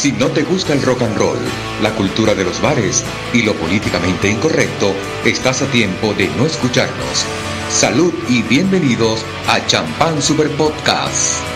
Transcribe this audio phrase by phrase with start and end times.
[0.00, 1.36] Si no te gusta el rock and roll,
[1.82, 4.94] la cultura de los bares y lo políticamente incorrecto,
[5.26, 7.26] estás a tiempo de no escucharnos.
[7.68, 11.49] Salud y bienvenidos a Champán Super Podcast.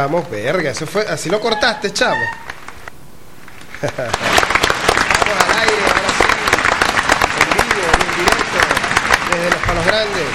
[0.00, 2.16] Estamos, verga, eso fue, así lo cortaste, chavo.
[3.82, 6.24] Vamos al aire, ahora sí,
[7.50, 8.58] en vivo, en directo,
[9.30, 10.28] desde Los Palos Grandes,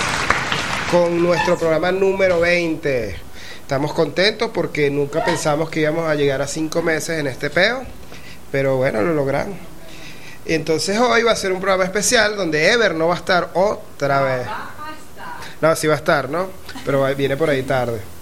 [0.91, 3.15] con nuestro programa número 20.
[3.59, 7.83] Estamos contentos porque nunca pensamos que íbamos a llegar a cinco meses en este peo,
[8.51, 9.57] pero bueno, lo logramos.
[10.45, 13.49] Y entonces hoy va a ser un programa especial donde Ever no va a estar
[13.55, 14.47] otra vez.
[15.59, 16.49] No, sí va a estar, ¿no?
[16.85, 18.14] Pero viene por ahí tarde.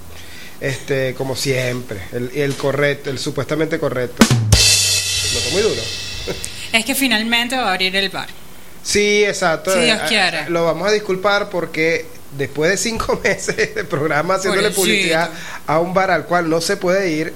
[0.64, 4.26] Este, como siempre, el, el correcto, el supuestamente correcto.
[4.30, 5.82] Lo muy duro.
[6.72, 8.28] Es que finalmente va a abrir el bar.
[8.82, 9.72] Sí, exacto.
[9.74, 10.40] Si Dios Eh, quiere.
[10.40, 12.06] eh, Lo vamos a disculpar porque
[12.38, 15.30] después de cinco meses de programa haciéndole publicidad
[15.68, 17.34] a un bar al cual no se puede ir,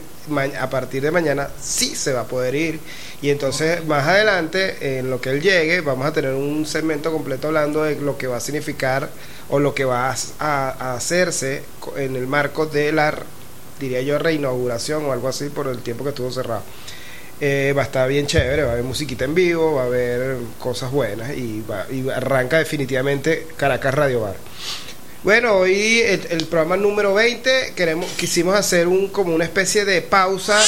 [0.60, 2.80] a partir de mañana sí se va a poder ir.
[3.22, 7.48] Y entonces más adelante, en lo que él llegue, vamos a tener un segmento completo
[7.50, 9.10] hablando de lo que va a significar
[9.50, 11.64] o lo que va a, hacerse
[11.96, 13.14] en el marco de la,
[13.80, 16.64] diría yo, reinauguración o algo así por el tiempo que estuvo cerrado.
[17.40, 20.38] Eh, va a estar bien chévere, va a haber musiquita en vivo, va a haber
[20.60, 21.86] cosas buenas y, va-
[22.16, 24.36] arranca definitivamente Caracas Radio Bar.
[25.24, 30.02] Bueno, hoy el, el programa número 20 queremos quisimos hacer un como una especie de
[30.02, 30.60] pausa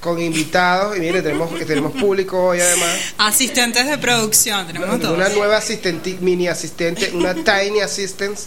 [0.00, 2.88] con invitados y mire, tenemos tenemos público hoy además.
[3.18, 5.16] Asistentes de producción, tenemos Una, todos.
[5.16, 8.44] una nueva asistente, mini asistente, una tiny assistance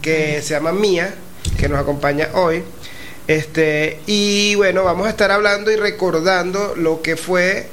[0.00, 1.14] que se llama Mía,
[1.58, 2.62] que nos acompaña hoy.
[3.26, 7.68] Este, y bueno, vamos a estar hablando y recordando lo que fue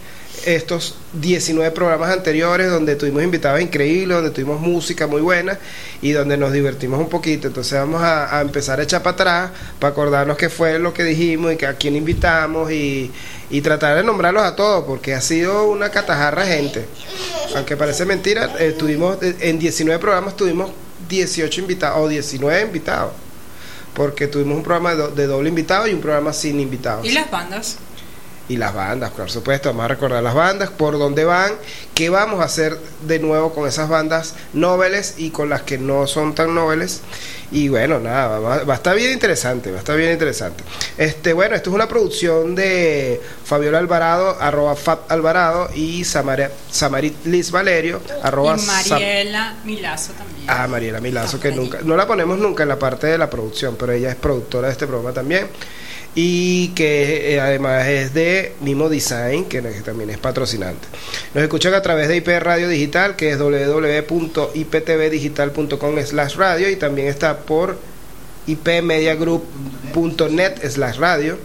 [0.46, 5.58] estos 19 programas anteriores donde tuvimos invitados increíbles, donde tuvimos música muy buena
[6.02, 7.48] y donde nos divertimos un poquito.
[7.48, 11.54] Entonces vamos a, empezar a echar para atrás para acordarnos qué fue lo que dijimos
[11.54, 13.12] y que a quién invitamos y,
[13.50, 16.86] y tratar de nombrarlos a todos porque ha sido una catajarra gente.
[17.56, 20.72] Aunque parece mentira, eh, tuvimos en 19 programas tuvimos
[21.08, 23.14] 18 invitados o 19 invitados.
[23.94, 27.06] Porque tuvimos un programa de, de doble invitado y un programa sin invitados.
[27.06, 27.78] ¿Y las bandas?
[28.52, 31.54] Y las bandas, por supuesto, vamos a recordar las bandas, por dónde van,
[31.94, 32.78] qué vamos a hacer
[33.08, 37.00] de nuevo con esas bandas noveles y con las que no son tan noveles.
[37.54, 40.64] Y bueno, nada, va, va a estar bien interesante, va a estar bien interesante.
[40.98, 47.26] Este, bueno, esto es una producción de Fabiola Alvarado, arroba Fat Alvarado, y Samara- Samarit
[47.26, 50.46] Liz Valerio, arroba y Sam- Mariela Milazo también.
[50.50, 53.78] Ah, Mariela Milazo, que nunca, no la ponemos nunca en la parte de la producción,
[53.80, 55.48] pero ella es productora de este programa también.
[56.14, 60.86] Y que eh, además es de Mimo Design, que, también es patrocinante.
[61.34, 67.08] Nos escuchan a través de IP Radio Digital, que es www.iptvdigital.com slash radio, y también
[67.08, 67.78] está por
[68.46, 71.38] ipmediagroup.net slash radio.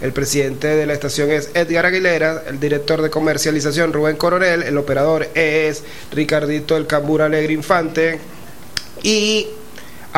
[0.00, 4.78] El presidente de la estación es Edgar Aguilera, el director de comercialización Rubén Coronel, el
[4.78, 5.82] operador es
[6.12, 8.20] Ricardito El Cambur Alegre Infante
[9.02, 9.48] y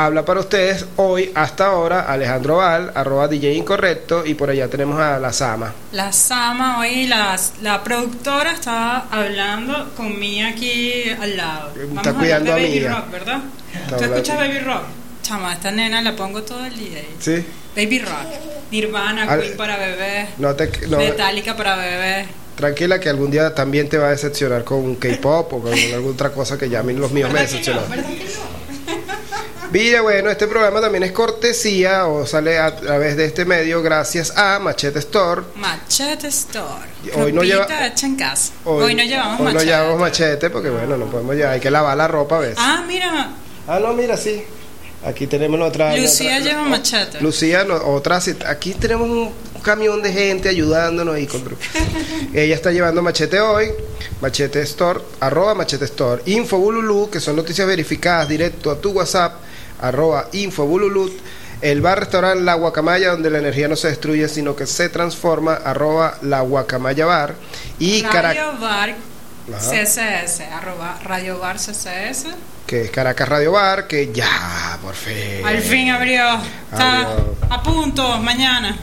[0.05, 5.01] habla para ustedes hoy hasta ahora Alejandro Val, arroba DJ Incorrecto y por allá tenemos
[5.01, 5.73] a la Sama.
[5.93, 11.73] La Sama hoy, la, la productora está hablando con Mía aquí al lado.
[11.97, 12.89] Está cuidando a de Baby.
[12.89, 13.41] Rock, ¿verdad?
[13.85, 14.83] Está ¿Tú escuchas Baby Rock?
[15.23, 17.17] Chama, esta nena la pongo todo el día ahí.
[17.21, 17.45] ¿Sí?
[17.77, 18.11] Baby Rock.
[18.71, 20.29] Nirvana, Al- Queen para bebés.
[20.39, 22.27] No te, no, Metallica para bebés.
[22.57, 26.11] tranquila que algún día también te va a decepcionar con un K-pop o con alguna
[26.13, 27.59] otra cosa que ya a mí los míos me ¿Verdad que no?
[27.59, 27.91] decepcionaron.
[27.91, 28.60] ¿Verdad que no?
[29.73, 34.37] Mira, bueno, este programa también es cortesía o sale a través de este medio gracias
[34.37, 35.43] a Machete Store.
[35.55, 36.89] Machete Store.
[37.15, 38.53] Hoy no lleva- hecha en casa.
[38.65, 39.65] Hoy, no llevamos hoy machete.
[39.65, 42.59] no llevamos machete porque bueno, no podemos llevar, hay que lavar la ropa a veces.
[42.59, 43.31] Ah, mira.
[43.69, 44.43] Ah, no, mira, sí.
[45.07, 45.97] Aquí tenemos otra.
[45.97, 47.21] Lucía otra- lleva machete.
[47.21, 48.21] Lucía, no, otra.
[48.49, 51.43] Aquí tenemos un camión de gente ayudándonos y con-
[52.35, 53.69] Ella está llevando machete hoy.
[54.21, 56.23] Machete Store, arroba Machete Store.
[56.27, 59.35] Info Bululú, que son noticias verificadas directo a tu WhatsApp,
[59.81, 61.11] arroba Info Bululú.
[61.63, 65.55] El bar restaurante La Guacamaya, donde la energía no se destruye, sino que se transforma,
[65.55, 67.35] arroba La Guacamaya Bar.
[67.79, 68.37] Y Caracas.
[68.47, 68.95] Radio Bar.
[69.59, 72.27] CSS, arroba Radio Bar CSS.
[72.67, 75.45] que es Caracas Radio Bar, que ya, por fin.
[75.45, 76.25] Al fin abrió.
[76.71, 77.35] Está Abrió.
[77.51, 78.77] a punto, mañana.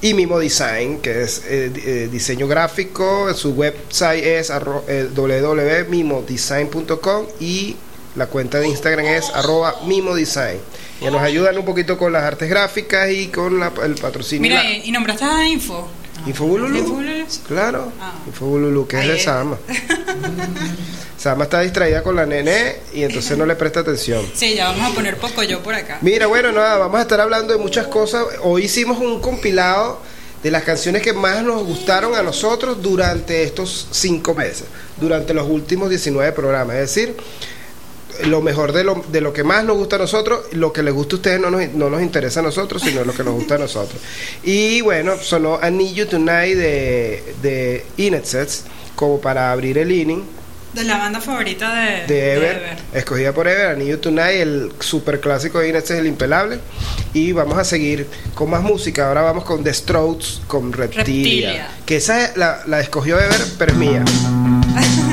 [0.00, 7.76] Y Mimo Design, que es eh, eh, diseño gráfico, su website es eh, www.mimodesign.com y
[8.14, 10.58] la cuenta de Instagram es arroba mimodesign.
[11.00, 14.42] Y nos ayudan un poquito con las artes gráficas y con la- el patrocinio.
[14.42, 15.88] Mira, y nombraste a Info.
[16.26, 16.76] Infobululu.
[16.78, 17.26] Infobululu.
[17.46, 18.12] Claro, Ah.
[18.26, 19.20] Infobululu, que es de.
[19.20, 19.56] Sama.
[21.18, 24.24] Sama está distraída con la nene y entonces no le presta atención.
[24.34, 25.98] Sí, ya vamos a poner poco yo por acá.
[26.00, 28.24] Mira, bueno, nada, vamos a estar hablando de muchas cosas.
[28.42, 30.00] Hoy hicimos un compilado
[30.44, 34.66] de las canciones que más nos gustaron a nosotros durante estos cinco meses,
[35.00, 36.76] durante los últimos 19 programas.
[36.76, 37.16] Es decir,
[38.26, 40.94] lo mejor de lo, de lo que más nos gusta a nosotros, lo que les
[40.94, 43.56] gusta a ustedes no nos, no nos interesa a nosotros, sino lo que nos gusta
[43.56, 44.00] a nosotros.
[44.42, 48.64] Y bueno, sonó You Tonight de, de Inetsets
[48.94, 50.24] como para abrir el inning
[50.74, 54.72] De la banda favorita de, de Ever, escogida por Ever, A Need You Tonight, el
[54.80, 56.58] super clásico de Inés es el impelable.
[57.14, 59.08] Y vamos a seguir con más música.
[59.08, 61.04] Ahora vamos con The Strokes, con Reptilia.
[61.04, 61.68] Reptilia.
[61.86, 64.04] Que esa es la, la escogió Ever, pero es mía.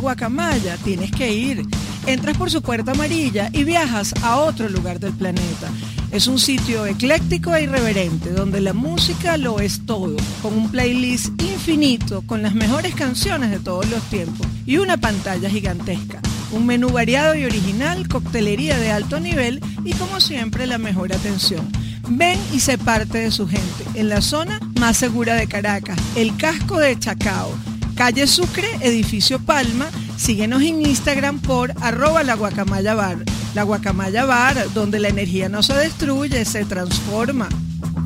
[0.00, 1.62] Guacamaya, tienes que ir.
[2.06, 5.68] Entras por su puerta amarilla y viajas a otro lugar del planeta.
[6.10, 11.40] Es un sitio ecléctico e irreverente donde la música lo es todo, con un playlist
[11.40, 16.20] infinito con las mejores canciones de todos los tiempos y una pantalla gigantesca.
[16.52, 21.70] Un menú variado y original, coctelería de alto nivel y como siempre la mejor atención.
[22.08, 26.36] Ven y sé parte de su gente en la zona más segura de Caracas, el
[26.36, 27.69] casco de Chacao.
[28.00, 29.90] Calle Sucre, edificio Palma.
[30.16, 33.18] Síguenos en Instagram por arroba la guacamaya bar.
[33.54, 37.46] La guacamaya bar, donde la energía no se destruye, se transforma.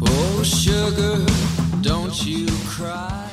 [0.01, 1.21] Oh, sugar,
[1.81, 2.45] don't you
[2.77, 3.31] cry.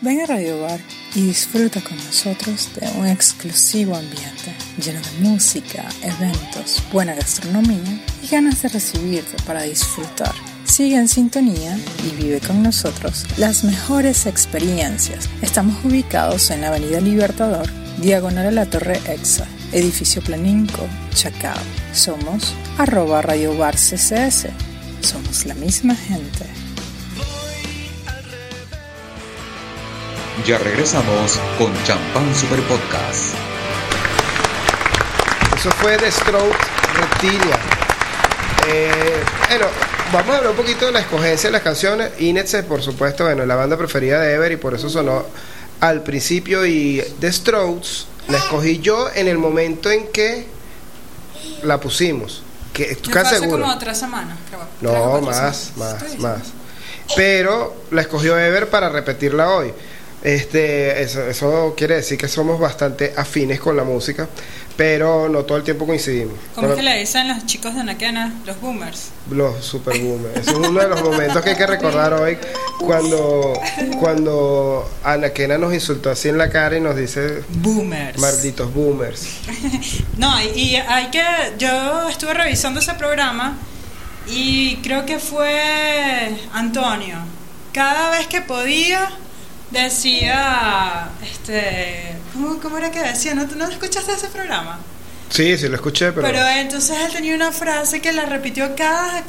[0.00, 0.78] Ven a Radio Bar
[1.16, 8.28] y disfruta con nosotros de un exclusivo ambiente lleno de música, eventos, buena gastronomía y
[8.28, 10.36] ganas de recibirte para disfrutar.
[10.78, 15.28] Sigue en sintonía y vive con nosotros las mejores experiencias.
[15.42, 17.66] Estamos ubicados en la Avenida Libertador,
[17.96, 21.58] diagonal a la Torre Exa, edificio Planinco, Chacao.
[21.92, 24.50] Somos arroba Radio Bar CCS.
[25.00, 26.46] Somos la misma gente.
[30.46, 33.34] Ya regresamos con Champán Super Podcast.
[35.56, 37.58] Eso fue The Strokes Reptilia.
[38.68, 39.66] Eh, bueno,
[40.12, 42.12] vamos a hablar un poquito de la escogencia de las canciones.
[42.18, 45.24] Inetze, por supuesto, bueno, la banda preferida de Ever y por eso sonó
[45.80, 46.64] al principio.
[46.66, 50.46] Y The Strokes la escogí yo en el momento en que
[51.62, 52.42] la pusimos.
[52.72, 53.62] Que, ¿Tú seguro?
[53.64, 54.60] como tres semanas, creo.
[54.80, 56.02] No, más, semanas.
[56.02, 56.38] más, más.
[57.16, 59.72] Pero la escogió Ever para repetirla hoy.
[60.22, 64.28] Este, eso, eso quiere decir que somos bastante afines con la música,
[64.76, 66.34] pero no todo el tiempo coincidimos.
[66.54, 69.10] ¿Cómo es que le dicen los chicos de Naquena, los boomers?
[69.30, 70.48] Los super boomers.
[70.48, 72.36] Es uno de los momentos que hay que recordar hoy
[72.80, 73.60] cuando,
[74.00, 78.18] cuando Ana Kena nos insultó así en la cara y nos dice Boomers.
[78.18, 79.26] malditos boomers.
[80.16, 81.22] No, y, y hay que.
[81.58, 83.56] Yo estuve revisando ese programa
[84.26, 87.18] y creo que fue Antonio.
[87.72, 89.08] Cada vez que podía
[89.70, 91.10] decía.
[91.22, 92.16] Este.
[92.32, 93.34] ¿Cómo, cómo era que decía?
[93.34, 94.78] ¿No, ¿No escuchaste ese programa?
[95.30, 99.22] Sí, sí lo escuché, pero, Pero entonces él tenía una frase que la repitió cada.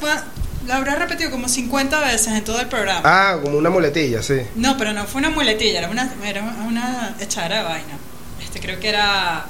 [0.67, 3.01] La habrá repetido como 50 veces en todo el programa.
[3.03, 4.35] ah, como una muletilla, sí.
[4.55, 7.97] No, pero no fue una muletilla, era una, era una echadera de vaina.
[8.43, 9.45] Este, creo que era,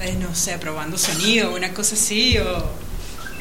[0.00, 2.70] eh, no sé, probando sonido, una cosa así, o...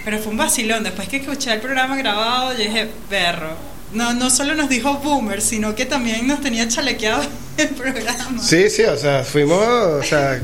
[0.06, 0.84] Pero fue un vacilón.
[0.84, 3.56] Después que escuché el programa grabado, yo dije, perro.
[3.94, 7.24] No, no solo nos dijo boomer, sino que también nos tenía chalequeado
[7.58, 8.42] el programa.
[8.42, 10.40] Sí, sí, o sea, fuimos, o sea,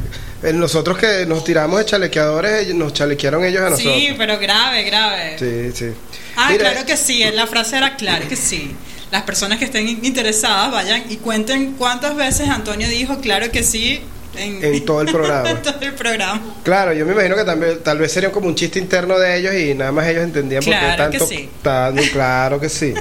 [0.53, 3.95] nosotros que nos tiramos de chalequeadores, nos chalequearon ellos a nosotros.
[3.95, 5.37] Sí, pero grave, grave.
[5.39, 5.93] Sí, sí.
[6.35, 8.75] Ah, Mira, claro que sí, la frase era claro que sí.
[9.11, 14.01] Las personas que estén interesadas vayan y cuenten cuántas veces Antonio dijo claro que sí
[14.37, 15.49] en, En todo el programa.
[15.51, 16.41] en todo el programa.
[16.63, 19.53] Claro, yo me imagino que también, tal vez sería como un chiste interno de ellos
[19.53, 21.27] y nada más ellos entendían por qué Claro que tanto.
[21.27, 21.49] sí.
[21.61, 22.93] tan- claro que sí.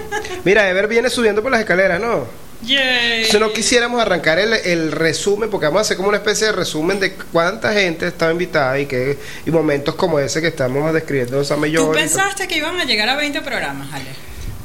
[0.44, 2.26] Mira, Ever viene subiendo por las escaleras, ¿no?
[2.62, 3.26] Yay.
[3.26, 6.52] Si no quisiéramos arrancar el, el resumen, porque vamos a hacer como una especie de
[6.54, 11.38] resumen de cuánta gente estaba invitada y que y momentos como ese que estamos describiendo
[11.38, 14.06] en San ¿Tú pensaste que iban a llegar a 20 programas, Ale?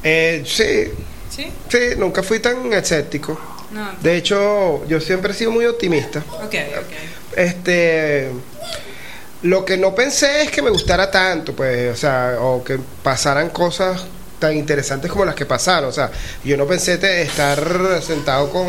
[0.03, 0.93] Eh, sí,
[1.29, 1.47] ¿Sí?
[1.67, 3.37] sí, nunca fui tan escéptico.
[3.71, 3.91] No.
[4.01, 6.19] De hecho, yo siempre he sido muy optimista.
[6.43, 7.37] Ok, ok.
[7.37, 8.31] Este.
[9.43, 13.49] Lo que no pensé es que me gustara tanto, pues, o sea, o que pasaran
[13.51, 14.03] cosas
[14.37, 15.89] tan interesantes como las que pasaron.
[15.89, 16.11] O sea,
[16.43, 18.67] yo no pensé te- estar sentado con,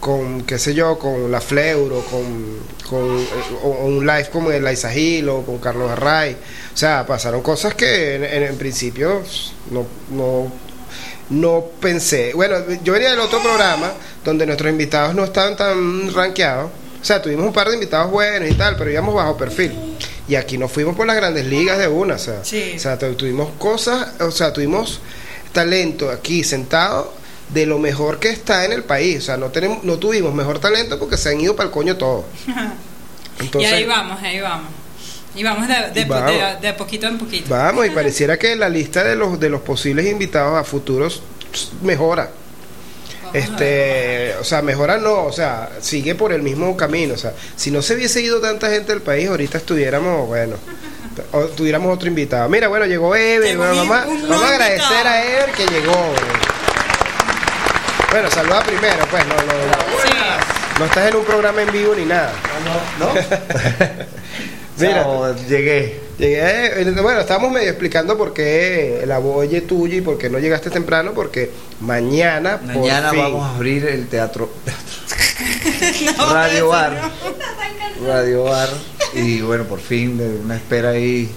[0.00, 2.58] con, qué sé yo, con la Fleuro, con,
[2.90, 3.26] con eh,
[3.62, 6.36] o- o un live como el Liza Gil o con Carlos Array.
[6.74, 9.22] O sea, pasaron cosas que en, en- en principio
[9.70, 10.52] no, no,
[11.30, 12.32] no pensé.
[12.34, 13.92] Bueno, yo venía del otro programa
[14.24, 16.70] donde nuestros invitados no estaban tan rankeados.
[17.00, 19.72] O sea, tuvimos un par de invitados buenos y tal, pero íbamos bajo perfil.
[20.26, 22.14] Y aquí nos fuimos por las grandes ligas de una.
[22.14, 22.72] O sea, Sí.
[22.76, 25.00] o sea tu- tuvimos cosas, o sea, tuvimos
[25.52, 27.12] talento aquí sentado
[27.50, 29.18] de lo mejor que está en el país.
[29.18, 31.96] O sea, no, tenemos, no tuvimos mejor talento porque se han ido para el coño
[31.96, 32.24] todo.
[33.38, 34.68] Entonces, y ahí vamos, ahí vamos.
[35.34, 36.30] Y vamos de, de, Vamos.
[36.30, 37.50] de- de poquito en poquito.
[37.50, 41.22] Vamos, y pareciera que la lista de los de los posibles invitados a futuros
[41.82, 42.30] mejora.
[43.24, 43.34] Vamos.
[43.34, 47.72] Este, o sea, mejora no, o sea, sigue por el mismo camino, o sea, si
[47.72, 50.54] no se hubiese ido tanta gente del país, ahorita estuviéramos, bueno,
[51.32, 52.48] o tuviéramos otro invitado.
[52.48, 55.96] Mira, bueno, llegó Ever, bueno, un- vamos, a- agradecer a Ever que llegó.
[58.12, 59.52] Bueno, saluda primero, pues, no, no,
[60.04, 60.08] Sí.
[60.78, 62.32] no estás en un programa en vivo ni nada.
[63.00, 63.08] ¿No?
[64.78, 66.00] Mira, Chao, llegué.
[66.18, 70.38] Llegué, eh, bueno, estábamos medio explicando por qué la boye tuya y por qué no
[70.38, 74.50] llegaste temprano, porque mañana, por Mañana fin, vamos a abrir el teatro.
[76.16, 77.10] No, Radio Bar.
[78.00, 78.06] no.
[78.06, 78.68] Radio Bar.
[79.14, 81.28] Y bueno, por fin, de una espera ahí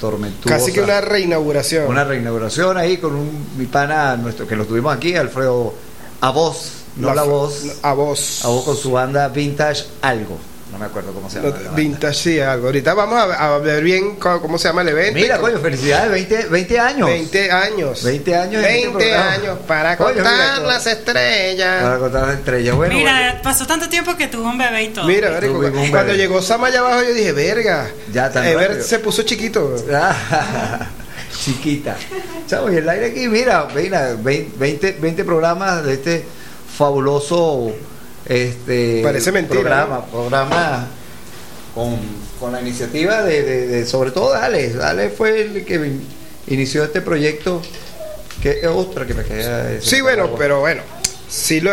[0.00, 0.56] tormentosa.
[0.56, 1.88] Casi que una reinauguración.
[1.88, 5.74] Una reinauguración ahí con un, mi pana, nuestro que lo tuvimos aquí, Alfredo
[6.20, 7.78] A Voz, no la, voz.
[7.82, 8.44] A voz.
[8.44, 10.38] A Voz con su banda Vintage Algo.
[10.72, 11.56] No me acuerdo cómo se llama.
[11.64, 12.66] No, vintage, sí, algo.
[12.66, 15.18] Ahorita vamos a, a ver bien cómo se llama el evento.
[15.18, 17.08] Mira, coño, felicidades, 20, 20 años.
[17.08, 18.04] 20 años.
[18.04, 19.32] 20 años en este 20 programa.
[19.32, 21.82] años para Coño, contar co- las estrellas.
[21.82, 22.76] Para contar las estrellas.
[22.76, 23.40] Bueno, Mira, bueno.
[23.42, 25.06] pasó tanto tiempo que tuvo un bebé y todo.
[25.06, 26.16] Mira, un cuando bebé.
[26.16, 27.88] llegó Sama allá abajo yo dije, verga.
[28.12, 29.74] Ya tan Ever se puso chiquito.
[31.44, 31.96] Chiquita.
[32.46, 36.24] Chavo, y el aire aquí, mira, mira, 20, 20 programas de este
[36.76, 37.72] fabuloso
[38.30, 40.86] este Parece mentira, programa, programa
[41.74, 41.98] con,
[42.38, 46.06] con la iniciativa de, de- de- sobre todo Dale, Dale fue el que in-
[46.46, 47.60] inició este proyecto
[48.42, 50.82] que otra que me queda Sí, bueno, pero bueno,
[51.28, 51.72] sí lo,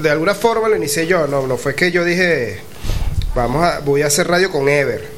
[0.00, 2.60] de alguna forma lo inicié yo, no, no fue que yo dije,
[3.34, 5.08] vamos a, voy a hacer radio con Ever,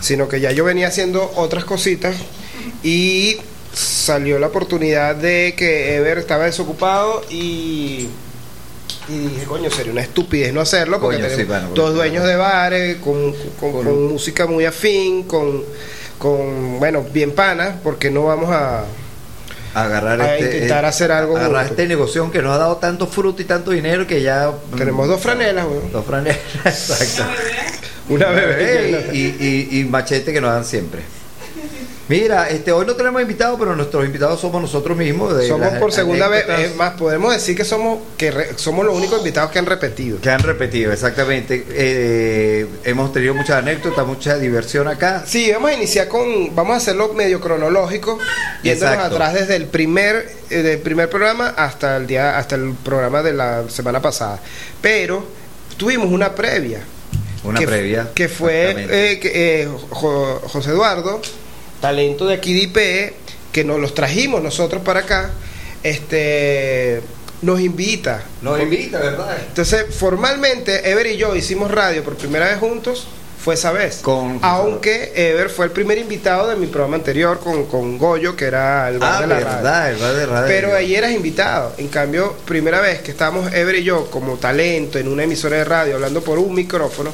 [0.00, 2.14] sino que ya yo venía haciendo otras cositas
[2.84, 3.38] y
[3.74, 8.08] salió la oportunidad de que Ever estaba desocupado y,
[9.08, 11.94] y dije, coño, sería una estupidez no hacerlo porque Coño, sí, tenemos bueno, dos porque-
[11.96, 15.62] dueños de bares, con, con- Con- con música muy afín, con,
[16.18, 18.84] con, bueno, bien panas, porque no vamos a...
[19.74, 23.42] agarrar a este, intentar hacer algo agarrar este negocio que nos ha dado tanto fruto
[23.42, 25.92] y tanto dinero que ya Tenemos dos franelas, weón.
[25.92, 27.24] dos franelas exacto
[28.08, 28.56] Una bebé.
[28.56, 31.02] Bebé y, y- y machete que nos dan siempre.
[32.08, 35.36] Mira, este hoy no tenemos invitados, pero nuestros invitados somos nosotros mismos.
[35.36, 38.86] de Somos las por segunda vez, es más, podemos decir que somos que re- somos
[38.86, 40.18] los únicos invitados que han repetido.
[40.20, 41.66] Que han repetido, exactamente.
[41.70, 45.22] Eh, hemos tenido muchas anécdotas, mucha diversión acá.
[45.26, 48.18] Sí, vamos a iniciar con, vamos a hacerlo medio cronológico,
[48.62, 49.14] yéndonos Exacto.
[49.16, 53.34] atrás desde el primer, eh, del primer programa hasta el día, hasta el programa de
[53.34, 54.40] la semana pasada.
[54.80, 55.26] Pero
[55.76, 56.80] tuvimos una previa.
[57.44, 58.08] Una que, previa.
[58.14, 61.20] Que fue eh, que, eh, Jo- José Eduardo,
[61.80, 63.14] talento de aquí de IPE,
[63.52, 65.30] que nos los trajimos nosotros para acá,
[65.82, 67.02] este
[67.42, 68.22] nos invita.
[68.42, 69.36] Nos invita, ¿verdad?
[69.48, 73.06] Entonces, formalmente, Ever y yo hicimos radio por primera vez juntos,
[73.44, 74.00] fue esa vez.
[74.02, 78.46] Con- Aunque Ever fue el primer invitado de mi programa anterior con, con Goyo, que
[78.46, 79.54] era el bar Ah, de la radio.
[79.56, 80.46] verdad, el bar de radio.
[80.48, 81.74] Pero ahí eras invitado.
[81.78, 85.64] En cambio, primera vez que estábamos Ever y yo como talento en una emisora de
[85.64, 87.10] radio hablando por un micrófono,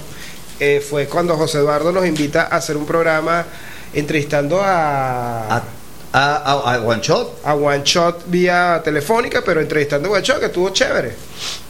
[0.59, 3.45] eh, fue cuando José Eduardo nos invita a hacer un programa
[3.95, 5.63] entrevistando a, A,
[6.13, 7.41] a, a- a One Shot.
[7.45, 11.13] a One Shot vía telefónica, pero entrevistando a One Shot, que estuvo chévere.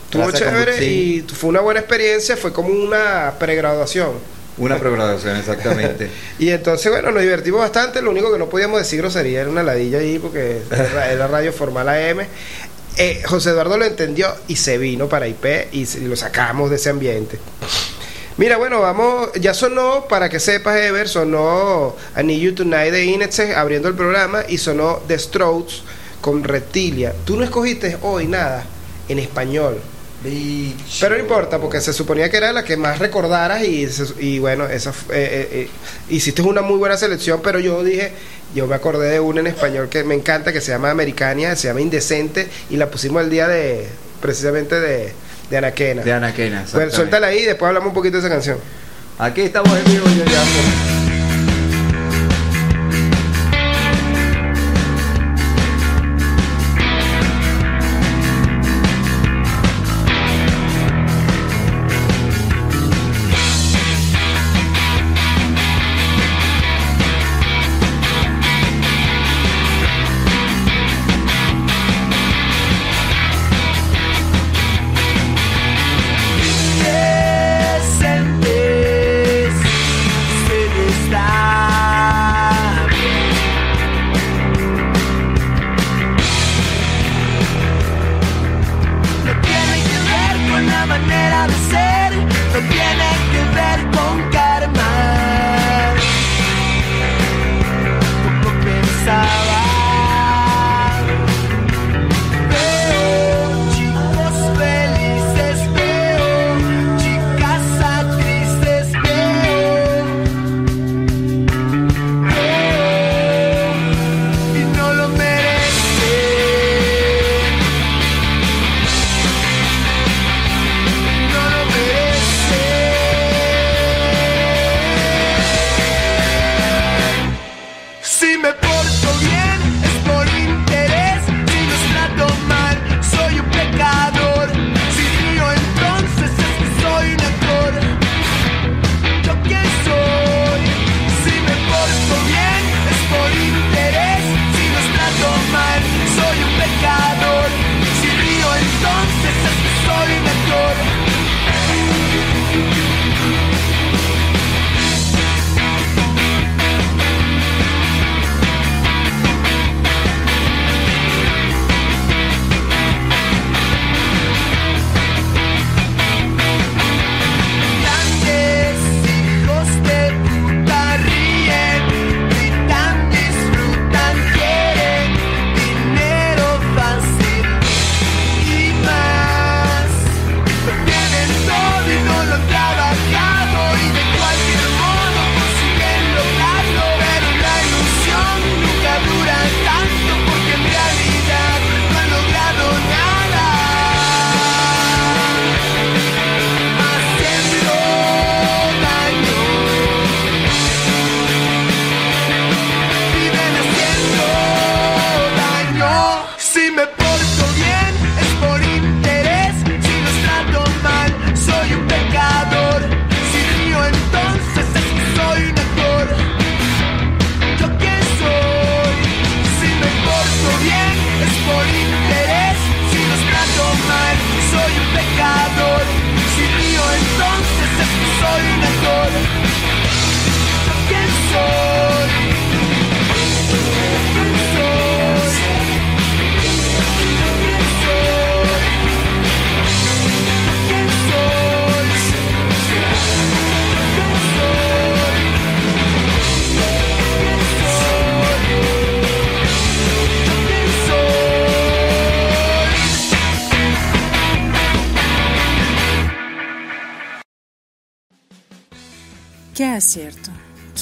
[0.04, 4.12] Estuvo Gracias, chévere y fue una buena experiencia, fue como una pregraduación.
[4.56, 6.08] Una programación, exactamente.
[6.38, 8.00] Y entonces, bueno, nos divertimos bastante.
[8.00, 11.52] Lo único que no podíamos decir grosería era una ladilla ahí, porque era era radio
[11.52, 12.20] formal AM.
[12.96, 16.70] Eh, José Eduardo lo entendió y se vino para IP y, se- y lo sacamos
[16.70, 17.38] de ese ambiente.
[18.36, 23.04] Mira, bueno, vamos, ya sonó, para que sepas, Ever, sonó I Need You Tonight de
[23.04, 25.74] Inetze abriendo el programa y sonó The Strokes
[26.20, 27.14] con Reptilia.
[27.24, 28.64] Tú no escogiste hoy nada
[29.08, 29.80] en español.
[31.00, 34.90] Pero no importa, porque se suponía que era la que más recordaras y, bueno, esa
[34.90, 35.68] eh, eh, eh,
[36.08, 38.10] hiciste una muy buena selección, pero yo dije,
[38.52, 41.68] yo me acordé de una en español que me encanta, que se llama Americania, se
[41.68, 43.86] llama Indecente, y la pusimos el día de,
[44.20, 45.12] precisamente de,
[45.50, 46.02] de Anaquena.
[46.02, 48.58] De Anaquena, Bueno, suéltala ahí y después hablamos un poquito de esa canción.
[49.18, 50.93] Aquí estamos en vivo yo ya.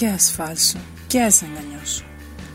[0.03, 0.81] ¿Qué es falso?
[1.09, 2.03] ¿Qué es engañoso?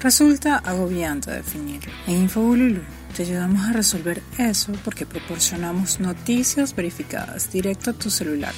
[0.02, 1.94] Resulta agobiante definirlo.
[2.06, 2.82] En Infobululu
[3.16, 8.54] te ayudamos a resolver eso porque proporcionamos noticias verificadas directo a tu celular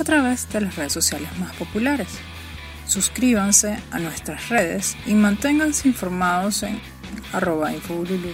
[0.00, 2.08] a través de las redes sociales más populares.
[2.88, 6.80] Suscríbanse a nuestras redes y manténganse informados en
[7.32, 8.32] arroba Infobululu.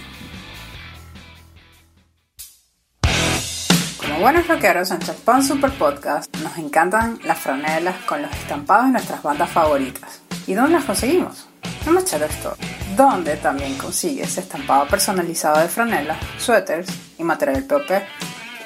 [3.97, 8.91] Como buenos rockeros en Champán Super Podcast, nos encantan las franelas con los estampados de
[8.91, 10.21] nuestras bandas favoritas.
[10.47, 11.47] ¿Y dónde las conseguimos?
[11.85, 12.57] En Machete Store,
[12.97, 16.87] donde también consigues estampado personalizado de franelas, suéteres
[17.17, 17.89] y material POP.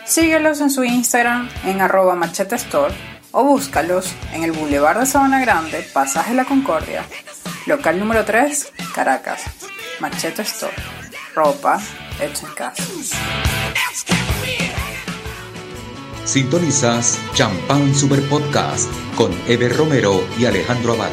[0.06, 2.94] Síguelos en su Instagram en arroba Machete Store
[3.32, 7.04] o búscalos en el Boulevard de Sabana Grande, Pasaje La Concordia,
[7.68, 9.44] local número 3, Caracas.
[10.00, 10.74] Machete Store,
[11.36, 11.80] ropa
[12.20, 12.84] hecha en casa.
[16.26, 21.12] Sintonizas Champán Super Podcast con Eber Romero y Alejandro Aval.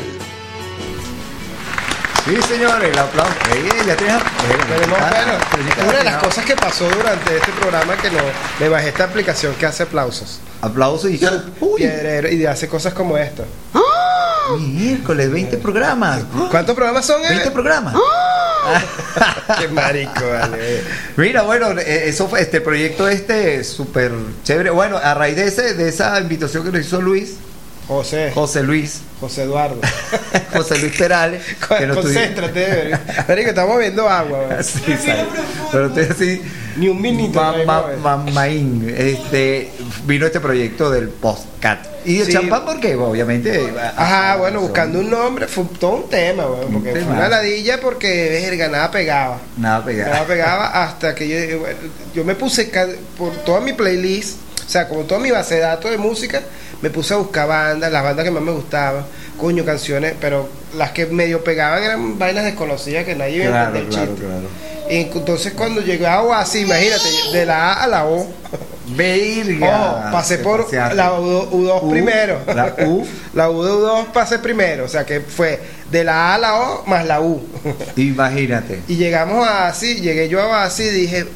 [2.25, 3.35] Sí, señores, el aplauso.
[3.87, 4.23] Ya tienes.
[4.69, 8.23] Pero no, bueno, una de las cosas que pasó durante este programa que no
[8.59, 10.41] me bajé esta aplicación que hace aplausos.
[10.63, 11.21] Aplausos y.
[11.77, 13.45] Piedrero, y hace cosas como esto.
[14.59, 16.23] Miércoles, 20 programas.
[16.51, 17.21] ¿Cuántos programas son?
[17.21, 17.51] 20 eh?
[17.51, 17.95] programas.
[19.59, 20.81] Qué marico, vale.
[21.17, 24.13] Mira, bueno, eh, eso fue este proyecto este súper
[24.45, 24.71] chévere.
[24.71, 27.35] Bueno, a raíz de ese, de esa invitación que nos hizo Luis,
[27.89, 29.81] José, José Luis, José Eduardo.
[30.53, 31.43] José Luis Perales,
[31.79, 32.99] que nos tuvimos- Concéntrate,
[33.29, 34.63] marico, estamos viendo agua.
[34.63, 35.25] Sí, sabe.
[35.71, 36.43] Pero estoy así.
[36.77, 37.39] Ni un minuto.
[37.41, 37.65] ma- no,
[37.99, 38.17] ma-.
[38.17, 39.71] Mamaín, este,
[40.07, 41.92] vino este proyecto del postcat.
[42.05, 42.33] ¿Y el Sí.
[42.33, 42.95] champán por qué?
[42.97, 43.73] Obviamente.
[43.97, 48.29] Ajá, bueno, buscando un nombre fue todo un tema, Un porque fue una ladilla porque,
[48.31, 49.39] verga, nada pegaba.
[49.57, 50.11] Nada pegado.
[50.13, 51.77] Nada pegaba hasta que yo, bueno,
[52.15, 52.71] yo me puse
[53.17, 56.43] por toda mi playlist, o sea, como toda mi base de datos de música,
[56.81, 59.05] me puse a buscar bandas, las bandas que más me gustaban,
[59.39, 63.67] coño, canciones, pero las que medio pegaban eran vainas desconocidas que nadie iba a Claro,
[63.79, 64.27] entender claro, chiste.
[64.27, 64.49] claro.
[64.91, 68.27] Y entonces cuando llegaba así, imagínate, de la A a la O,
[68.89, 70.09] Verga.
[70.09, 70.95] Oh, pasé por paseaste.
[70.97, 72.41] la U, U2 U, primero.
[72.55, 73.07] la U.
[73.35, 74.85] la U de U2 pasé primero.
[74.85, 77.41] O sea que fue de la A a la O más la U.
[77.97, 78.83] Imagínate.
[78.89, 81.27] y llegamos a así, llegué yo a así y dije.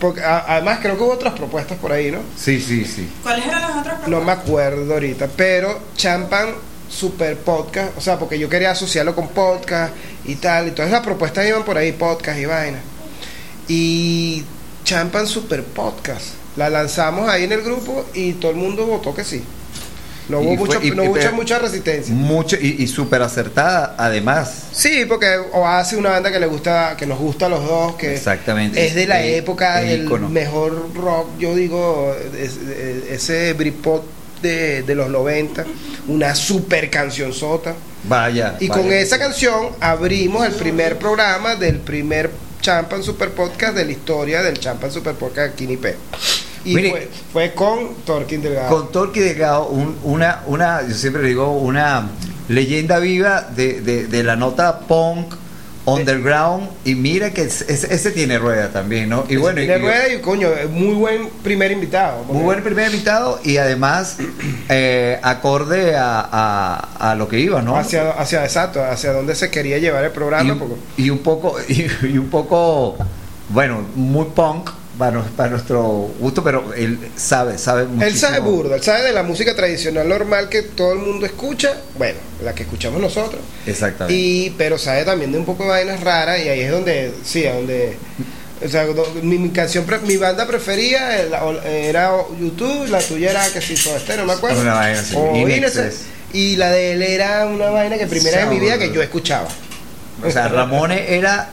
[0.00, 2.18] Porque, a- además creo que hubo otras propuestas por ahí, ¿no?
[2.36, 3.08] Sí, sí, sí.
[3.22, 4.26] ¿Cuáles eran las otras No propuestas?
[4.26, 5.28] me acuerdo ahorita.
[5.36, 6.48] Pero Champan
[6.90, 7.96] Super Podcast.
[7.96, 9.94] O sea, porque yo quería asociarlo con podcast
[10.26, 10.68] y tal.
[10.68, 12.78] Entonces las propuestas iban por ahí, podcast y vaina.
[13.68, 14.44] Y
[14.84, 16.26] Champan Super Podcast.
[16.56, 19.42] La lanzamos ahí en el grupo y todo el mundo votó que sí.
[20.28, 22.12] No hubo no mucha, resistencia.
[22.12, 24.64] Mucho y, y súper acertada, además.
[24.72, 27.94] Sí, porque Oasis es una banda que le gusta, que nos gusta a los dos,
[27.94, 28.84] que Exactamente.
[28.84, 30.28] es de la Es- época es del ícono.
[30.28, 34.04] mejor rock, yo digo, es- es- ese Britpop
[34.42, 35.64] de, de los 90,
[36.08, 37.74] una super canción sota.
[38.08, 38.56] Vaya.
[38.58, 38.82] Y vaya.
[38.82, 44.42] con esa canción abrimos el primer programa del primer Champan Super Podcast de la historia
[44.42, 45.86] del Champan Super Podcast aquí en IP.
[46.66, 46.90] Y Mire.
[46.90, 48.68] fue, fue con Torquín Delgado.
[48.76, 52.08] Con Torque Delgado, un- una, una, yo siempre digo, una
[52.48, 55.34] leyenda viva de, de, de la nota punk,
[55.84, 59.24] underground, y mira que ese, ese tiene rueda también, ¿no?
[59.28, 62.24] Y bueno, y- Tiene rueda y coño, muy buen primer invitado.
[62.24, 64.16] muy buen primer invitado y además
[64.68, 67.76] eh, acorde a, a, a lo que iba, ¿no?
[67.76, 70.54] Hacia, hacia, exacto, hacia donde se quería llevar el y, programa.
[70.54, 72.96] un- y un poco y, y un poco
[73.50, 75.82] bueno muy punk para, para nuestro
[76.18, 78.18] gusto pero él sabe sabe Él muchísimo.
[78.20, 82.18] sabe burda, él sabe de la música tradicional normal que todo el mundo escucha, bueno,
[82.42, 86.38] la que escuchamos nosotros, exactamente y pero sabe también de un poco de vainas raras
[86.44, 87.96] y ahí es donde, sí, a donde,
[88.64, 88.86] o sea,
[89.22, 91.16] mi, mi canción, pre- mi banda preferida
[91.64, 95.14] era, YouTube, la tuya era que si todo este, no me acuerdo, Una vaina así,
[95.16, 96.06] o In Innocent, Excess.
[96.32, 99.48] y la de él era una vaina que primera en mi vida que yo escuchaba.
[100.26, 101.50] o sea Ramones era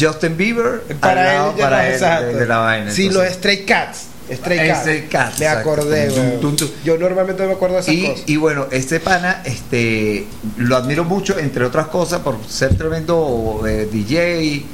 [0.00, 3.28] Justin Bieber Para él, para él de, de la vaina Sí, entonces.
[3.30, 4.06] los Stray Cats.
[4.32, 4.80] Stray Cats.
[4.80, 5.70] Stray Cats, Me exacto.
[5.72, 6.40] acordé, Tum, weón.
[6.40, 6.68] tum, tum.
[6.84, 8.22] Yo normalmente no me acuerdo de esas y, cosas.
[8.26, 13.88] y bueno, este pana, este, lo admiro mucho, entre otras cosas, por ser tremendo eh,
[13.90, 14.64] DJ.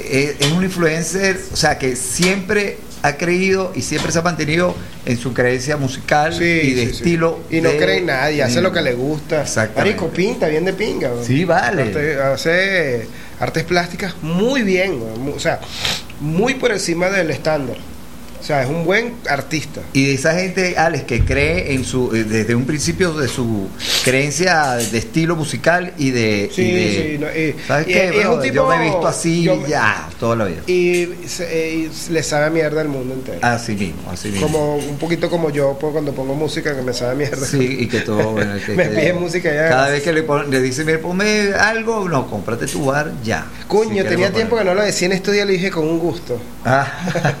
[0.00, 4.74] eh, es un influencer, o sea, que siempre ha creído y siempre se ha mantenido
[5.06, 6.96] en su creencia musical Sí, y de sí, sí.
[6.98, 7.40] estilo.
[7.50, 9.44] Y no de- cree en nadie, hace lo que le gusta.
[9.76, 11.10] Marico, pinta bien de pinga.
[11.26, 12.16] Sí, vale.
[12.22, 13.08] Hace
[13.40, 15.00] artes plásticas muy bien,
[15.34, 15.60] o sea,
[16.20, 17.76] muy por encima del estándar.
[18.40, 19.80] O sea, es un buen artista.
[19.92, 23.68] Y de esa gente, Alex, que cree en su, eh, desde un principio de su
[24.04, 26.50] creencia de estilo musical y de...
[26.52, 28.26] Sí, y de- sí, no, y- ¿Sabes qué?
[28.26, 30.62] un tipo- yo me he visto así yo ya, toda la vida.
[30.66, 33.38] Y, se- eh, le sabe a mierda el mundo entero.
[33.42, 34.46] Así mismo, así mismo.
[34.46, 37.46] Como un poquito como yo pues, cuando pongo música que me sabe a mierda.
[37.46, 38.30] Sí, y que todo.
[38.32, 39.68] bueno, que- Me pide música ya.
[39.68, 43.46] Cada vez que le, pon- le dice, mira, ponme algo, no, cómprate tu bar ya.
[43.68, 46.40] Coño, tenía tiempo que no lo decía en estos días, lo dije con un gusto.
[46.64, 46.86] Ah.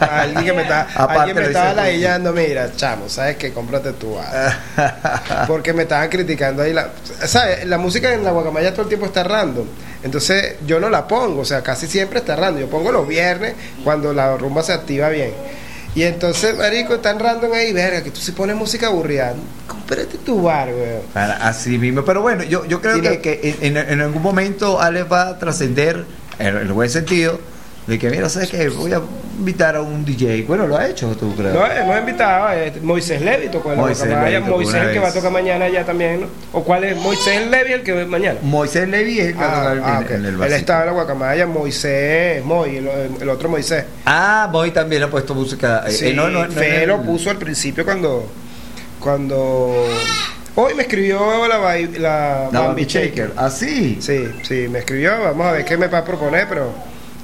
[0.00, 3.52] A alguien que me, está, alguien me estaba ladillando, mira, chamo, ¿sabes qué?
[3.52, 4.58] Cómprate tu bar.
[5.46, 6.72] Porque me estaban criticando ahí.
[6.72, 6.90] La,
[7.24, 7.64] ¿Sabes?
[7.66, 9.66] La música en la guacamaya todo el tiempo está random.
[10.02, 12.62] Entonces yo no la pongo, o sea, casi siempre está random.
[12.62, 15.32] Yo pongo los viernes cuando la rumba se activa bien.
[15.94, 19.34] Y entonces, marico, están random ahí, verga, que tú si pones música aburrida,
[19.66, 21.02] cómprate tu bar, weón.
[21.14, 22.04] Así mismo.
[22.04, 26.04] Pero bueno, yo, yo creo que en, en algún momento Alex va a trascender,
[26.38, 27.40] en el buen sentido,
[27.86, 28.68] de que, mira, ¿sabes qué?
[28.68, 29.00] Voy a
[29.38, 30.42] invitar a un DJ.
[30.46, 31.54] Bueno, lo ha hecho, tú crees.
[31.54, 35.12] No, hemos invitado a este, Moisés Levi tocó Moisés tocó Moisés el que va a
[35.12, 36.26] tocar mañana ya también, ¿no?
[36.52, 36.96] ¿O cuál es?
[36.96, 38.38] Moisés Levi el que va mañana.
[38.42, 40.80] Moisés Levy es el que va a Ah, tocar en- ah, en, el Él estaba
[40.82, 42.88] en la guacamaya, Moisés, Moy, el,
[43.20, 43.84] el otro Moisés.
[44.04, 45.82] Ah, Moy también ha puesto música.
[45.86, 48.30] eh, Sí, eh, no, no, no, Fe lo puso al principio cuando.
[49.00, 49.74] cuando
[50.56, 51.58] Hoy me escribió la,
[51.98, 53.32] la, La Bambi Shaker.
[53.36, 53.98] Ah, sí.
[54.00, 55.12] Sí, sí, me escribió.
[55.22, 56.72] Vamos a ver qué me va a proponer, pero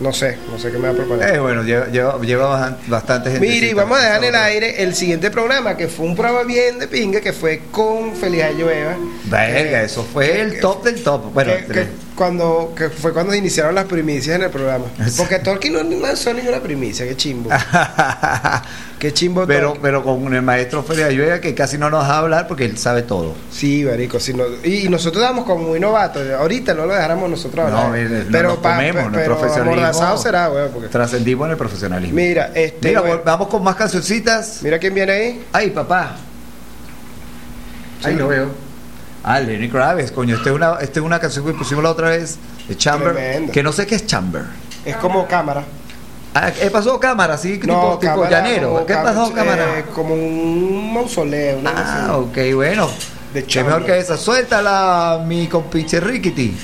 [0.01, 1.35] no sé, no sé qué me va a proponer.
[1.35, 3.47] Eh, bueno, lleva, lleva, lleva bastante gente.
[3.47, 6.43] Mire, y vamos a dejar en el aire el siguiente programa, que fue un programa
[6.45, 8.97] bien de pinga, que fue con Feliz Llueva.
[9.25, 11.33] Verga, Eh, eso fue el que- top del top.
[11.33, 14.87] Bueno, que, que cuando que fue cuando iniciaron las primicias en el programa.
[15.17, 17.51] Porque Tolkien no no lanzó ninguna primicia, qué chimbo.
[18.99, 22.49] Qué chimbo pero, pero con el maestro Feria Llueva que casi no nos deja hablar
[22.49, 23.35] porque él sabe todo.
[23.53, 26.27] Sí, marico, sí, no- y, y nosotros damos como muy novatos.
[26.31, 27.95] Ahorita no lo dejáramos nosotros No, no
[28.33, 30.17] pero nos pa- comemos, pe- nuestro pero profesionalismo.
[30.17, 32.17] será, porque- Trascendimos en el profesionalismo.
[32.17, 34.61] Mira, este Mira, vamos con más cancioncitas.
[34.63, 35.45] mira quién viene ahí.
[35.53, 36.17] Ay, papá.
[38.03, 38.19] Ahí Sí.
[38.19, 38.66] lo veo.
[39.29, 40.37] Ah, Lenny Kravitz, coño.
[40.37, 43.13] Esta es una, esta es una canción que pusimos la otra vez de Chamber.
[43.13, 43.53] Tremendo.
[43.53, 44.45] Que no sé qué es Chamber.
[44.85, 45.65] Es como cámara.
[46.33, 47.35] Ah, ¿qué pasó, cámara?
[47.35, 48.87] Así, tipo, tipo cámara llanero.
[48.87, 49.85] ¿Qué pasó, eh, cámara?
[49.93, 51.59] como un mausoleo.
[51.59, 52.89] una Ah, ok, bueno.
[53.35, 54.17] De Qué mejor que esa.
[54.17, 56.57] Suéltala, mi compinche Rickety.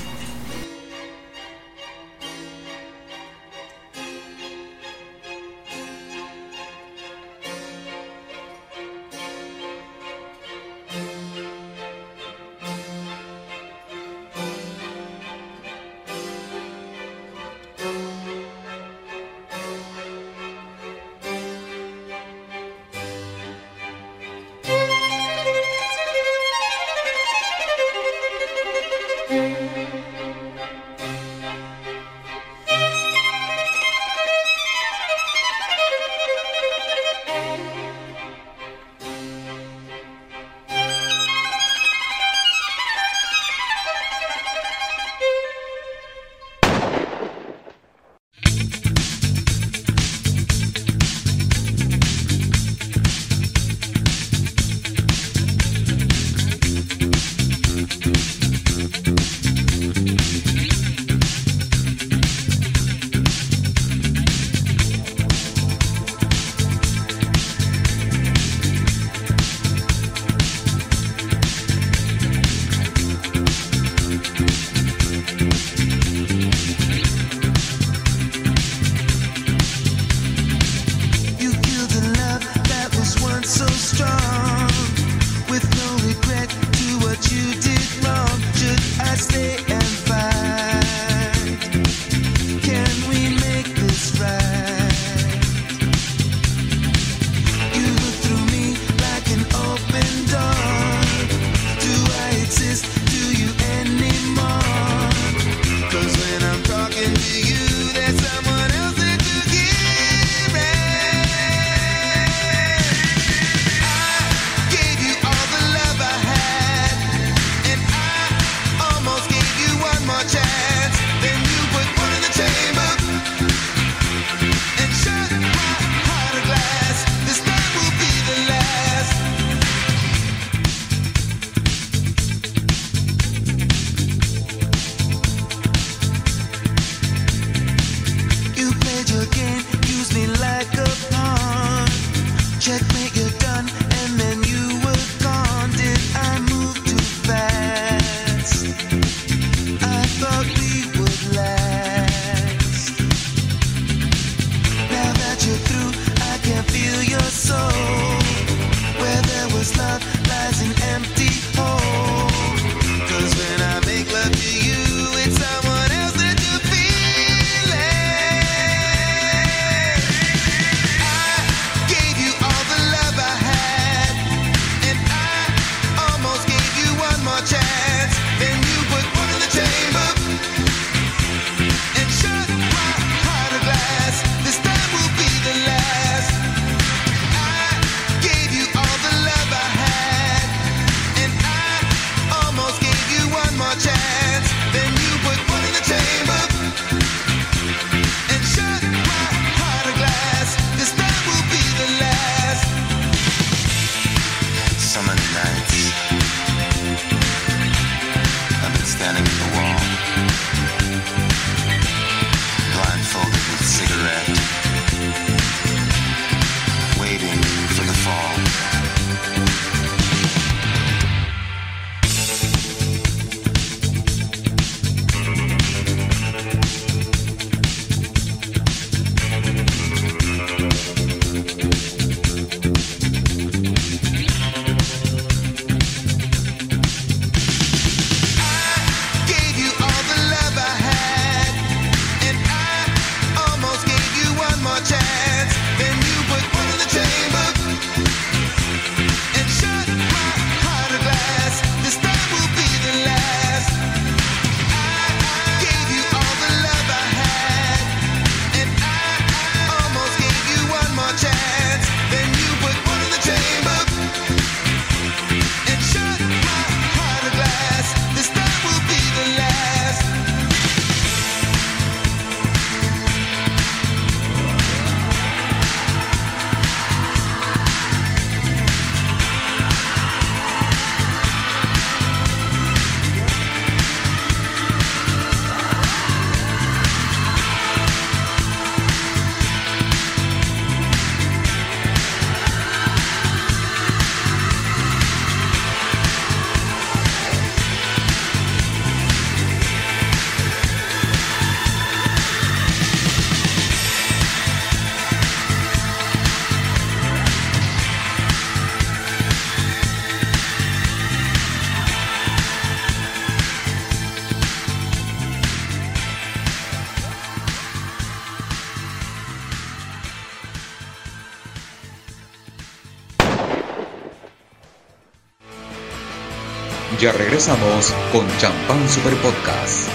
[327.03, 329.89] Ya regresamos con Champán Super Podcast.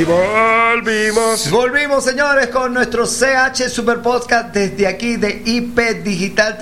[0.00, 1.48] Y volvimos.
[1.48, 6.58] Volvimos, señores, con nuestro CH Super Podcast desde aquí de IP Digital.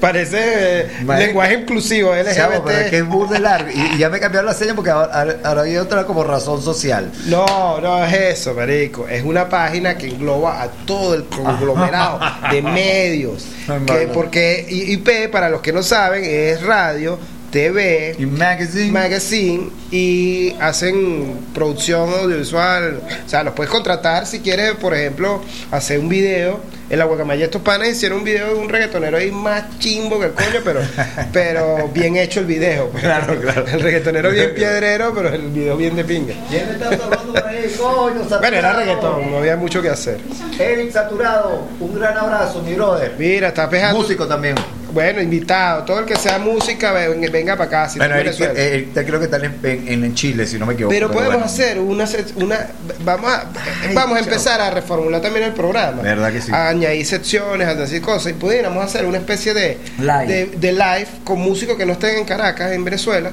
[0.00, 3.12] Parece eh, lenguaje inclusivo, Chavo, pero es que es LGBT.
[3.12, 3.70] burda largo.
[3.74, 7.10] Y, y ya me cambiaron la seña porque ahora, ahora hay otra como razón social.
[7.26, 9.06] No, no es eso, marico.
[9.08, 12.20] Es una página que engloba a todo el conglomerado
[12.50, 13.46] de medios.
[13.86, 17.18] Que porque IP, para los que no saben, es radio,
[17.50, 18.90] TV, Y magazine.
[18.92, 23.00] magazine y hacen producción audiovisual.
[23.26, 25.40] O sea, los puedes contratar si quieres, por ejemplo,
[25.70, 26.60] hacer un video.
[26.90, 30.26] En la Guacamaya estos panes hicieron un video de un reggaetonero ahí más chimbo que
[30.26, 30.80] el coño, pero,
[31.32, 32.88] pero bien hecho el video.
[32.90, 33.02] pues.
[33.12, 33.64] Claro, claro.
[33.66, 36.34] El reggaetonero bien piedrero, pero el video bien de pinga.
[36.50, 37.74] ¿Quién está hablando por ahí?
[37.78, 40.18] Coño, Bueno, era reggaetón, no había mucho que hacer.
[40.58, 43.14] Eric Saturado, un gran abrazo, mi brother.
[43.18, 43.98] Mira, está pejando.
[44.00, 44.54] Músico también.
[44.92, 45.84] Bueno, invitado.
[45.84, 47.88] Todo el que sea música, ven- venga para acá.
[47.88, 48.52] Si bueno, Eric, Venezuela.
[48.60, 50.92] eh, Eric, te creo que están en, en- en Chile, si no me equivoco.
[50.94, 51.46] Pero podemos bueno.
[51.46, 52.68] hacer una, sec- una
[53.04, 53.40] vamos a
[53.86, 54.28] Ay, vamos a chao.
[54.28, 56.02] empezar a reformular también el programa.
[56.02, 56.52] ¿Verdad que sí?
[56.52, 60.26] A añadir secciones, a decir cosas y pudiéramos hacer una especie de Live.
[60.26, 63.30] de, de live con músicos que no estén en Caracas, en Venezuela,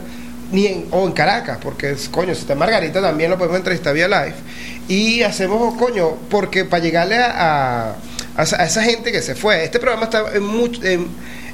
[0.52, 3.58] ni en o en Caracas, porque es, coño, si está en Margarita también lo podemos
[3.58, 4.34] entrevistar vía live
[4.88, 7.96] y hacemos coño, porque para llegarle a, a,
[8.36, 11.08] a esa- gente que se fue, este programa está en, much- en,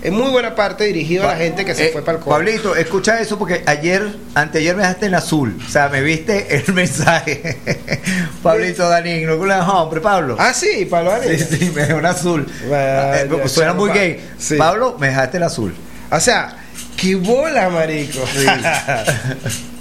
[0.07, 2.35] en muy buena parte dirigido a la gente que se Eh, fue para el coño.
[2.35, 5.57] Pablito, escucha eso porque ayer, anteayer me dejaste en azul.
[5.65, 7.57] O sea, me viste el mensaje.
[8.43, 10.35] Pablito Danín, no con hombre, Pablo.
[10.39, 11.47] Ah, sí, Pablo sí, Arias.
[11.49, 12.47] sí, me dejó en azul.
[12.69, 14.19] Vaya, Eh, suena muy pa- gay.
[14.37, 14.55] sí.
[14.55, 15.73] Pablo, me dejaste el azul.
[16.11, 16.55] O sea,
[16.97, 18.19] qué bola, marico.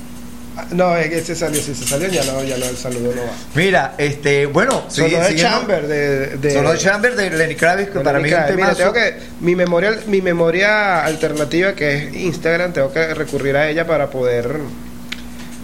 [0.73, 3.23] no, es que se salió, si se salió ya no, ya no, el saludo no
[3.23, 3.33] va.
[3.55, 7.91] Mira, este, bueno, Sonó sigue- de Chamber, de, de Sonó de Chamber de Lenny Kravitz,
[7.91, 8.57] que para mí es un.
[8.57, 13.69] Mira, tengo que, mi memoria, mi memoria alternativa que es Instagram, tengo que recurrir a
[13.69, 14.59] ella para poder,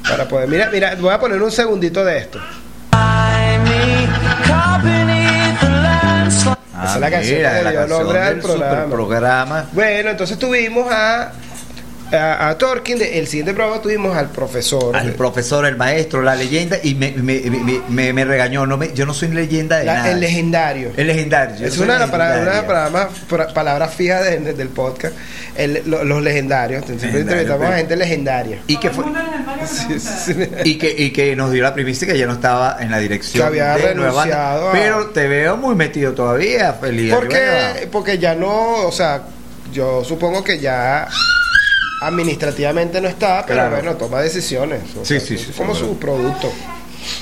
[0.09, 0.49] para poder.
[0.49, 2.41] Mira, mira, voy a poner un segundito de esto.
[6.73, 8.39] Ah, Esa es la canción mira, que le la dio canción nombre del
[8.91, 9.67] programa.
[9.73, 11.31] Bueno, entonces tuvimos a
[12.13, 14.97] a, a Torkin, el siguiente programa tuvimos al profesor.
[14.97, 18.67] Al profesor, el maestro, la leyenda, y me, me, me, me- me regañó.
[18.67, 20.11] No me, yo no soy leyenda de La- nada.
[20.13, 20.93] el legendario.
[20.97, 21.57] El legendario.
[21.57, 22.91] yo Es soy una de las palabras, una de las legendaria.
[22.93, 25.15] palabras, pra- palabras fijas de- de- del podcast.
[25.57, 26.85] El- lo- los legendarios.
[26.85, 28.59] Siempre Legendario, entrevistamos a gente legendaria.
[28.67, 29.05] Y que fue.
[29.67, 30.35] Sí, sí.
[30.65, 33.43] Y que, y que nos dio la primicia que ya no estaba en la dirección
[33.43, 34.35] Que había de Nueva Banda.
[34.55, 37.13] renunciado a- Pero te veo muy metido todavía, feliz.
[37.15, 39.23] Porque, porque ya no, o sea,
[39.73, 41.07] yo supongo que ya
[42.01, 43.77] administrativamente no está, pero Claro.
[43.77, 44.81] bueno, toma decisiones.
[45.01, 46.51] o Sí, sea, sí, sí, como su producto.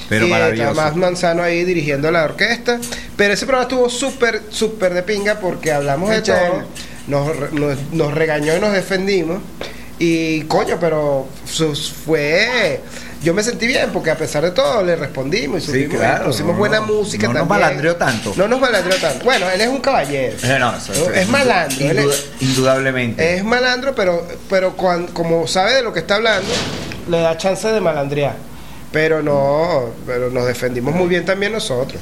[0.08, 0.96] Pero y maravilloso.
[0.96, 2.80] Manzano ahí dirigiendo la orquesta.
[3.16, 6.64] Pero ese programa estuvo súper, súper de pinga porque hablamos de todo.
[7.06, 9.38] Nos, nos, nos regañó y nos defendimos.
[10.00, 12.80] Y coño, pero sus- fue.
[13.22, 16.26] Yo me sentí bien porque a pesar de todo le respondimos y Sí, subimos, claro,
[16.26, 17.60] pusimos no, buena no, música no nos también.
[17.60, 18.32] malandreó tanto.
[18.36, 19.24] No nos malandreó tanto.
[19.24, 20.36] Bueno, él es un caballero.
[20.42, 21.84] Eh, no, eso- eso- es malandro.
[21.84, 23.34] él es- indudablemente.
[23.34, 26.48] es malandro, pero, pero cuan- como sabe de lo que está hablando,
[27.08, 28.36] le da chance de malandrear.
[28.92, 32.00] Pero no, pero nos defendimos muy bien también nosotros.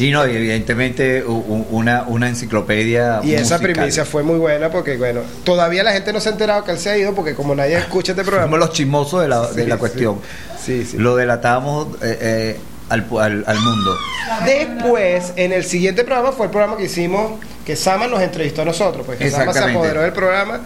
[0.00, 3.20] Y no, y evidentemente una, una enciclopedia.
[3.24, 6.64] Y esa primicia fue muy buena porque, bueno, todavía la gente no se ha enterado
[6.64, 8.46] que él se ha ido porque como nadie escucha este programa.
[8.46, 10.20] Somos los chismosos de la, de la cuestión.
[10.64, 10.98] Sí, sí.
[10.98, 13.96] Lo delatamos eh, eh, al, al, al mundo.
[14.44, 17.32] Después, en el siguiente programa fue el programa que hicimos,
[17.64, 20.60] que Sama nos entrevistó a nosotros, pues que Sama se apoderó del programa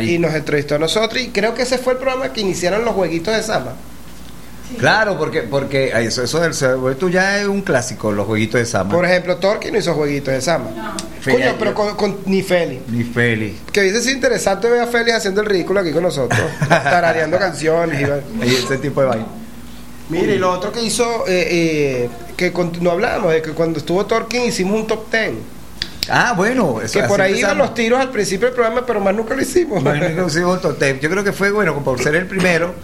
[0.00, 2.94] y nos entrevistó a nosotros y creo que ese fue el programa que iniciaron los
[2.94, 3.74] jueguitos de Sama.
[4.78, 6.52] Claro, porque, porque ay, eso, eso del
[6.90, 8.90] esto ya es un clásico, los jueguitos de Sama.
[8.90, 10.96] Por ejemplo, Torque no hizo jueguitos de Sama.
[11.20, 12.80] Feli, Coño, pero con, con- ni Feli.
[12.88, 13.58] Ni Feli.
[13.72, 16.38] Que sido interesante ver a Félix haciendo el ridículo aquí con nosotros,
[16.68, 18.00] tarareando canciones.
[18.42, 19.26] Y, Y ese tipo de vaina.
[20.10, 23.78] Mire, y lo otro que hizo, eh, eh, que con- no hablábamos, de que cuando
[23.78, 25.38] estuvo Torkin hicimos un top ten.
[26.10, 26.80] Ah, bueno.
[26.82, 27.66] eso- Que por ahí iban empezamos.
[27.66, 29.82] los tiros al principio del programa, pero más nunca lo hicimos.
[29.82, 31.00] Bueno, inclusive otro tema.
[31.00, 32.74] Yo creo que fue, bueno, por ser el primero,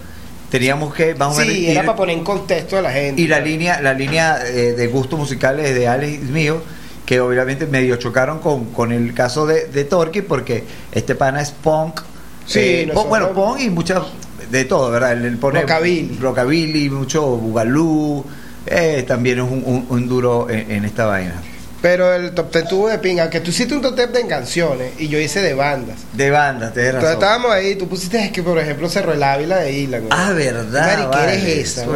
[0.59, 3.21] teníamos que, vamos a ver, sí, ir- era para poner en contexto a la gente.
[3.21, 6.63] y la línea, la línea eh, de gustos musicales de Alex y mío,
[7.05, 11.51] que obviamente medio chocaron con, con el caso de, de Torque, porque este pana es
[11.51, 12.01] punk.
[12.47, 14.03] Sí, eh, punk, bueno, punk y muchas
[14.51, 15.13] de todo, ¿verdad?
[15.13, 16.19] Él, él pone Rockabilly.
[16.21, 18.25] rockabilly, mucho bugalú,
[18.67, 21.43] eh, también es un, un- un duro en, en esta vaina.
[21.85, 24.93] Pero el top 10 tuvo de pinga, que tú hiciste un top 10 de canciones
[24.99, 25.99] y yo hice de bandas.
[26.15, 27.23] De bandas, tienes Entonces razón.
[27.23, 29.99] estábamos ahí, tú pusiste es que por ejemplo Cerro el Ávila de Isla.
[29.99, 30.09] güey.
[30.11, 30.87] Ah, verdad.
[30.97, 31.61] Mariquera vale.
[31.61, 31.87] es esa,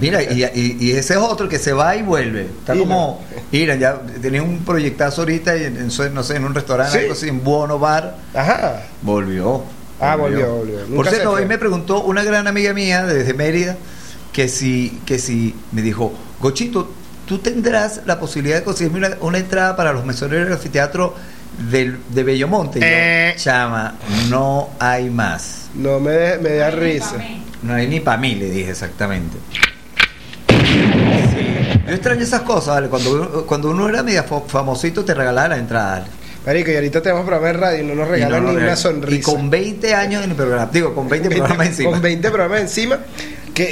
[0.00, 2.42] Mira, y, y- y ese es otro que se va y vuelve.
[2.42, 3.20] Está como.
[3.50, 6.98] Mira, ya tenía un proyectazo ahorita y en, en- no sé, en un restaurante, Sí.
[7.00, 8.14] algo así, en Buono Bar.
[8.34, 8.84] Ajá.
[9.02, 9.64] Volvió.
[10.00, 10.78] Ah, volvió, volvió.
[10.82, 13.76] Nunca Por cierto, hoy me preguntó una gran amiga mía desde Mérida
[14.32, 16.92] que si, que si me dijo, Gochito,
[17.28, 21.14] tú tendrás la posibilidad de conseguirme una, una entrada para los mesoneros del anfiteatro
[21.70, 22.78] del, de Bellomonte.
[22.78, 23.34] Y yo, Eh.
[23.36, 23.94] Chama,
[24.30, 25.68] no hay más.
[25.74, 27.16] No me, de- me da risa.
[27.62, 29.36] No hay ni para mí, le dije exactamente.
[30.48, 31.76] Sí.
[31.86, 32.88] Yo extraño esas cosas, ¿vale?
[32.88, 35.90] Cuando, uno- cuando uno era media famosito te regalaba la entrada.
[36.00, 36.06] ¿vale?
[36.46, 38.64] Marico, y ahorita tenemos programa de radio y no nos Y regalan no, no, ni
[38.64, 39.30] una y sonrisa.
[39.32, 41.90] con 20 años en el programa, digo, con 20 programas encima.
[41.90, 42.98] Con 20 programas encima.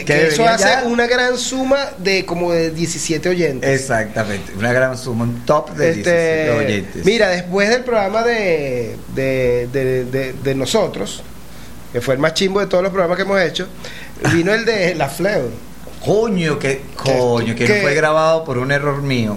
[0.05, 3.70] Que, eso hace ya- una gran suma de como de 17 oyentes.
[3.80, 7.05] Exactamente, una gran suma, un top de Este, 17 oyentes.
[7.05, 11.22] mira, después del programa de, de, de, de- de nosotros,
[11.93, 13.68] que fue el más chimbo de todos los programas que hemos hecho,
[14.32, 15.51] vino el de La Fleur.
[16.05, 19.37] coño, que coño, que, que- no fue grabado por un error mío.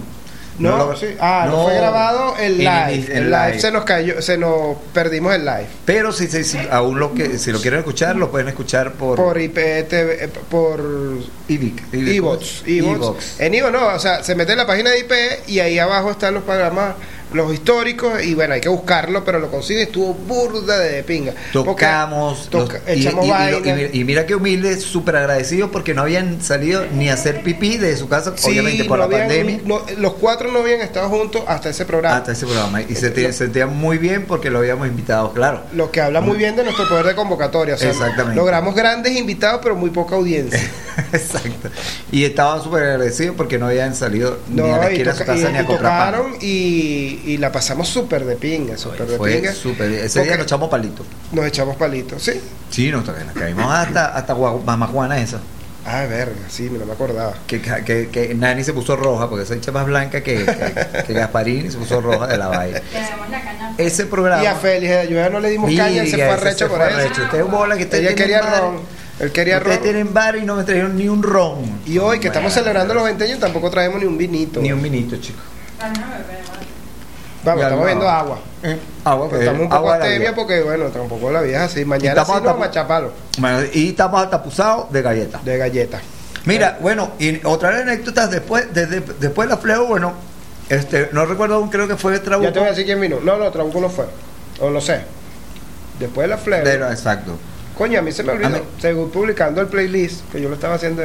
[0.60, 1.08] No, lo- sí.
[1.20, 1.64] Ah, no, no.
[1.66, 2.94] fue grabado el En live.
[2.94, 3.60] el- El, el live, live.
[3.62, 5.68] se nos cayó, se nos perdimos el live.
[5.86, 9.16] Pero si, si, si aún lo que si lo quieren escuchar, lo pueden escuchar por
[9.16, 9.56] Por IP,
[9.88, 10.82] TV, eh, por
[11.48, 12.64] Evox.
[12.66, 13.40] Evox.
[13.40, 15.12] En Evox no, o sea, se mete en la página de IP
[15.48, 16.96] y ahí abajo están los programas,
[17.34, 21.34] los históricos, y bueno, hay que buscarlo, pero lo consigue, estuvo burda de pinga.
[21.54, 23.58] Porque Tocamos, toca- los- y- echamos y, y- vaina.
[23.58, 27.44] y mira- y mira que humildes, súper agradecidos porque no habían salido ni a hacer
[27.44, 29.60] pipí de su casa, Sí, obviamente por no la habían- pandemia.
[29.66, 32.18] no- los cuatro no habían estado juntos hasta ese programa.
[32.18, 32.82] Hasta ese programa.
[32.82, 35.62] Y se te- sentían muy bien porque lo habíamos invitado, claro.
[35.74, 37.76] Lo que habla muy bien de nuestro poder de convocatoria.
[37.76, 38.36] O sea, Exactamente.
[38.36, 40.60] logramos grandes invitados, pero muy poca audiencia.
[41.14, 41.70] Exacto.
[42.12, 45.26] Y estaban súper agradecidos porque no habían salido ni a la y, esquina de su
[45.26, 46.12] casa y- ni a y comprar pan.
[46.14, 49.54] tocaron y, y la pasamos súper de pinga, súper de Fue pinga.
[49.54, 49.92] súper.
[49.92, 51.06] Ese día nos echamos palitos.
[51.32, 52.34] nos echamos palitos, ¿sí?
[52.70, 55.40] Sí, nos, nos caímos hasta, hasta Mamá Juana esa.
[55.86, 57.34] Ah, verga, sí, no me acordaba.
[57.48, 61.14] Que, que, que Nani se puso roja porque esa hecha más blanca que, que, que
[61.14, 62.82] Gasparín y se puso roja de la vaina.
[63.78, 64.44] Ese programa.
[64.44, 67.06] Y a Félix de Ayuda no le dimos caña, se fue arrecho se por fue
[67.06, 67.22] eso.
[67.24, 68.82] Usted es bola que usted Ella quería ron.
[69.20, 69.84] Él quería Ustedes ron.
[69.84, 71.82] tienen bar y no me trajeron ni un ron.
[71.86, 74.62] Y hoy que estamos celebrando los 20 años tampoco traemos ni un vinito.
[74.62, 75.42] Ni un minito, chicos.
[77.44, 77.86] Vamos, estamos no.
[77.86, 78.40] viendo agua.
[79.06, 80.36] Agua, pues, estamos un poco vida.
[80.36, 81.86] porque, bueno, tampoco la vida es así.
[81.86, 85.46] Mañana sí estamos nos machapalo Bueno, y estamos atapuzados de galletas.
[85.46, 86.00] de galleta.
[86.46, 90.14] Mira, bueno, y otra anécdotas después, desde, después de la fleo, bueno,
[90.70, 92.48] este, no recuerdo aún, creo que fue Trabuco.
[92.48, 93.20] Ya te voy a decir quién vino.
[93.22, 94.06] No, no, Trabuco no fue.
[94.60, 95.02] O no sé.
[96.00, 96.62] Después de la flea.
[96.62, 97.38] De exacto.
[97.80, 98.62] Coño, a mí se me olvidó.
[98.80, 101.02] Según publicando el playlist, que yo lo estaba haciendo.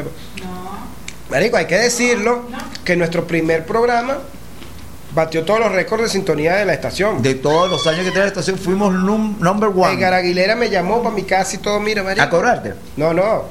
[1.30, 2.42] Marico, hay que decirlo
[2.84, 4.18] que nuestro primer programa
[5.14, 7.22] batió todos los récords de sintonía de la estación.
[7.22, 9.94] De todos los años que tiene la estación, fuimos num- number one.
[9.94, 12.22] Edgar Aguilera me llamó para mi casa y todo, mira, marico.
[12.26, 12.74] A cobrarte.
[12.96, 13.44] No, no.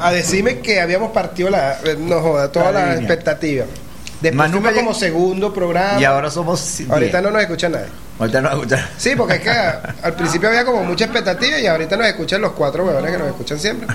[0.00, 1.78] a decirme que habíamos partido la.
[1.84, 3.64] eh, No joda, toda La la, expectativa.
[4.20, 6.00] Después fuimos como segundo programa.
[6.00, 6.80] Y ahora somos.
[6.90, 7.22] Ahorita diez.
[7.22, 7.86] no nos escucha nadie.
[8.18, 8.88] Ahorita no escuchar.
[8.96, 12.52] Sí, porque es que al principio había como mucha expectativa y ahorita nos escuchan los
[12.52, 13.88] cuatro huevones que nos escuchan siempre.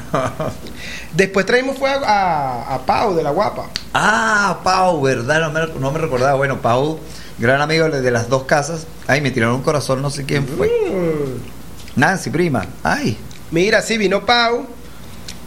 [1.13, 3.67] Después traímos fue a, a, Pau de la Guapa.
[3.93, 5.41] Ah, Pau, ¿verdad?
[5.41, 6.36] No me, no me recordaba.
[6.36, 6.99] Bueno, Pau,
[7.39, 8.86] gran amigo de las dos casas.
[9.07, 10.67] Ay, me tiraron un corazón, no sé quién fue.
[10.67, 11.99] Mm.
[11.99, 12.65] Nancy, prima.
[12.84, 13.17] Ay,
[13.51, 14.65] Mira, sí, vino Pau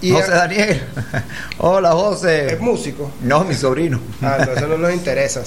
[0.02, 0.82] y José Daniel.
[1.58, 2.52] Hola, José.
[2.52, 3.10] es músico.
[3.22, 3.98] No, mi sobrino.
[4.20, 5.42] Ah, no, eso no nos interesa.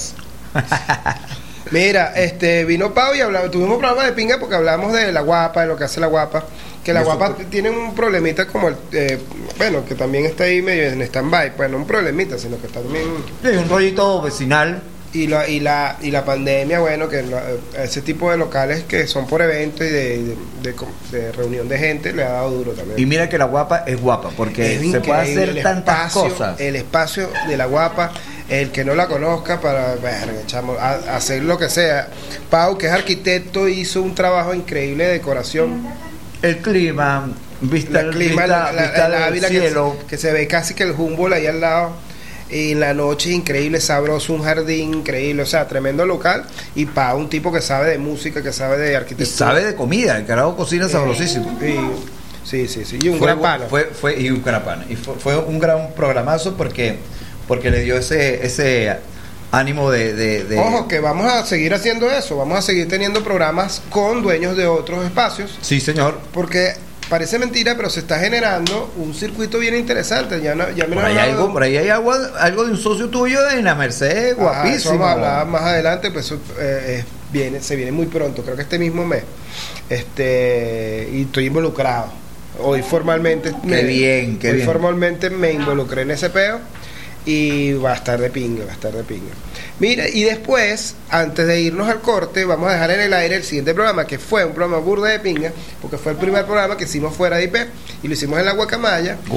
[1.71, 5.21] Mira, este vino Pau y hablamos, tuvimos un programa de pinga porque hablamos de la
[5.21, 6.43] guapa, de lo que hace la guapa,
[6.83, 9.17] que la guapa tiene un problemita como el, eh,
[9.57, 12.79] bueno, que también está ahí medio en stand-by, pues no un problemita, sino que está
[12.81, 13.03] también,
[13.43, 14.81] Sí, un rollito vecinal.
[15.13, 17.41] y la, y la, y la pandemia, bueno, que la-
[17.81, 20.75] ese tipo de locales que son por evento y de, de, de
[21.11, 22.99] de reunión de gente le ha dado duro también.
[22.99, 26.29] Y mira que la guapa es guapa, porque Es se puede hacer el tantas espacio,
[26.29, 26.59] cosas.
[26.59, 28.11] El espacio de la guapa,
[28.49, 32.07] el que no la conozca para verga, chamo, a- hacer lo que sea.
[32.49, 35.85] Pau, que es arquitecto, hizo un trabajo increíble de decoración.
[36.41, 37.29] El clima,
[37.61, 39.97] vista, El clima, vista, la, vista la del Ávila que, cielo.
[40.07, 41.91] que se ve casi que el Humboldt ahí al lado.
[42.49, 46.45] Y en la noche es increíble, sabroso, un jardín increíble, o sea, tremendo local.
[46.75, 49.37] Y Pau, un tipo que sabe de música, que sabe de Y arquitectura.
[49.49, 51.51] sabe de comida, el carajo cocina sabrosísimo.
[51.61, 52.99] Y- sí, sí, sí.
[53.01, 53.65] Y un fue, gran pana.
[53.69, 54.85] Fue, fue, y un gran pana.
[54.87, 56.99] Y fue, fue un gran programazo porque,
[57.47, 58.95] porque le dio ese, ese
[59.51, 63.23] ánimo de, de- de- Ojo, que vamos a seguir haciendo eso, vamos a seguir teniendo
[63.23, 65.57] programas con dueños de otros espacios.
[65.61, 66.19] Sí, señor.
[66.33, 66.73] Porque
[67.09, 70.41] parece mentira, pero se está generando un circuito bien interesante.
[70.41, 72.71] Ya, no, ya me Por ahí, hay hablado- algo, por ahí hay algo, algo de
[72.71, 74.99] un socio tuyo en la Merced, Ajá, eso guapísimo.
[74.99, 78.55] vamos a hablar más adelante, pues eso, eh, es- viene, se viene muy pronto, creo
[78.57, 79.23] que este mismo mes.
[79.89, 82.07] Este, y estoy involucrado.
[82.59, 84.65] Hoy formalmente Qué bien, qué hoy bien.
[84.65, 86.59] formalmente me involucré en ese peo
[87.27, 89.33] y va a estar de pinga, va a estar de pinga.
[89.79, 93.43] Mira, y después, antes de irnos al corte, vamos a dejar en el aire el
[93.43, 95.51] siguiente programa, que fue un programa burda de pinga,
[95.81, 97.55] porque fue el primer programa que hicimos fuera de IP
[98.01, 99.17] y lo hicimos en la Guacamaya.
[99.25, 99.27] Y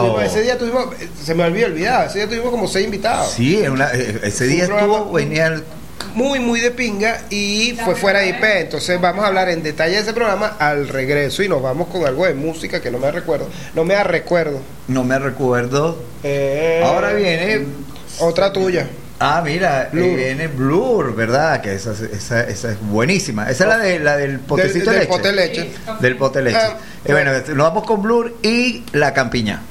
[0.00, 0.86] tuvimos- ese día tuvimos,
[1.22, 4.64] se me olvidó olvidar, ese día tuvimos como seis invitados Sí, una- eh, ese día
[4.64, 5.60] estuvo, venía
[6.14, 8.42] muy, muy de pinga y fue fuera de IP.
[8.44, 12.04] Entonces vamos a hablar en detalle de ese programa al regreso y nos vamos con
[12.04, 13.48] algo de música que no me recuerdo.
[13.74, 14.60] No me recuerdo.
[14.88, 16.02] no me recuerdo.
[16.22, 17.64] Eh, Ahora viene,
[18.18, 18.88] Otra tuya.
[19.20, 20.16] ah, mira, eh, Blur.
[20.16, 21.60] viene Blur, ¿verdad?
[21.60, 23.48] Que esa, esa, esa es buenísima.
[23.48, 25.08] Esa es la, de, la del potecito Del- de del leche.
[25.08, 25.70] pote leche.
[26.00, 26.58] Del pote de leche.
[26.60, 29.62] Ah, Eh, bueno, nos vamos con Blur y la campiña.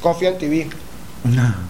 [0.00, 0.68] Coffee and TV.
[1.22, 1.69] Thank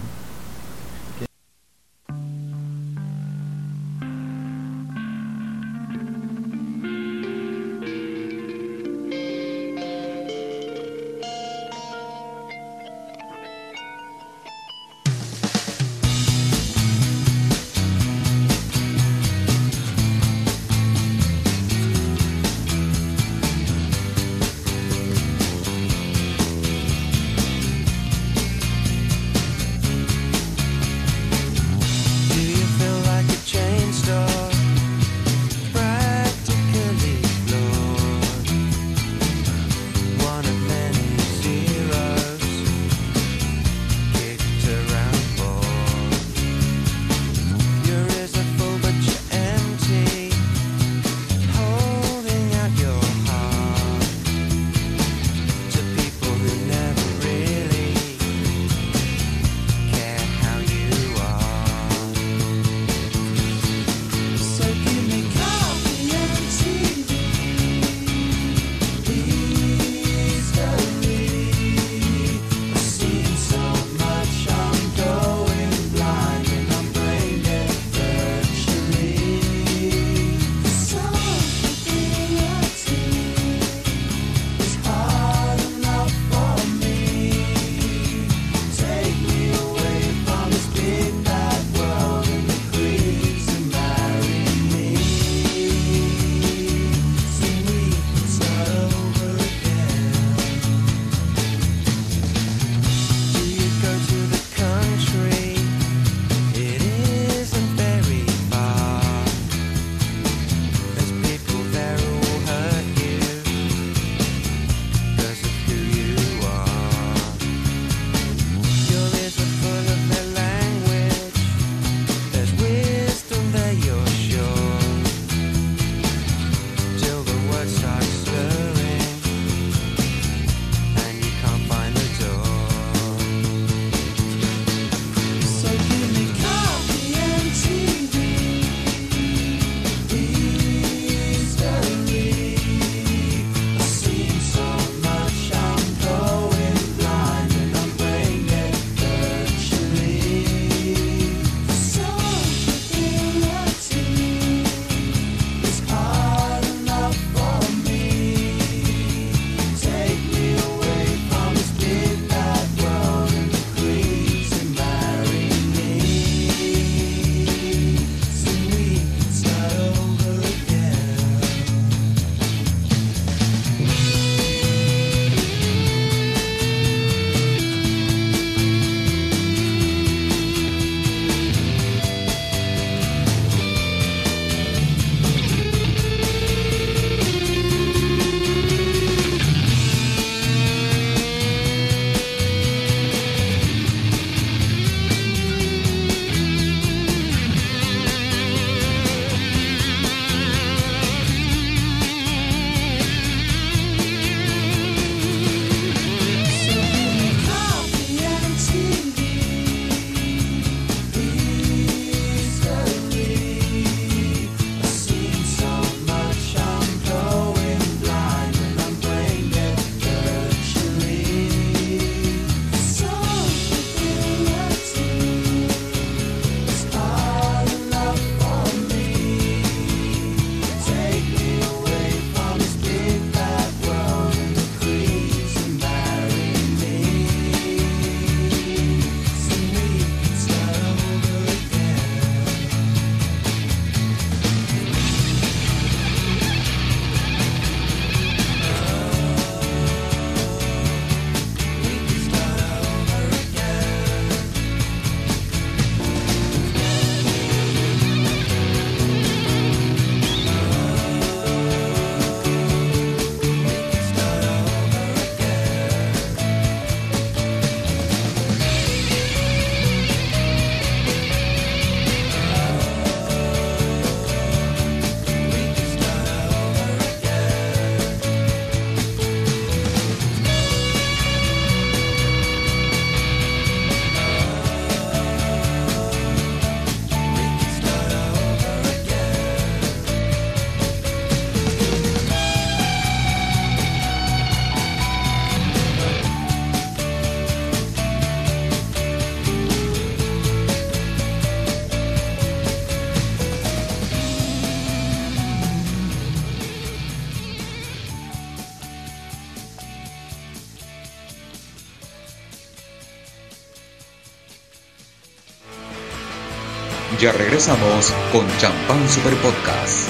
[317.21, 320.09] Ya regresamos con Champán Super Podcast.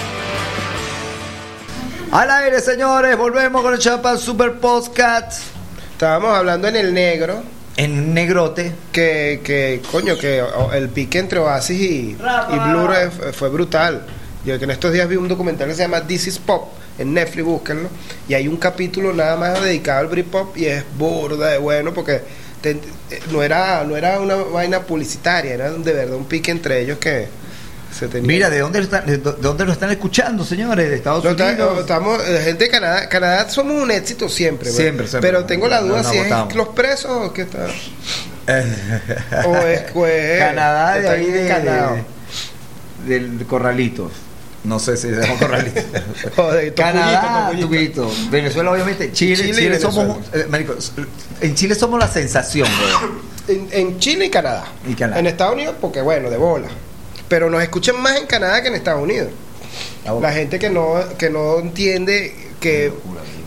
[2.10, 5.42] Al aire, señores, volvemos con el Champán Super Podcast
[5.92, 7.44] Estábamos hablando en el negro,
[7.76, 8.72] en negrote.
[8.94, 10.42] que, que coño, que
[10.74, 12.94] el pique entre Oasis y, y Blur
[13.34, 14.06] fue, brutal.
[14.46, 17.14] Yo que en estos días vi un documental que se llama This is Pop en
[17.14, 17.90] Netflix, búsquenlo.
[18.30, 22.22] Y hay un capítulo nada más dedicado al Britpop y es burda de bueno porque
[23.32, 27.28] no era no era una vaina publicitaria, era de verdad un pique entre ellos que
[27.98, 28.28] se tenía.
[28.28, 30.90] Mira, ¿de dónde, están, de dó- de dónde lo están escuchando, señores?
[30.90, 31.80] De Estados No, Unidos.
[31.82, 34.70] estamos, eh, gente de Canadá, Canadá somos un éxito siempre.
[34.72, 35.30] Siempre, siempre.
[35.30, 37.68] pero tengo la duda no si es los presos o qué está.
[39.46, 41.96] o es, o es- Canadá de ahí de, Canadá.
[43.06, 44.12] de- del Corralitos.
[44.64, 45.84] No sé si se llama Corralitos.
[46.38, 47.52] O de Tocullito, Canadá.
[48.30, 49.12] Venezuela, obviamente.
[49.12, 50.18] Chile, Chile Chile, somos.
[50.34, 50.76] eh, marico,
[51.42, 52.68] en Chile somos la sensación.
[53.48, 54.66] En, en Chile y Canadá.
[54.88, 55.20] Y Canadá.
[55.20, 56.68] En Estados Unidos, porque bueno, de bola.
[57.28, 59.30] Pero nos escuchan más en Canadá que en Estados Unidos.
[60.22, 62.94] La gente que no, que no entiende que,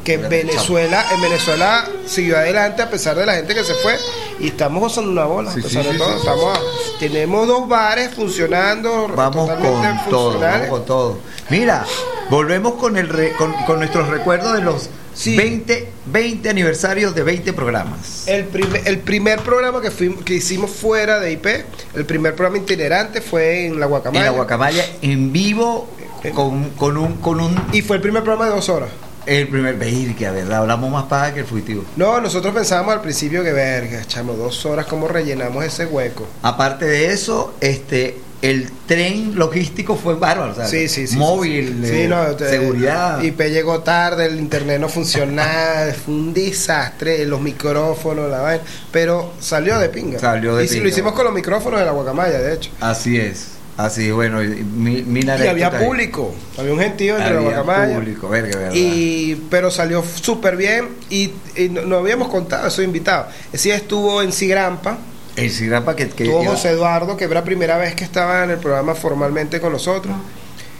[0.04, 3.96] que en Venezuela, en Venezuela siguió adelante a pesar de la gente que se fue
[4.38, 6.10] y estamos gozando una bola, Sí, a pesar sí, de todo.
[6.12, 6.16] sí.
[6.18, 6.58] Estamos,
[6.98, 9.62] tenemos dos bares funcionando Vamos con
[10.10, 11.18] todo, vamos con todo.
[11.50, 11.84] Mira,
[12.30, 15.36] volvemos con el re- con, con nuestros recuerdos de los Sí.
[15.36, 18.26] 20, 20 aniversarios de 20 programas.
[18.26, 21.46] El primer, el primer programa que, fuimos, que hicimos fuera de IP,
[21.94, 24.18] el primer programa itinerante fue en La Guacamaya.
[24.20, 25.88] En la Guacamaya en vivo
[26.34, 28.88] con, con un con un Y fue el primer programa de dos horas.
[29.26, 29.78] El primer
[30.14, 31.84] que verdad, hablamos más paja que el fugitivo.
[31.96, 36.26] No, nosotros pensábamos al principio que, verga, echamos dos horas, ¿cómo rellenamos ese hueco?
[36.42, 41.16] Aparte de eso, este el tren logístico fue bárbaro, Sí, sí, sí.
[41.16, 43.22] móvil, sí, eh, no, te- seguridad.
[43.22, 48.62] IP llegó tarde, el internet no funcionaba, fue un desastre, los micrófonos, la vaina.
[48.92, 50.18] Pero salió de pinga.
[50.18, 50.92] Salió de y sí, lo pinga.
[50.92, 52.70] hicimos con los micrófonos de la Guacamaya, de hecho.
[52.80, 53.46] Así es.
[53.76, 57.94] Así, bueno, y mi, había público, había un gentío entre la Había Guacamaya.
[57.96, 58.72] público, verga, verdad.
[58.74, 63.34] Y, pero salió súper bien y, y no, no habíamos contado, esos invitados.
[63.52, 64.98] Ese día estuvo en Sigrampa,
[65.34, 68.50] el Cigrapa que, que estuvo José Eduardo, que era la primera vez que estaba en
[68.50, 70.14] el programa formalmente con nosotros.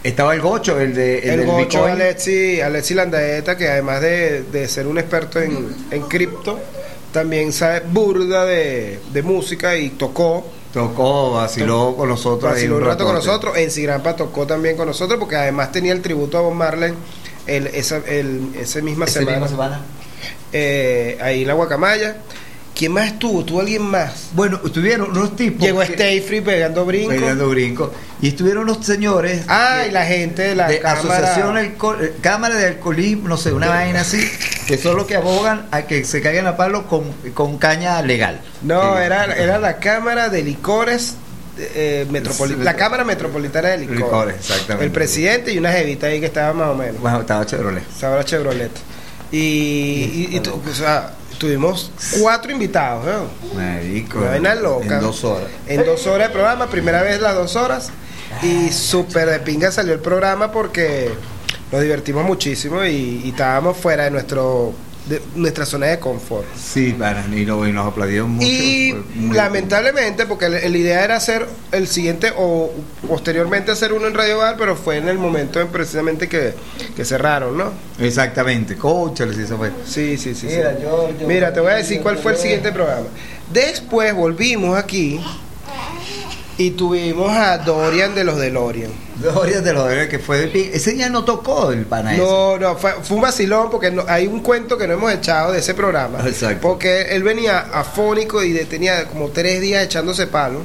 [0.05, 1.95] estaba el Gocho, el de el, El, del Gocho Bitcoin.
[1.95, 6.61] Alexi, Alexi Landaeta, que además de, de ser un experto en, en cripto,
[7.12, 10.47] también sabe burda de, de música y tocó.
[10.75, 12.51] Tocó, vaciló con nosotros.
[12.51, 13.57] ahí Vaciló un rato con nosotros.
[13.57, 16.93] En Sigrampa tocó también con nosotros, porque además tenía el tributo a Bob Marley
[17.47, 19.39] el, esa, el, esa misma Ese semana.
[19.39, 19.81] misma semana.
[20.53, 22.16] eh, ahí en la Guacamaya.
[22.75, 23.45] ¿Quién más estuvo?
[23.45, 24.31] ¿Tuvo alguien más?
[24.33, 25.64] Bueno, estuvieron unos tipos.
[25.64, 27.14] Llegó que- Stay Free pegando brincos.
[27.14, 27.93] pegando brinco.
[28.20, 29.43] Y estuvieron unos señores.
[29.47, 30.99] Ah, y la gente de la de cámara.
[31.29, 34.29] Asociación Alco- eh, Cámara de Alcoholismo, no sé, una vaina así,
[34.66, 38.41] que son los que abogan a que se caigan a palo con, con caña legal.
[38.62, 41.14] No, Eh, era, era la Cámara de Licores
[41.57, 44.01] eh, Metropoli- La Cámara Metropolitana de Licores.
[44.01, 44.85] Licores, exactamente.
[44.87, 47.01] El presidente y una jevita ahí que estaba más o menos.
[47.01, 47.85] Bueno, estaba Chevrolet.
[47.97, 48.72] Sabra Chevrolet.
[49.31, 53.55] Y, y, y tu- o sea, tuvimos cuatro invitados, ¿no?
[53.55, 54.18] Marico.
[54.18, 54.97] Una vaina loca.
[54.97, 55.49] En dos horas.
[55.66, 57.91] En dos horas de programa, primera vez las dos horas.
[58.43, 61.11] Y súper de pinga salió el programa porque
[61.70, 64.74] nos divertimos muchísimo y, y estábamos fuera de nuestro
[65.09, 66.47] de nuestra zona de confort.
[66.57, 68.47] Sí, para, y, lo- y nos aplaudieron mucho.
[68.49, 72.73] Y muy- lamentablemente, porque la, la idea era hacer el siguiente o
[73.07, 76.55] posteriormente hacer uno en Radio Bar, pero fue en el momento en precisamente que,
[76.97, 77.73] que cerraron, ¿no?
[77.99, 79.71] Exactamente, cóchale, si eso fue.
[79.87, 80.49] Sí, sí, sí.
[80.49, 80.57] sí.
[80.57, 83.07] Mira, yo- yo- Mira, te voy a decir cuál fue el siguiente programa.
[83.53, 85.21] Después volvimos aquí
[86.57, 88.91] y tuvimos a Dorian de los DeLorean.
[89.21, 92.15] Gloria de los que fue Ese día no tocó el pana.
[92.15, 95.53] No, no, fue, fue un vacilón porque no- hay un cuento que no hemos echado
[95.53, 96.19] de ese programa.
[96.27, 96.59] Exacto.
[96.61, 100.61] Porque él venía afónico y de- tenía como tres días echándose palo.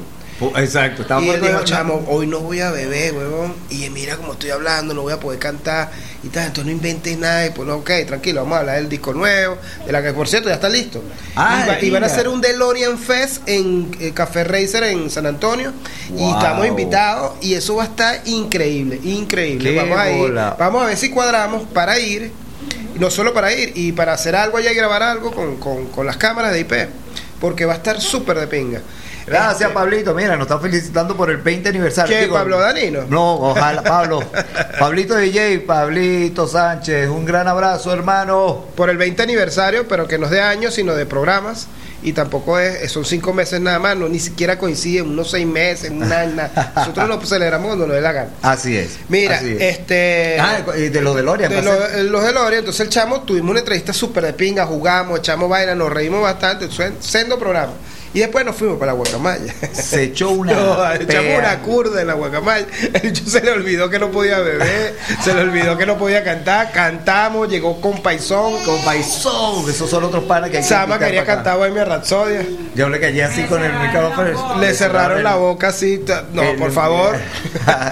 [0.56, 3.54] Exacto, estaba y él dijo, chamo, hoy no voy a beber, huevón.
[3.68, 5.90] Y mira como estoy hablando, no voy a poder cantar
[6.22, 6.46] y tal.
[6.46, 7.46] Entonces no inventes nada.
[7.46, 10.28] Y pues, no, ok, tranquilo, vamos a hablar del disco nuevo, de la que por
[10.28, 11.02] cierto ya está listo.
[11.36, 15.72] Ah, Iba- iban a hacer un DeLorean Fest en eh, Café Racer en San Antonio.
[16.16, 19.70] Y estamos invitados y eso va a estar increíble, increíble.
[19.72, 20.18] Qué Vamos a ir,
[20.58, 22.32] vamos a ver si cuadramos para ir.
[22.94, 25.86] Y no solo para ir, y para hacer algo allá y grabar algo con, con,
[25.88, 26.72] con las cámaras de IP.
[27.40, 28.80] Porque va a estar súper de pinga.
[29.30, 30.14] Gracias, Pablito.
[30.14, 32.16] Mira, nos está felicitando por el 20 aniversario.
[32.16, 33.04] ¿Qué, Pablo Danino?
[33.08, 34.20] No, ojalá, Pablo.
[34.78, 38.66] Pablito DJ, Pablito Sánchez, un gran abrazo, hermano.
[38.74, 41.68] por el 20 aniversario, pero que no es de años, sino de programas.
[42.02, 45.90] Y tampoco es, son cinco meses nada más, no ni siquiera coinciden, unos seis meses,
[45.90, 46.72] un año, nada.
[46.74, 48.30] Nosotros lo celebramos cuando nos dé la gana.
[48.40, 48.96] Así es.
[49.10, 49.60] Mira, así es.
[49.78, 50.38] este.
[50.40, 51.48] Ah, de los de Loria.
[51.50, 54.64] de lo- eh, los de Loria, entonces el chamo tuvimos una entrevista súper de pinga,
[54.64, 56.68] jugamos, echamos vaina, nos reímos bastante,
[57.00, 57.72] sendo programa.
[58.12, 59.54] Y después nos fuimos para la guacamaya.
[59.72, 60.52] Se echó una.
[60.52, 62.66] No, echamos una curda en la guacamaya.
[62.94, 66.24] El bicho se le olvidó que no podía beber, se le olvidó que no podía
[66.24, 66.72] cantar.
[66.72, 68.64] Cantamos, llegó con Paisón.
[68.64, 72.44] Con Paisón, esos son otros panas que hay que Sama invitar quería cantar Bohemia Rhapsodia.
[72.74, 74.58] Yo le callé así con el micrófono.
[74.60, 76.04] Le cerraron la boca así.
[76.32, 77.16] No, por favor.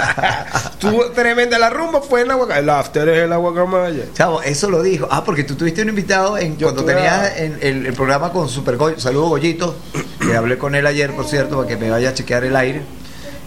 [0.79, 2.61] Tuvo tremenda la rumba, fue en la guacamaya.
[2.61, 4.05] El after es en la guacamaya.
[4.15, 5.07] Chavo, eso lo dijo.
[5.11, 8.99] Ah, porque tú tuviste un invitado en, cuando tenías el, programa con Super Goyo.
[8.99, 9.77] Saludos, Goyito.
[10.21, 12.83] Que hablé con él ayer, por cierto, para que me vaya a chequear el aire.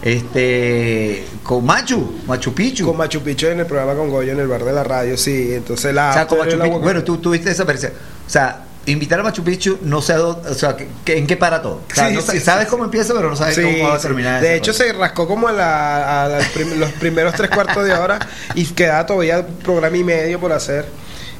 [0.02, 1.24] Este.
[1.42, 2.86] Con Machu, Machu Picchu.
[2.86, 5.52] Con Machu Picchu en el programa con Goyo en el bar de la radio, sí.
[5.54, 6.78] Entonces la o sea, con Machu Picchu.
[6.80, 7.92] Bueno, tú tuviste esa experiencia.
[8.26, 11.26] O sea, invitar a Machu Picchu, no sé a dónde- o sea, que- que- en
[11.26, 11.82] qué para todo.
[11.90, 12.70] O sea, Sí, no sabes sí.
[12.70, 14.02] cómo empieza, pero no sabes cómo va a sí.
[14.02, 14.40] terminar.
[14.42, 14.84] De hecho, cosa.
[14.84, 18.18] se rascó como a, la- a la prim- los primeros tres cuartos de hora
[18.54, 20.84] y quedaba todavía programa y medio por hacer.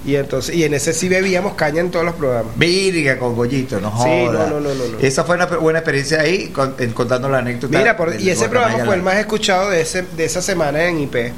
[0.05, 2.57] Y entonces y en ese sí bebíamos caña en todos los programas.
[2.57, 4.50] Virga con Goyito, no Sí, jodas.
[4.50, 4.98] no, no, no, no, no.
[5.00, 7.78] Esa fue una buena experiencia ahí, con- contando la anécdota.
[7.78, 11.00] Mira, por- y ese programa fue el más escuchado de ese de esa semana en
[11.03, 11.32] IP,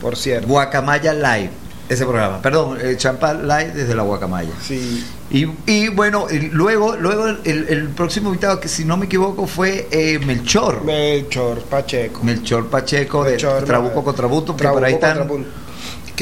[0.00, 0.46] por cierto.
[0.46, 1.50] Guacamaya Live,
[1.88, 2.42] ese programa.
[2.42, 4.50] Perdón, eh, Champal Live desde la Guacamaya.
[4.62, 5.04] Sí.
[5.30, 9.88] Y, y bueno, luego, luego el, el próximo invitado, que si no me equivoco, fue
[9.90, 10.84] eh, Melchor.
[10.84, 12.22] Melchor Pacheco.
[12.22, 15.26] Melchor Pacheco de Trabuco no, contra Buto, que Trabuco por ahí están.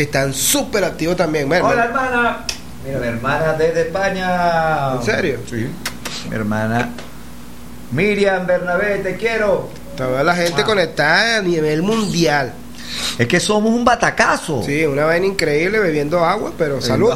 [0.00, 1.52] Que están súper activos también.
[1.52, 2.38] Hola, hermana.
[2.86, 4.94] Mira, mi hermana desde España.
[4.94, 5.40] ¿En serio?
[5.46, 5.68] Sí.
[6.30, 6.88] Mi hermana
[7.92, 9.68] Miriam Bernabé, te quiero.
[9.98, 10.64] toda la gente Ah.
[10.64, 12.54] conectada a nivel mundial.
[13.18, 14.62] Es que somos un batacazo.
[14.62, 17.12] Sí, una vaina increíble bebiendo agua, pero salud.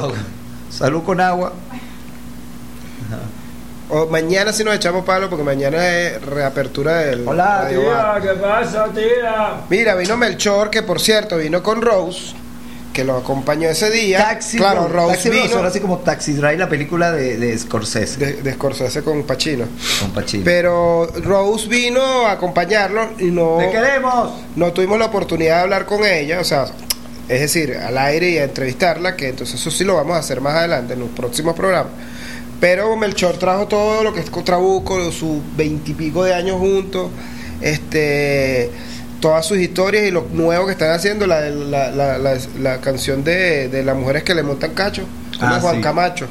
[0.68, 1.54] Salud con agua.
[3.88, 8.86] O mañana sí nos echamos palo porque mañana es reapertura del Hola, tía, ¿qué pasa,
[8.94, 9.54] tía?
[9.70, 12.34] Mira, vino Melchor, que por cierto vino con Rose,
[12.94, 14.18] que lo acompañó ese día.
[14.18, 14.88] Taxi, claro.
[14.88, 18.18] Rose Taxi vino suena así como Taxi Drive, la película de, de Scorsese.
[18.18, 19.66] de, de Scorsese con Pacino.
[20.00, 20.44] Con Pacino.
[20.44, 24.30] Pero Rose vino a acompañarlo y no, ¡Te queremos!
[24.56, 26.66] no tuvimos la oportunidad de hablar con ella, o sea,
[27.28, 30.40] es decir, al aire y a entrevistarla, que entonces eso sí lo vamos a hacer
[30.40, 31.92] más adelante en los próximos programas.
[32.60, 37.10] Pero Melchor trajo todo lo que es Trabuco, sus veintipico de años juntos,
[37.60, 38.70] este
[39.24, 43.24] todas sus historias y lo nuevo que están haciendo, la, la, la, la, la canción
[43.24, 45.04] de, de las mujeres que le montan cacho,
[45.40, 45.80] como Ah, Juan sí.
[45.80, 46.26] Camacho,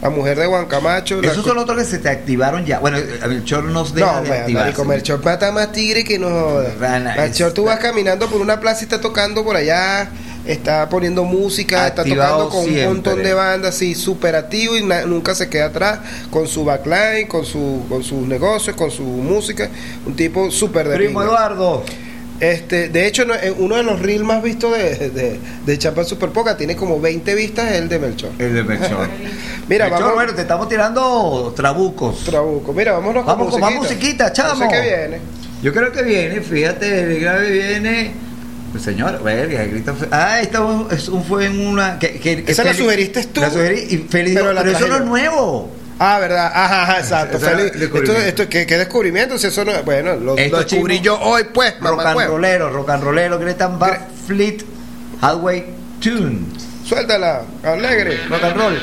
[0.00, 1.20] la mujer de Juan Camacho.
[1.22, 2.78] Esos son otros que se te activaron ya.
[2.78, 4.52] Bueno, a Melchor nos deja no, de activarse.
[4.52, 7.14] marico, Melchor mata más tigre que no joda.
[7.16, 10.08] Melchor, tú vas caminando por una plaza y está tocando por allá,
[10.46, 12.86] está poniendo música, está tocando con siempre.
[12.86, 15.98] un montón de bandas, así, súper activo y nunca se queda atrás
[16.30, 19.68] con su backline, con, su, con sus negocios, con su música.
[20.06, 21.24] Un tipo súper de Primo.
[21.24, 21.82] Eduardo.
[22.40, 26.30] Este, de hecho, en uno de los reels más vistos de, de, de Champa Super
[26.30, 28.30] Poca tiene como 20 vistas, el de Melchor.
[28.38, 29.08] El de Melchor.
[29.68, 30.14] Mira, Melchor, vamos.
[30.14, 32.24] bueno, te estamos tirando trabucos.
[32.24, 32.72] Trabuco.
[32.72, 34.64] Mira, vámonos Vamos con más musiquita, chamo.
[34.64, 35.18] No sé qué viene.
[35.62, 38.12] Yo creo que viene, fíjate, el grave viene.
[38.72, 39.60] Pues señor, verga,
[39.94, 41.98] fe- Ah, esta fue- es un- fue en una.
[41.98, 43.40] Que, que- que Esa la sugeriste tú.
[43.40, 45.02] La sugerí y Feli dijo, Pero la pero eso no trajeron".
[45.02, 45.70] es nuevo.
[45.98, 46.52] Ah, ¿verdad?
[46.54, 47.38] Ajá, ajá, exacto.
[47.38, 47.72] Feliz.
[47.74, 49.38] Esto, esto, ¿qué, qué descubrimiento?
[49.38, 52.10] Si eso no, bueno, lo, Esto lo descubrí yo hoy, pues, Rock mamá.
[52.10, 52.32] and huevo.
[52.36, 54.62] rollero, rock and rollero, Greta Van Fleet,
[55.22, 55.64] Highway
[56.00, 56.40] Tune.
[56.84, 58.20] Suéltala, alegre.
[58.28, 58.78] Rock and roll.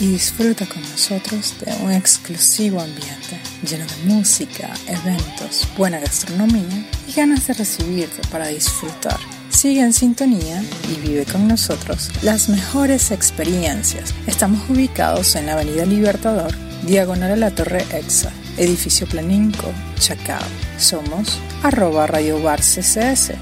[0.00, 3.38] Y disfruta con nosotros de un exclusivo ambiente
[3.68, 9.18] lleno de música, eventos, buena gastronomía y ganas de recibirte para disfrutar.
[9.50, 14.14] Sigue en sintonía y vive con nosotros las mejores experiencias.
[14.26, 16.54] Estamos ubicados en la Avenida Libertador,
[16.86, 20.40] diagonal a la Torre EXA, edificio Planinco, Chacao.
[20.78, 23.32] Somos arroba Radio Bar CCS.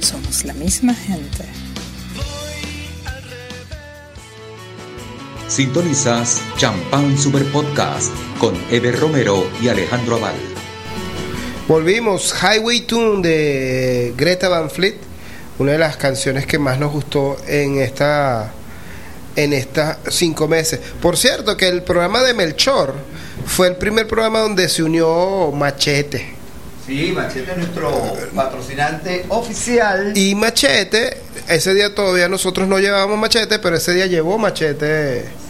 [0.00, 1.63] Somos la misma gente.
[5.54, 10.34] Sintonizas Champán Super Podcast con Ever Romero y Alejandro Aval.
[11.68, 14.96] Volvimos, Highway Tune de Greta Van Fleet,
[15.60, 18.52] una de las canciones que más nos gustó en esta
[19.36, 20.80] en estas cinco meses.
[21.00, 22.92] Por cierto, que el programa de Melchor
[23.46, 26.34] fue el primer programa donde se unió Machete.
[26.84, 30.18] Sí, Machete es nuestro patrocinante oficial.
[30.18, 35.43] Y Machete, ese día todavía nosotros no llevábamos Machete, pero ese día llevó Machete.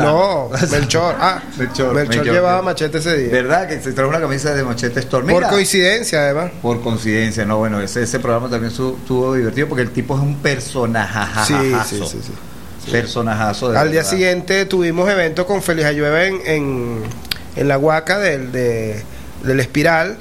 [0.00, 1.16] No, Melchor.
[1.20, 2.34] Ah, Melchor, Melchor, Melchor.
[2.34, 3.32] llevaba Machete ese día.
[3.32, 3.68] ¿Verdad?
[3.68, 5.26] Que se trajo una camisa de Machete Storm.
[5.26, 6.52] Por coincidencia, además.
[6.62, 10.36] Por coincidencia, no, bueno, ese, ese programa también estuvo divertido porque el tipo es un
[10.36, 11.44] personajazo.
[11.60, 12.90] Sí, sí, sí, sí.
[12.90, 17.02] Personajazo de Al día siguiente tuvimos evento con Feliz Ayueva en, en,
[17.56, 19.02] en la Huaca del, de-
[19.44, 20.18] del Espiral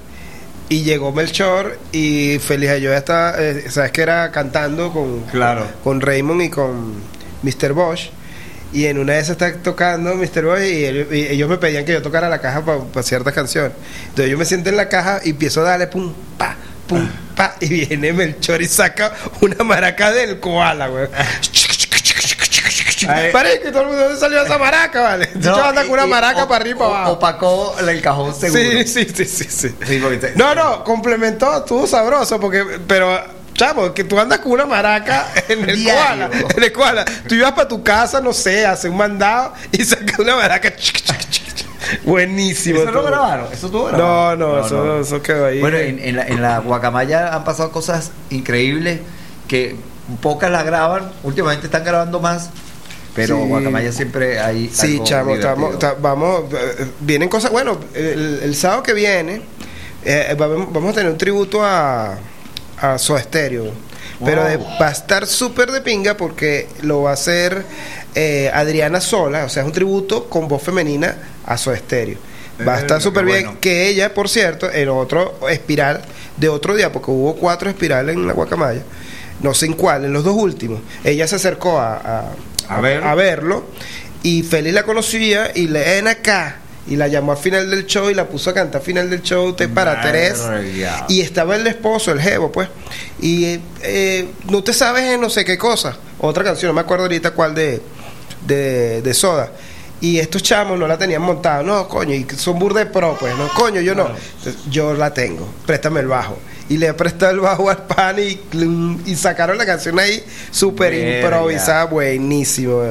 [0.69, 5.65] y llegó Melchor y Feliz Ayueva está, eh, sabes que era cantando con, Claro.
[5.83, 6.93] con Raymond y con
[7.41, 7.73] Mr.
[7.73, 8.11] Bosch
[8.73, 10.45] y en una de esas está tocando Mr.
[10.45, 13.71] Bosch y, él- y ellos me pedían que yo tocara la caja para ciertas canciones.
[14.09, 16.55] Entonces yo me siento en la caja y empiezo a darle pum, pa,
[16.87, 19.11] pum, pa y viene Melchor y saca
[19.41, 21.07] una maraca del koala, güey.
[23.31, 25.29] Parece que todo el mundo salió esa maraca, ¿vale?
[25.35, 27.11] No, No, anda y- con una maraca para arriba o- abajo.
[27.13, 28.61] Opacó el cajón seguro.
[28.61, 29.75] Sí, sí, sí, sí, sí.
[30.35, 33.19] No, no, complementó, estuvo sabroso, porque, pero,
[33.65, 36.27] chavo, que tú andas con una maraca en el Diario.
[36.27, 37.05] koala, en el koala.
[37.27, 40.71] Tú ibas para tu casa, no sé, hacer un mandado y sacas una maraca.
[42.03, 42.77] Buenísimo.
[42.79, 43.07] ¿Eso lo todo.
[43.07, 43.45] grabaron?
[43.51, 44.35] ¿Eso estuvo No, grabado?
[44.37, 45.59] no, eso, eso quedó ahí.
[45.59, 48.99] Bueno, en, en la, en la Guacamaya han pasado cosas increíbles
[49.47, 49.75] que
[50.21, 51.11] pocas las graban.
[51.23, 52.49] Últimamente están grabando más.
[53.13, 53.47] Pero Sí.
[53.47, 54.69] Guacamaya siempre hay.
[54.69, 55.33] Sí, algo divertido.
[55.35, 59.41] estamos, ta- vamos, eh, vienen cosas, bueno, el, el sábado que viene
[60.05, 62.15] eh, vamos a tener un tributo a,
[62.81, 63.71] a Soda Stereo,
[64.25, 64.67] pero de- Wow.
[64.81, 67.63] va a estar súper de pinga porque lo va a hacer
[68.15, 71.15] eh, Adriana Sola, o sea, es un tributo con voz femenina
[71.45, 72.17] a Soda Stereo.
[72.59, 73.57] Va a Verga, estar súper bien, bueno.
[73.61, 76.01] que ella, por cierto, en otro espiral
[76.37, 78.81] de otro día, porque hubo cuatro espirales en la Guacamaya,
[79.41, 82.31] no sé en cuál, en los dos últimos, ella se acercó a, a,
[82.77, 83.03] A ver.
[83.03, 83.65] a verlo
[84.23, 86.57] y Feli la conocía y le ven acá
[86.87, 89.21] y la llamó al final del show y la puso a cantar al final del
[89.21, 90.01] show te para.
[90.01, 90.61] Teresa
[91.07, 92.69] y estaba el esposo el jevo pues.
[93.19, 95.97] Y eh, eh, no te sabes en no sé qué cosa.
[96.19, 97.81] Otra canción no me acuerdo ahorita cuál de
[98.45, 99.51] de, de soda.
[99.99, 101.61] Y estos chamos no la tenían montada.
[101.61, 104.07] No coño y son burde pro pues no coño yo no.
[104.37, 105.47] Entonces, yo la tengo.
[105.65, 106.37] Préstame el bajo
[106.71, 108.39] y le prestó el bajo al pan y,
[109.05, 112.83] y sacaron la canción ahí súper improvisada buenísimo.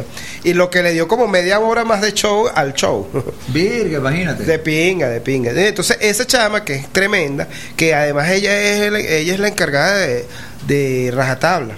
[0.44, 3.08] Y lo que le dio como media hora más de show al show.
[3.48, 4.44] Virga, imagínate.
[4.44, 5.52] de pinga de pinga.
[5.52, 9.96] Entonces esa chama que es tremenda que además ella es el- ella es la encargada
[9.96, 10.26] de,
[10.66, 11.74] de rajatabla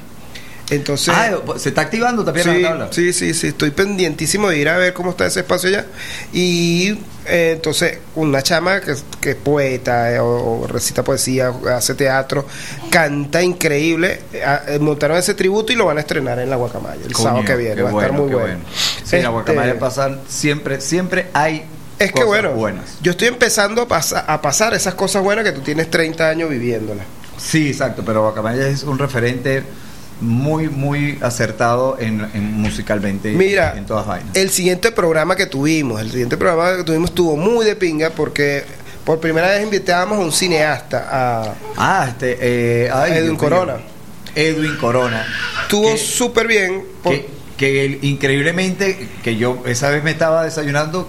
[0.75, 2.89] entonces ah, se está activando también Sí, la tabla.
[2.91, 5.87] sí, sí, sí, estoy pendientísimo de ir a ver cómo está ese espacio allá.
[6.33, 11.95] Y eh, entonces, una chama que, que es poeta eh, o, o recita poesía, hace
[11.95, 12.47] teatro,
[12.91, 14.21] canta increíble.
[14.33, 17.25] eh, ah, montaron ese tributo y lo van a estrenar en la Guacamaya el Coño,
[17.29, 17.83] sábado que viene.
[17.83, 18.59] Va a estar bueno, muy qué bueno.
[19.05, 21.65] Sí, la Este, Guacamaya pasan siempre, siempre hay
[21.99, 22.99] Es que cosas bueno, buenas.
[23.03, 26.51] yo estoy empezando a, pasa- a pasar esas cosas buenas que tú tienes 30 años
[26.51, 27.05] viviéndolas.
[27.39, 29.63] Sí, exacto, pero Guacamaya es un referente
[30.23, 34.35] muy, muy acertado en, en musicalmente Mira, en todas vainas.
[34.37, 38.65] el siguiente programa que tuvimos, el siguiente programa que tuvimos estuvo muy de pinga porque
[39.05, 43.37] por primera vez invitábamos a un cineasta, a Ah, este, eh, ay, Edwin.
[43.37, 43.77] Corona.
[44.35, 45.27] Edwin Corona.
[45.63, 46.85] Estuvo súper bien.
[47.03, 51.09] por- Que, que increíblemente, que yo esa vez me estaba desayunando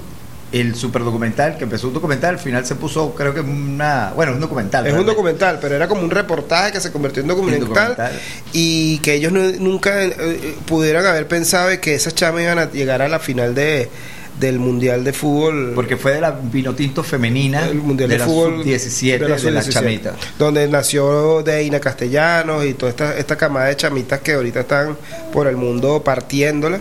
[0.54, 4.40] el superdocumental, que empezó un documental, al final se puso, creo que una, bueno, un
[4.40, 4.86] documental.
[4.88, 8.12] es un documental, pero era como un reportaje que se convirtió en documental, documental.
[8.54, 12.60] y que ellos no- nunca eh, eh, pudieran haber pensado de que esas chamas iban
[12.60, 13.90] a llegar a la final de
[14.40, 15.74] del mundial de fútbol.
[15.76, 19.38] Porque fue de la Vinotinto femenina, el mundial de, de, la fútbol sub-17 de, la
[19.38, 20.16] sub-17, chamitas.
[20.40, 24.98] donde nació Deina Castellanos y toda esta, esta camada de chamitas que ahorita están
[25.32, 26.80] por el mundo partiéndola.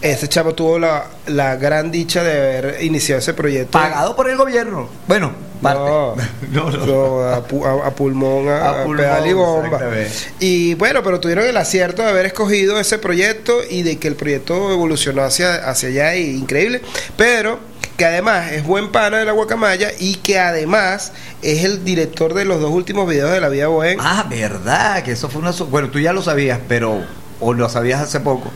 [0.00, 3.72] Ese chavo tuvo la, la gran dicha de haber iniciado ese proyecto.
[3.78, 4.88] Pagado por el gobierno.
[5.08, 5.80] Bueno, Parte.
[5.80, 6.14] No,
[6.52, 6.86] No, no.
[6.86, 9.80] no, a, pu- a- a pulmón, a, A a pulmón, pedal y bomba.
[10.38, 14.14] Y bueno, pero tuvieron el acierto de haber escogido ese proyecto y de que el
[14.14, 16.80] proyecto evolucionó hacia, hacia allá y increíble.
[17.16, 17.58] Pero
[17.96, 21.10] que además es buen pana de la guacamaya y que además
[21.42, 23.98] es el director de los dos últimos videos de la vida bohem.
[24.00, 25.50] Ah, verdad, que eso fue una...
[25.50, 27.02] Bueno, tú ya lo sabías, pero...
[27.40, 28.52] O lo sabías hace poco.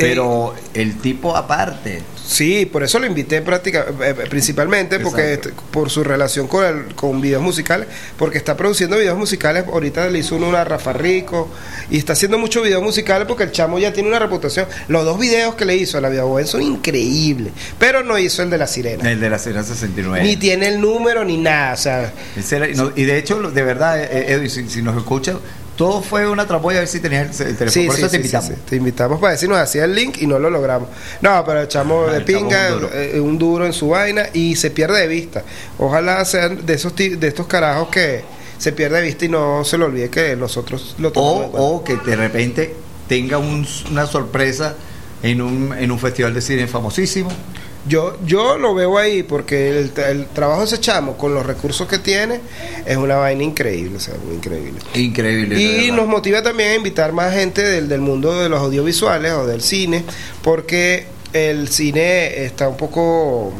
[0.00, 2.02] Pero el tipo aparte.
[2.26, 6.94] Sí, por eso lo invité práctica, eh, principalmente porque este, por su relación con el,
[6.94, 11.48] con videos musicales, porque está produciendo videos musicales, ahorita le hizo uno a Rafa Rico
[11.90, 14.66] y está haciendo muchos videos musicales porque el chamo ya tiene una reputación.
[14.86, 18.42] Los dos videos que le hizo a la vida Bohem son increíbles, pero no hizo
[18.44, 19.10] el de la sirena.
[19.10, 20.22] El de la Sirena 69.
[20.24, 23.62] Ni tiene el número ni nada, o sea, Ese era- no, y de hecho, de
[23.62, 25.36] verdad, eh, Edwin, si, si nos escuchas,
[25.80, 27.70] todo fue una trapoya a ver si tenías el, el teléfono.
[27.70, 28.50] Sí, Por sí, eso te sí, invitamos.
[28.68, 30.88] Te invitamos para decirnos hacía el link y no lo logramos.
[31.22, 32.90] No, pero el chamo Ah, de el pinga, un duro.
[32.94, 35.42] eh, un duro en su vaina y se pierde de vista.
[35.78, 38.22] Ojalá sean de esos de estos carajos que
[38.58, 41.40] se pierde de vista y no se le olvide que nosotros lo O, tomamos.
[41.50, 41.58] cuenta.
[41.60, 42.74] o que de repente
[43.08, 44.74] tenga un- una sorpresa
[45.22, 47.30] en un, en un festival de cine famosísimo.
[47.88, 51.88] Yo, yo lo veo ahí porque el, el trabajo de ese chamo con los recursos
[51.88, 52.40] que tiene
[52.84, 54.80] es una vaina increíble, o sea, muy increíble.
[54.94, 55.60] Increíble.
[55.60, 59.46] Y nos motiva también a invitar más gente del, del mundo de los audiovisuales o
[59.46, 60.04] del cine,
[60.42, 63.52] porque el cine está un poco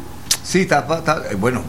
[0.43, 1.63] Sí, está, está- eh, bueno.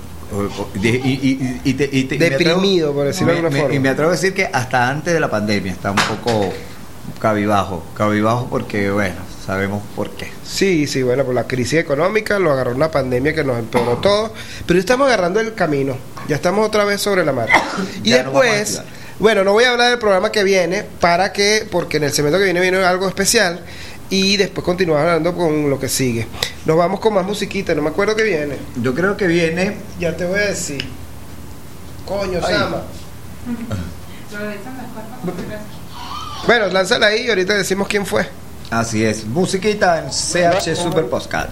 [0.81, 3.75] y, y- y te- y te- Deprimido, atrevo- por decirlo de alguna me- forma.
[3.75, 6.51] Y me atrevo a decir que hasta antes de la pandemia está un poco
[7.19, 7.83] cabibajo.
[7.95, 9.15] Cabibajo porque, bueno,
[9.45, 10.31] sabemos por qué.
[10.45, 14.33] Sí, sí, bueno, por la crisis económica lo agarró una pandemia que nos empeoró todo,
[14.65, 15.97] pero estamos agarrando el camino,
[16.27, 17.61] ya estamos otra vez sobre la marcha.
[18.03, 18.81] Y después,
[19.19, 22.37] bueno, no voy a hablar del programa que viene, para que, porque en el segmento
[22.37, 23.63] que viene viene algo especial,
[24.09, 26.27] y después continuamos hablando con lo que sigue.
[26.65, 28.57] Nos vamos con más musiquita, no me acuerdo qué viene.
[28.75, 29.77] Yo creo que viene.
[29.99, 30.83] Ya te voy a decir.
[32.05, 32.53] Coño, Ay.
[32.53, 32.83] Sama.
[36.47, 38.25] Bueno, lánzala ahí y ahorita decimos quién fue.
[38.71, 41.49] Así es, musiquita en CH Super Postcard.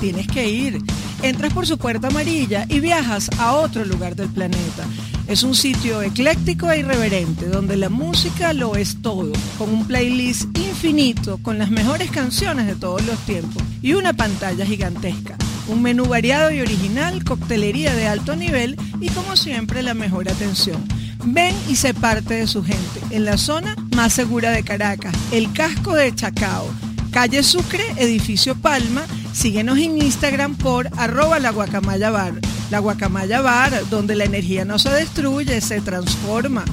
[0.00, 0.78] Tienes que ir.
[1.22, 4.86] Entras por su puerta amarilla y viajas a otro lugar del planeta.
[5.28, 10.56] Es un sitio ecléctico e irreverente donde la música lo es todo, con un playlist
[10.58, 15.36] infinito con las mejores canciones de todos los tiempos y una pantalla gigantesca.
[15.68, 20.82] Un menú variado y original, coctelería de alto nivel y como siempre la mejor atención.
[21.24, 25.52] Ven y sé parte de su gente en la zona más segura de Caracas, el
[25.52, 26.66] casco de Chacao.
[27.10, 29.02] Calle Sucre, edificio Palma.
[29.32, 32.34] Síguenos en Instagram por arroba la guacamaya bar.
[32.70, 36.64] La guacamaya bar, donde la energía no se destruye, se transforma.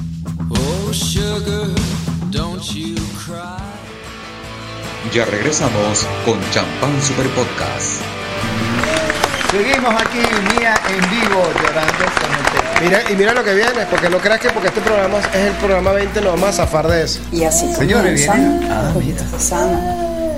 [0.49, 1.69] Oh, sugar,
[2.31, 3.63] don't you cry.
[5.13, 8.01] Ya regresamos con Champán Super Podcast.
[9.51, 10.17] Seguimos aquí,
[10.57, 12.81] Mía en vivo, llorando cementerio.
[12.81, 15.53] Mira, y mira lo que viene, porque no creas que porque este programa es el
[15.53, 17.21] programa 20 nos vamos a zafar de eso.
[17.31, 18.93] Y así Señores, viene- ah,
[19.39, 19.79] Sama.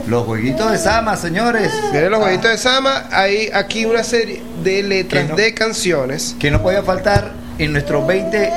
[0.10, 1.72] Los jueguitos de Sama, señores.
[1.94, 6.50] Miren los jueguitos de Sama, hay aquí una serie de letras no- de canciones, Que
[6.50, 8.52] no podía faltar en nuestros 20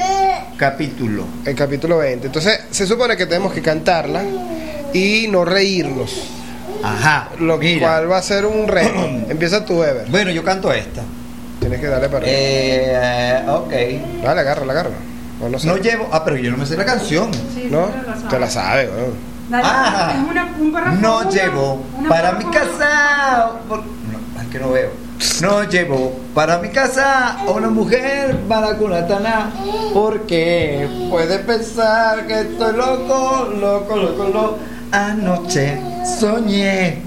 [0.57, 1.27] capítulos.
[1.45, 2.27] el capítulo 20.
[2.29, 4.23] Entonces, se supone que tenemos que cantarla
[4.95, 6.23] y no reírnos,
[6.83, 7.29] Ajá.
[7.39, 7.81] lo mira.
[7.87, 8.95] cual va a ser un reto.
[9.29, 10.07] Empieza tu Ever.
[10.09, 11.03] Bueno, yo canto esta.
[11.61, 14.23] Tienes que darle para Eh, ok.
[14.25, 14.97] Dale, agárrala, agárrala.
[15.41, 15.67] No, no sé.
[15.67, 16.09] No llevo.
[16.13, 17.31] Ah, pero yo no me sé la canción.
[17.71, 17.91] ¿No?
[18.31, 19.32] Te la sabes, weón.
[19.53, 23.51] Ah, es una- un párrafo, no una- llevo una para mi casa.
[23.69, 24.91] por- No, es que no veo.
[25.41, 29.51] No llevo para mi casa a una mujer maraculatana
[29.93, 34.59] porque puede pensar que estoy loco, loco, loco, loco.
[34.91, 35.79] Anoche
[36.19, 37.03] soñé,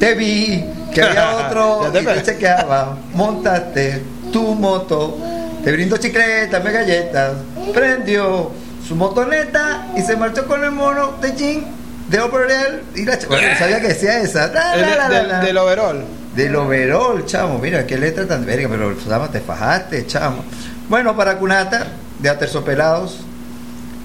[0.00, 4.02] te vi que había otro y te chequeaba, montaste
[4.32, 5.16] tu moto,
[5.62, 7.32] te brindo chicletas, me galletas,
[7.72, 8.50] prendió
[8.86, 11.64] su motoneta y se marchó con el mono de jean
[12.08, 14.46] de overall y la ch- Bueno, sabía que decía esa.
[14.48, 15.08] La, la,
[15.40, 16.04] de- del- overall.
[16.36, 17.58] Del overall, chamo.
[17.58, 20.44] Mira, qué letra tan verga, pero chamo, te fajaste, chamo.
[20.88, 21.86] Bueno, para Cunata,
[22.20, 23.20] de Aterciopelados,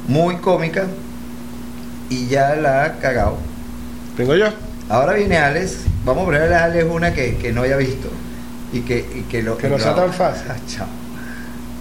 [0.07, 0.85] muy cómica,
[2.09, 3.37] y ya la ha cagado.
[4.17, 4.47] Vengo yo.
[4.89, 8.09] Ahora viene Alex, vamos a ponerle a Alex una que, que no haya visto,
[8.73, 10.43] y que, y que lo Que no sea tan fácil.
[10.49, 10.91] Ah, chamo.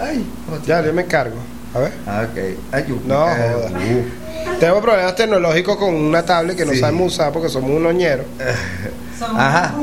[0.00, 1.36] Ay, ¿cómo te- Ya, yo me encargo.
[1.74, 1.92] A ver.
[2.06, 2.38] Ah, ok.
[2.72, 3.70] Ay, yo- No, joda.
[3.70, 4.58] uh.
[4.58, 8.26] Tengo problemas tecnológicos con una tablet que no sabemos usar porque somos unos ñeros.
[9.36, 9.74] Ajá,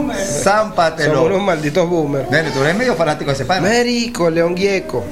[0.44, 1.14] zámpatelo.
[1.14, 2.28] Somos unos malditos boomers.
[2.28, 3.62] Bueno, tú eres medio fanático de ese pana.
[3.68, 5.04] Mérico, León Gieco.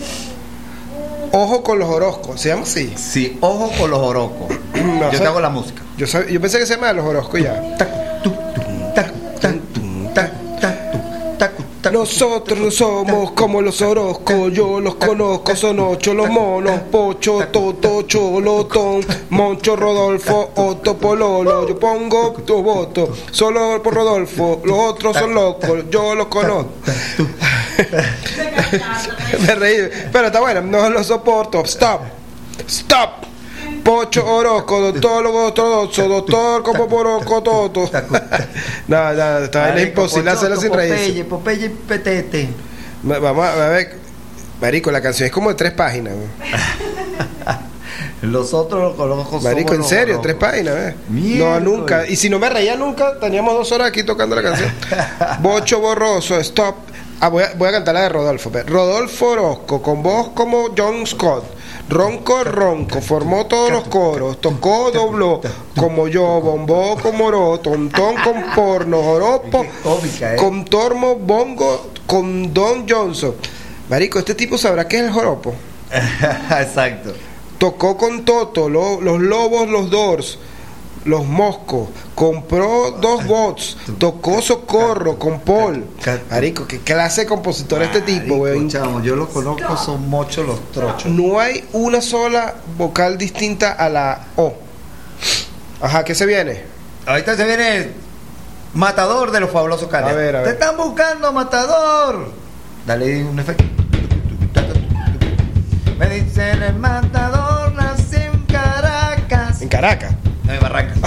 [1.32, 2.94] Ojo con los horoscos, ¿se llama así?
[2.98, 4.48] Sí, ojo con los orocos.
[4.86, 5.20] No Yo sé.
[5.20, 5.82] te hago la música.
[5.98, 7.62] Yo, sab- yo pensé que se llama los horoscos ya.
[11.96, 18.02] Nosotros no somos como los oroscos, yo los conozco, son ocho los monos, Pocho, Toto,
[18.02, 19.00] Cholotón,
[19.30, 25.86] Moncho, Rodolfo, Otto, Pololo, yo pongo tu voto, solo por Rodolfo, los otros son locos,
[25.90, 26.74] yo los conozco.
[29.48, 32.02] Me reí, pero está bueno, no lo soporto, stop,
[32.68, 33.35] stop.
[33.86, 37.88] Pocho Orozco, doctor ortodoxo, doctor como Porosco Toto.
[38.88, 41.24] No, no, vaina es imposible hacerla sin reírse.
[41.24, 42.50] Popeye, Popeye y Petete.
[43.10, 43.96] Va- Vamos a, ver.
[44.60, 46.16] Marico, la canción es como de tres páginas.
[48.22, 50.96] Los otros los conozco Marico, en serio, tres páginas, ¿ves?
[51.10, 52.08] No, nunca.
[52.08, 54.72] Y si no me reía nunca, teníamos dos horas aquí tocando la canción.
[55.42, 56.76] Bocho borroso, stop.
[57.20, 58.52] Ah, voy a, voy a cantar la de Rodolfo.
[58.66, 61.44] Rodolfo Orozco, con voz como John Scott.
[61.88, 65.40] Ronco, ronco, formó todos los coros, tocó, dobló,
[65.76, 69.70] como yo, bombó como oro, tontón con porno, joropo, ¿eh?
[70.38, 73.36] con tormo, bongo, con Don Johnson.
[73.88, 75.54] Marico, este tipo sabrá qué es el joropo.
[76.60, 77.14] Exacto.
[77.60, 80.40] Tocó con Toto, lo- los Lobos, los Doors,
[81.06, 81.90] los Moscos.
[82.14, 83.78] Compró dos bots.
[83.98, 85.86] Tocó Socorro con Paul.
[86.30, 91.12] Marico, qué clase de compositor este tipo, chamo, yo los conozco, son muchos los trochos.
[91.12, 94.54] No hay una sola vocal distinta a la O.
[95.82, 96.64] Ajá, ¿qué se viene?
[97.06, 97.92] Ahorita se viene
[98.74, 100.12] matador de los fabulosos canes.
[100.12, 100.48] A ver, a ver.
[100.50, 102.32] Te están buscando, matador.
[102.86, 103.64] Dale un efecto.
[105.98, 109.62] Me dicen el matador nací en Caracas.
[109.62, 110.14] En Caracas.
[110.46, 110.98] No, en Barracas.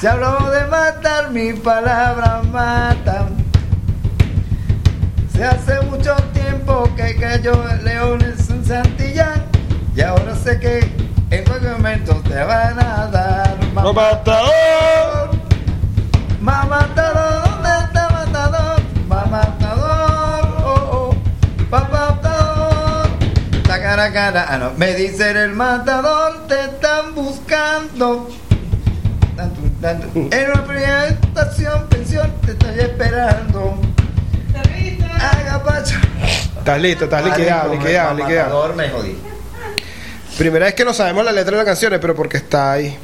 [0.00, 3.28] Se habló de matar, mi palabra mata.
[5.32, 9.42] Se hace mucho tiempo que cayó el leones en Santillán.
[9.94, 10.80] Y ahora sé que
[11.30, 13.56] en cualquier momento te van a dar.
[13.74, 15.30] ¡Lo matador!
[16.40, 18.82] Ma matador, ¿dónde está matador?
[19.08, 21.16] Ma matador, oh, oh.
[21.70, 23.08] Pa matador.
[23.66, 24.70] Ta cara cara, ah no.
[24.76, 28.28] Me dicen el matador, te están buscando.
[29.38, 33.78] En una primera estación, pensión, te estoy esperando.
[35.20, 35.96] Haga pacho.
[36.58, 38.48] Estás listo, estás liquidado, liquidado, liquidado.
[38.48, 39.16] mamador, me jodí.
[40.38, 42.96] Primera vez que no sabemos la letra de las canciones, pero porque está ahí.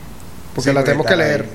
[0.55, 1.43] Porque Sí, la porque tenemos que leer.
[1.43, 1.49] ahí.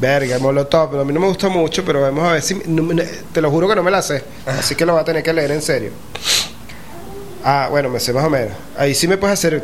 [0.00, 2.54] Verga, Molotov, pero a mí no me gusta mucho, pero vamos a ver si...
[2.66, 4.24] no me- te lo juro que no me la sé.
[4.46, 5.90] Así que lo voy a tener que leer en serio.
[7.44, 8.52] Ah, bueno, me sé más o menos.
[8.78, 9.62] Ahí sí me puedes hacer...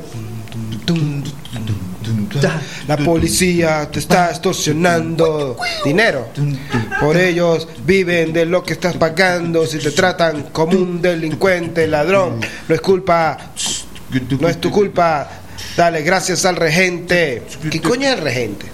[2.86, 6.28] La policía te está extorsionando dinero.
[7.00, 9.66] Por ellos viven de lo que estás pagando.
[9.66, 13.36] Si te tratan como un delincuente, ladrón, no es culpa,
[14.40, 15.28] no es tu culpa.
[15.76, 17.42] Dale gracias al regente.
[17.70, 18.66] ¿Qué coño es el regente?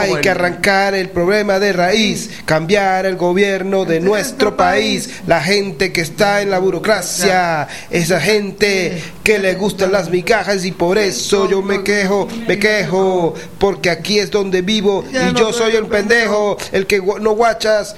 [0.00, 5.92] Hay que arrancar el problema de raíz, cambiar el gobierno de nuestro país, la gente
[5.92, 11.48] que está en la burocracia, esa gente que le gustan las migajas y por eso
[11.48, 16.56] yo me quejo, me quejo, porque aquí es donde vivo y yo soy el pendejo,
[16.72, 17.94] el que no guachas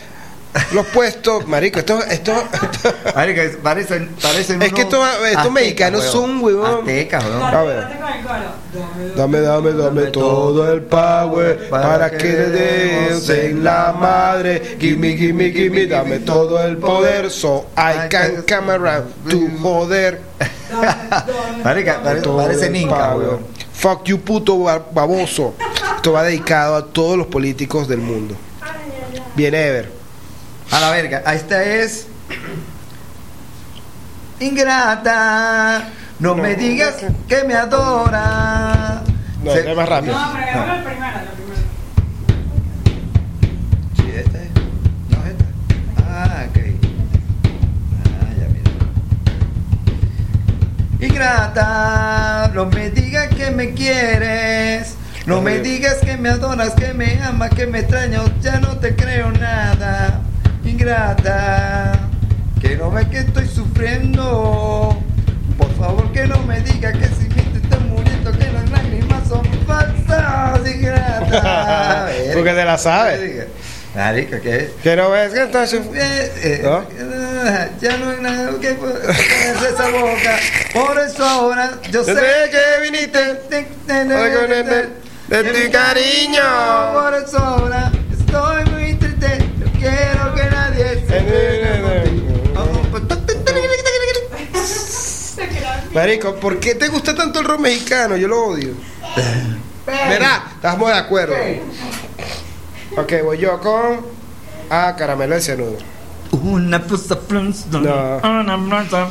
[0.73, 2.32] los puestos, marico, esto, esto,
[3.14, 6.81] Marico, parecen, parecen Es que estos- estos mexicanos son, weón.
[6.81, 7.43] Aztecas, weón.
[7.43, 7.86] A ver.
[9.16, 14.77] Dame, dame, dame todo el power para que le des en la madre.
[14.81, 17.31] Gimme, gimme, gimme, dame todo el poder.
[17.31, 20.20] So I can come around to joder.
[21.64, 23.40] Marica, parece ninja, weón.
[23.73, 24.56] Fuck you, puto
[24.93, 25.55] baboso.
[25.97, 28.35] Esto va dedicado a todos los políticos del mundo.
[29.35, 29.95] Bien, Ever.
[30.70, 31.22] A la verga.
[31.24, 32.06] Ahí esta es.
[34.40, 35.88] Ingrata.
[36.18, 36.97] No, me digas
[37.28, 39.02] que me adora.
[39.43, 40.14] No, Se- es más rápido.
[40.18, 41.60] No, pero hagamos la primera, la primera.
[43.97, 44.51] Sí, esta es.
[45.10, 45.44] No, esta.
[46.09, 46.59] Ah, ok.
[48.02, 48.70] Ah, ya mira.
[51.06, 54.94] Ingrata, no me digas que me quieres.
[55.26, 58.94] No me digas que me adoras, que me amas, que me extrañas, ya no te
[58.94, 60.20] creo nada.
[60.66, 61.93] Ingrata,
[62.60, 64.97] que no ves que estoy sufriendo.
[65.59, 69.28] Por favor que no me digas que si me te estás muriendo, que las lágrimas
[69.28, 70.60] son falsas.
[70.68, 72.09] Ingrata.
[72.34, 73.47] Porque te la sabes.
[73.94, 74.70] Marica, ¿qué?
[74.82, 79.88] Que no ves que estás suf- Eh, eh, Ya no hay nada que ponerse esa
[79.88, 80.36] boca.
[80.74, 83.64] Por eso ahora yo sé que viniste de
[85.66, 86.43] tu cariño.
[86.93, 89.38] Por eso ahora estoy muy triste.
[89.78, 90.15] Quiero
[95.95, 98.16] Marico, ¿por qué te gusta tanto el rock mexicano?
[98.16, 98.74] Yo lo odio.
[99.87, 100.43] ¿Verdad?
[100.55, 101.35] Estamos de acuerdo.
[102.97, 104.05] Ok, voy yo con.
[104.69, 105.78] Ah, caramelo de cianuro.
[106.33, 107.19] Una puta
[107.70, 107.81] No.
[107.81, 109.09] Una planta.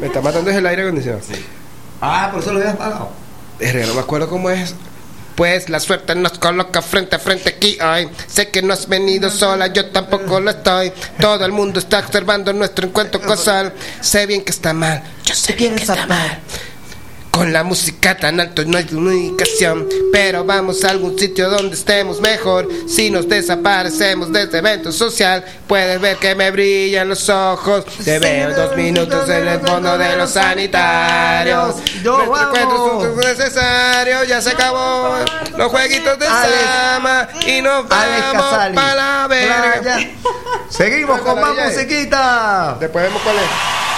[0.00, 1.22] Me está matando es el aire acondicionado.
[2.00, 3.10] Ah, por eso lo habías pagado.
[3.60, 4.74] No me acuerdo cómo es.
[5.40, 8.10] Pues la suerte nos coloca frente a frente aquí hoy.
[8.26, 10.92] Sé que no has venido sola, yo tampoco lo estoy.
[11.18, 13.72] Todo el mundo está observando nuestro encuentro casual.
[14.02, 16.40] Sé bien que está mal, yo sé bien que está mal.
[17.30, 22.20] Con la música tan alto no hay comunicación, pero vamos a algún sitio donde estemos
[22.20, 22.68] mejor.
[22.88, 27.84] Si nos desaparecemos de este evento social, puedes ver que me brillan los ojos.
[28.04, 31.76] Te veo dos minutos en el fondo de los sanitarios.
[32.02, 35.16] Yo encuentro es necesario, ya se acabó
[35.56, 36.26] los jueguitos de.
[36.26, 39.98] Sama y nos vamos para la verga.
[40.68, 42.76] Seguimos con más musiquita.
[42.80, 43.89] Después vemos cuál es.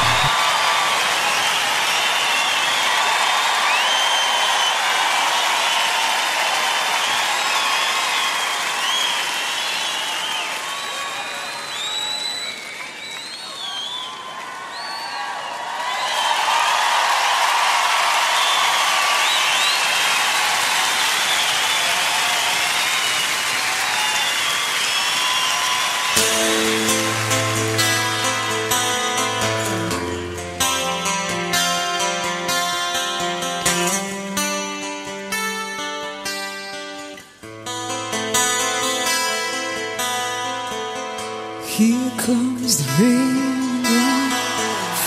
[41.73, 43.83] Here comes the rain,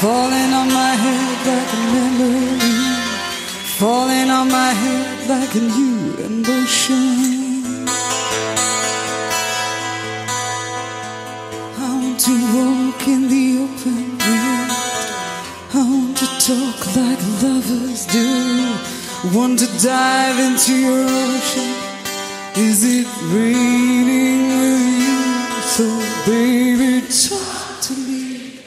[0.01, 2.57] falling on my head like a memory,
[3.77, 7.85] falling on my head like a new emotion.
[11.77, 14.71] I want to walk in the open wind.
[15.71, 18.27] I want to talk like lovers do.
[19.37, 21.75] Want to dive into your ocean.
[22.57, 24.54] Is it raining
[26.25, 28.59] baby, talk to me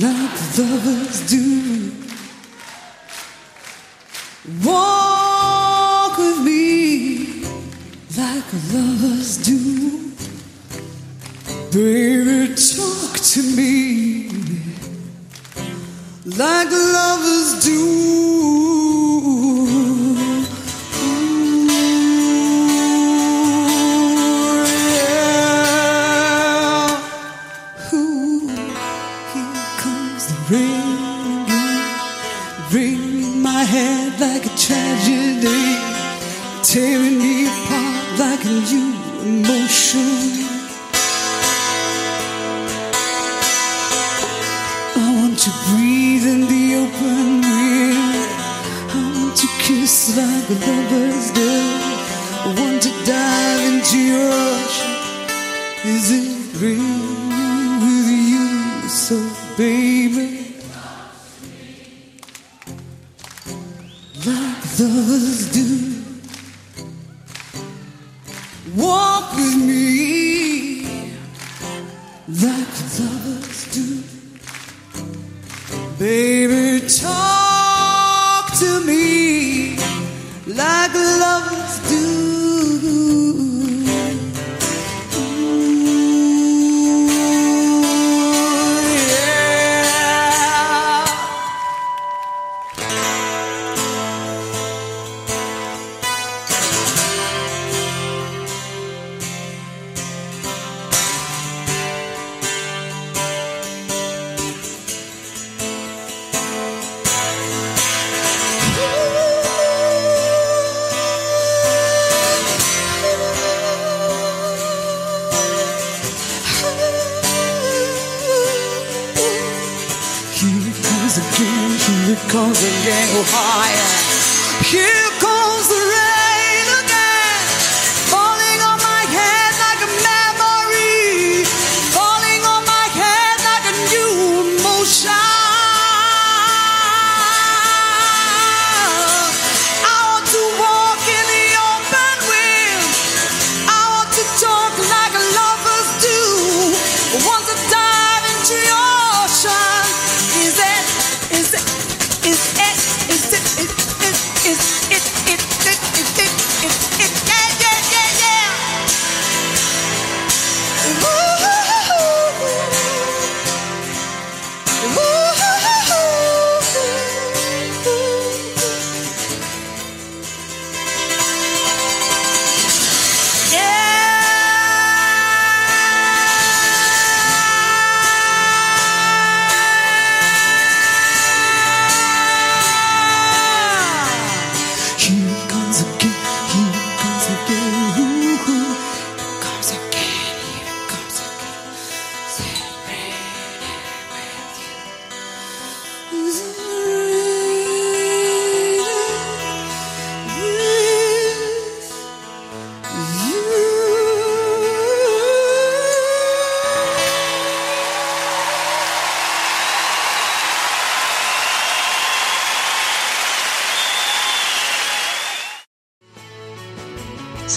[0.00, 1.65] like lovers do.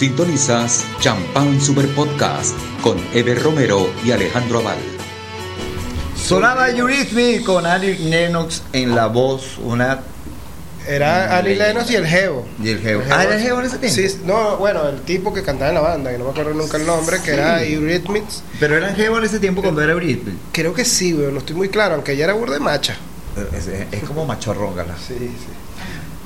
[0.00, 4.78] Sintonizas Champán Super Podcast con Ever Romero y Alejandro Aval.
[6.16, 10.00] Sonaba Eurythmics con Annie Lennox en la voz, una
[10.88, 12.46] Era Ari Lennox y el Geo.
[12.62, 13.02] y el Geo.
[13.10, 14.00] Ah, ¿era el Geo en ese tiempo?
[14.00, 16.78] Sí, no, bueno, el tipo que cantaba en la banda, que no me acuerdo nunca
[16.78, 18.42] el nombre, que era Eurythmics.
[18.58, 20.38] Pero eran Geo en ese tiempo cuando era Eurythmics.
[20.50, 22.96] Creo que sí, güey, no estoy muy claro, aunque ella era burda de macha.
[23.54, 24.96] Es, es como machorrón, gala.
[24.96, 25.69] Sí, sí.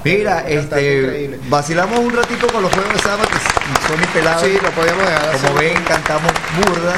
[0.04, 4.42] Mira, este, vacilamos un ratito con los juegos de sábado que son y pelados.
[4.42, 6.32] Sí, no podíamos dejar de Como ven, cantamos
[6.66, 6.94] burda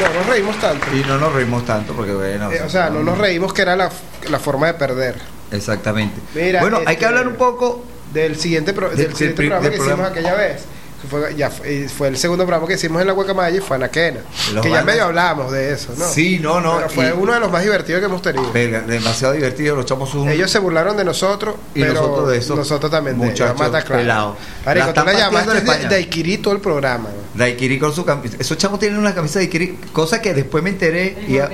[0.00, 0.86] No, nos reímos tanto.
[0.94, 2.50] y no nos reímos tanto porque bueno.
[2.50, 3.90] Eh, o sea, no nos reímos que era la,
[4.28, 5.14] la forma de perder.
[5.52, 6.20] Exactamente.
[6.34, 9.70] Mira, bueno, hay este, que hablar un poco Del siguiente, pro- Del- siguiente programa del
[9.72, 10.02] que programa.
[10.08, 10.64] hicimos aquella vez.
[11.10, 13.76] Fue, ya fue, y fue el segundo programa que hicimos en la Guacamaya y fue
[13.76, 14.20] Anaquena.
[14.54, 16.04] Los Que ya medio hablamos de eso, ¿no?
[16.06, 18.50] Sí, no, no, Pero fue y- uno de los más divertidos que hemos tenido.
[18.52, 22.56] Demasiado divertido, los echamos un Ellos se burlaron de nosotros, Y pero nosotros de eso,
[22.56, 24.02] nosotros también de ellos, muchachos estar claros.
[24.02, 24.36] pelados.
[24.64, 27.04] Marico, La tú la llamaste de, de Ikiri todo el programa.
[27.10, 27.24] güey.
[27.34, 28.36] Daiquiri con su camisa.
[28.38, 31.16] Esos chamos tienen una camisa de Daiquiri, cosa que después me enteré.
[31.28, 31.50] Y a-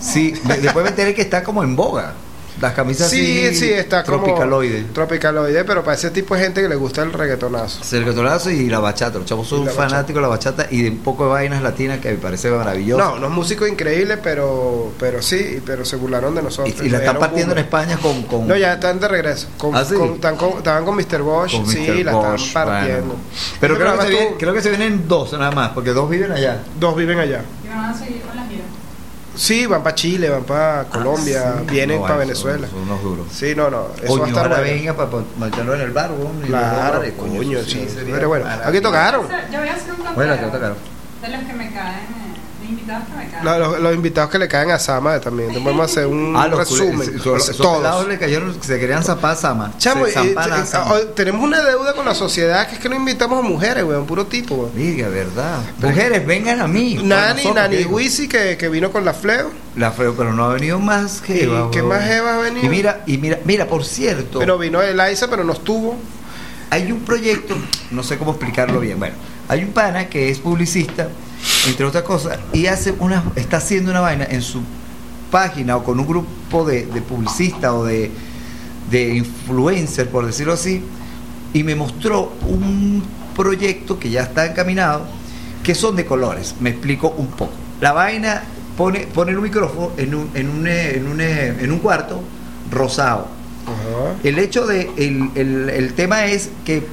[0.00, 2.14] sí, después me enteré que está como en boga.
[2.64, 4.24] Las camisas Sí, así, sí, está como.
[4.24, 4.84] tropicaloide.
[4.92, 7.84] Tropicaloide, pero para ese tipo de gente que le gusta el reggaetonazo.
[7.84, 9.18] Cercatorazo y la bachata.
[9.18, 9.82] Los chavos son bachata.
[9.88, 13.04] fanáticos de la bachata y de un poco de vainas latinas que me parece maravilloso.
[13.04, 16.74] No, unos músicos increíbles, pero pero sí, pero se burlaron de nosotros.
[16.82, 17.58] y, y la están un partiendo en.
[17.58, 18.22] España con.
[18.22, 19.48] con No, ya están de regreso.
[19.58, 19.94] Con, ¿Ah, sí?
[19.94, 21.22] con- están con- estaban con Mr.
[21.22, 22.04] Bosch, con sí, Mr.
[22.04, 23.06] la Bosch, están partiendo.
[23.06, 23.20] bueno.
[23.60, 26.32] Pero creo que, se viene- creo que se vienen dos nada más, porque dos viven
[26.32, 26.62] allá.
[26.80, 27.42] Dos viven allá.
[27.64, 28.43] Y van a seguir con la gira.
[29.36, 31.66] Sí, van para Chile, van para Colombia, Ah, sí.
[31.72, 32.68] vienen No, para Venezuela.
[32.68, 33.26] Son, son unos duros.
[33.32, 34.74] Sí, no, no, eso va a estar ahora bueno.
[34.74, 35.08] venga para
[35.38, 39.26] meterlo en el bar, los Claro, dólares, coño, sí, sería pero bueno, aquí tocaron.
[39.52, 40.76] Yo voy a hacer un conteo Bueno, te tocaron.
[41.22, 42.34] de los que me caen, eh,
[42.68, 43.44] invitados que me caen.
[43.44, 45.50] No, los, los invitados que le caen a Sama también.
[45.62, 47.02] Podemos hacer un Ah, los resumen.
[47.02, 47.22] esos
[47.56, 48.08] pelados todos.
[48.08, 49.72] le cayeron, se querían zapar a Sama.
[49.78, 50.92] Chamo, Se y- zampan a Sama.
[50.92, 54.06] hoy tenemos una deuda con la sociedad que es que no invitamos a mujeres, weón,
[54.06, 54.74] puro tipo, weón.
[54.74, 55.60] Diga, verdad.
[55.80, 56.94] Mujeres, vengan a mí.
[57.02, 57.96] Nani, nosotros, Nani digo.
[57.96, 59.50] Wisi que, que vino con la Fleo.
[59.76, 61.66] La feo, pero no ha venido más Jeva.
[61.68, 61.88] ¿Y qué weón.
[61.88, 62.64] más Jeva ha venido?
[62.66, 65.96] Y mira, y mira, mira, por cierto, Pero vino Eliza, pero no estuvo.
[66.70, 67.54] hay un proyecto,
[67.90, 68.98] no sé cómo explicarlo bien.
[68.98, 69.14] Bueno,
[69.48, 71.08] hay un pana que es publicista,
[71.68, 74.60] entre otras cosas, y hace una, está haciendo una vaina en su
[75.30, 78.10] página o con un grupo de, de publicistas o de,
[78.90, 80.82] de influencers, por decirlo así,
[81.52, 83.02] y me mostró un
[83.36, 85.06] proyecto que ya está encaminado,
[85.62, 86.54] que son de colores.
[86.60, 87.52] Me explico un poco.
[87.80, 88.42] La vaina
[88.76, 92.20] pone, pone un micrófono en un, en un, en un, en un cuarto
[92.70, 93.28] rosado.
[94.22, 96.86] El hecho de, el, el- el tema es que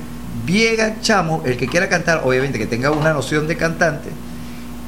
[0.48, 4.10] llega chamo, el que quiera cantar, obviamente que tenga una noción de cantante,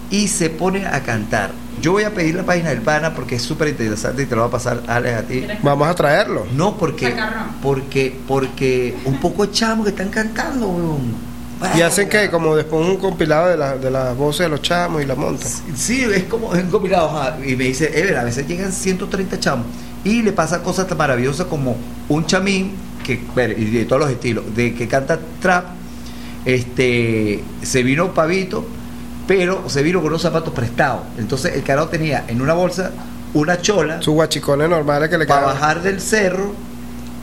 [0.10, 1.52] y se pone a cantar.
[1.82, 4.42] Yo voy a pedir la página del pana porque es súper interesante y te lo
[4.42, 5.44] va a pasar Alex a ti.
[5.64, 6.46] Vamos a traerlo.
[6.56, 7.14] No, porque,
[7.62, 11.34] porque, porque un poco chamo que están cantando, weón.
[11.78, 15.02] Y hacen que como después un compilado de, la- de las voces de los chamos
[15.02, 15.50] y la montan.
[15.76, 17.10] Sí, es como es un compilado.
[17.10, 17.38] ajá.
[17.46, 19.66] Y me dice, Ever, a veces llegan 130 chamos.
[20.04, 21.78] Y le pasa cosas tan maravillosas como
[22.10, 22.74] un chamín,
[23.04, 25.66] que, ver, y de todos los estilos, de que canta trap,
[26.46, 28.66] este se vino pavito,
[29.28, 31.02] pero se vino con unos zapatos prestados.
[31.18, 32.92] Entonces el carajo tenía en una bolsa
[33.34, 36.54] una chola Sus guachicones normales que le para bajar del cerro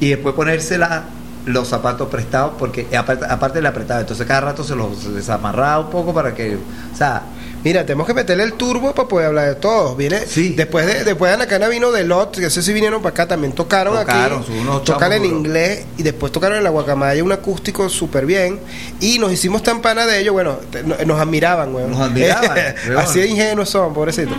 [0.01, 1.05] y después ponérsela
[1.47, 5.91] los zapatos prestados porque aparte, aparte le apretaba entonces cada rato se los desamarraba un
[5.91, 7.23] poco para que o sea
[7.63, 9.95] Mira, tenemos que meterle el turbo para poder hablar de todos.
[9.97, 10.55] Viene, Sí.
[10.57, 13.53] después de después de Anacana vino de Lot, que sé si vinieron para acá, también
[13.53, 14.47] tocaron, Tocaron, aquí.
[14.47, 18.25] son unos Tocan chamos en inglés y después tocaron en la Guacamaya un acústico súper
[18.25, 18.59] bien.
[19.01, 21.91] Y nos hicimos tan pana de ellos, bueno, te- no- nos admiraban, weón.
[21.91, 22.59] Nos admiraban.
[22.97, 24.37] Así de ingenuos son, pobrecitos.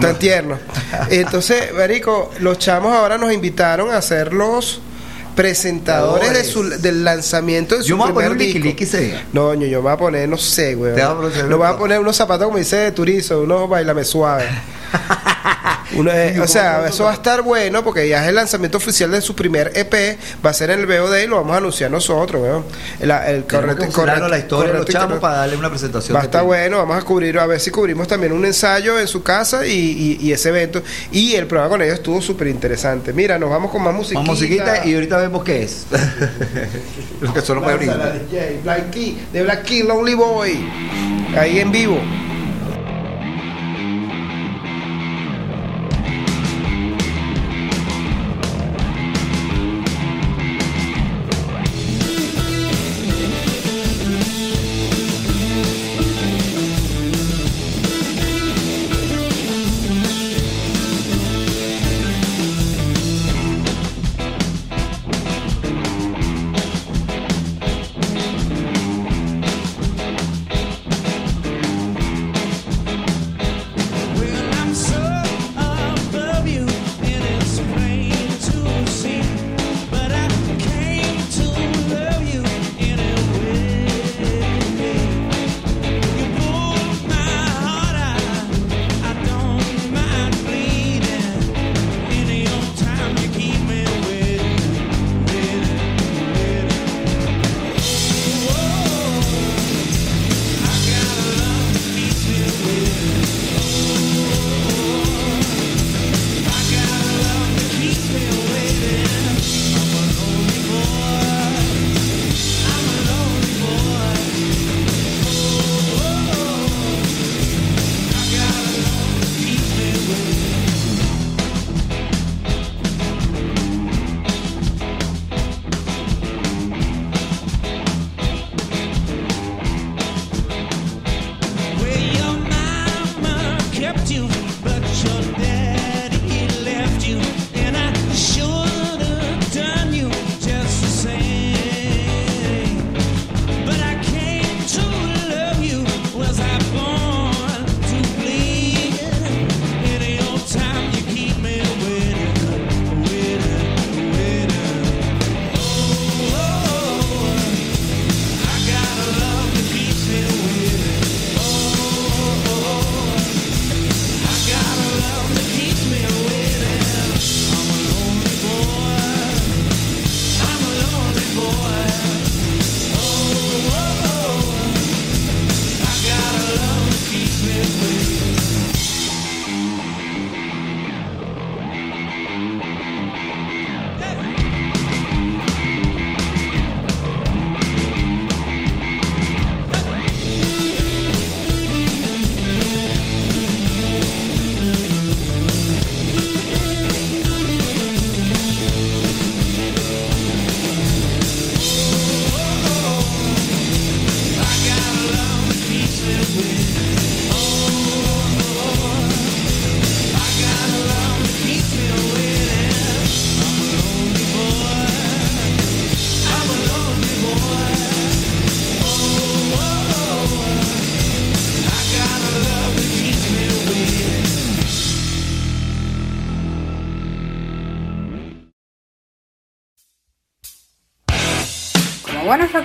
[0.00, 0.58] Tan tiernos.
[1.10, 4.80] Entonces, Marico, los chamos ahora nos invitaron a ser los
[5.36, 8.96] presentadores de su, del lanzamiento de su yo me voy a poner primer un disco.
[8.96, 9.26] día.
[9.32, 10.94] No, ño, yo me voy a poner, no sé, güey.
[10.94, 14.48] Te voy a poner unos zapatos, como dice Turizo, unos bailame suave.
[15.94, 19.10] Uno, eh, o sea, eso va a estar bueno porque ya es el lanzamiento oficial
[19.12, 20.18] de su primer EP.
[20.44, 22.64] Va a ser en el BOD y lo vamos a anunciar nosotros, weón.
[22.98, 25.20] El, el correcto, correcto, la historia de los correcto, chamos correcto.
[25.20, 27.70] para darle una presentación Va a de estar bueno, vamos a cubrir, a ver si
[27.70, 29.70] cubrimos también un ensayo en su casa y,
[30.20, 30.82] y- y ese evento.
[31.12, 33.12] Y el programa con ellos estuvo súper interesante.
[33.12, 34.20] Mira, nos vamos con más musiquita.
[34.20, 35.86] Más musiquita y ahorita vemos qué es.
[37.20, 38.30] Los que los Lánzala, favoritos.
[38.30, 40.68] DJ, Black Key, de Black Key, Lonely Boy.
[41.38, 41.98] Ahí en vivo.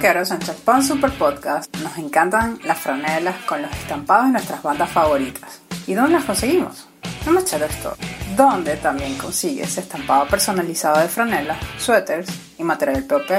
[0.02, 4.90] Rockeros en Chapón Super Podcast nos encantan las franelas con los estampados de nuestras bandas
[4.90, 5.62] favoritas.
[5.86, 6.88] ¿Y dónde las conseguimos?
[7.28, 7.96] En Machete Store,
[8.36, 13.30] donde también consigues estampado personalizado de franelas, suéteres y material POP.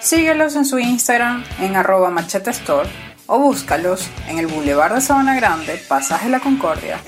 [0.00, 2.88] Síguelos en su Instagram en arroba Machete Store
[3.26, 7.00] o búscalos en el Boulevard de Sabana Grande, Pasaje La Concordia,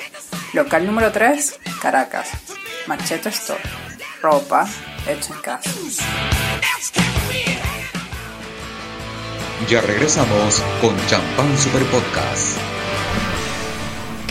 [0.54, 2.30] local número 3, Caracas.
[2.88, 3.62] Machete Store,
[4.20, 4.66] ropa
[5.06, 5.70] hecha en casa.
[9.68, 12.72] Ya regresamos con Champán Super Podcast.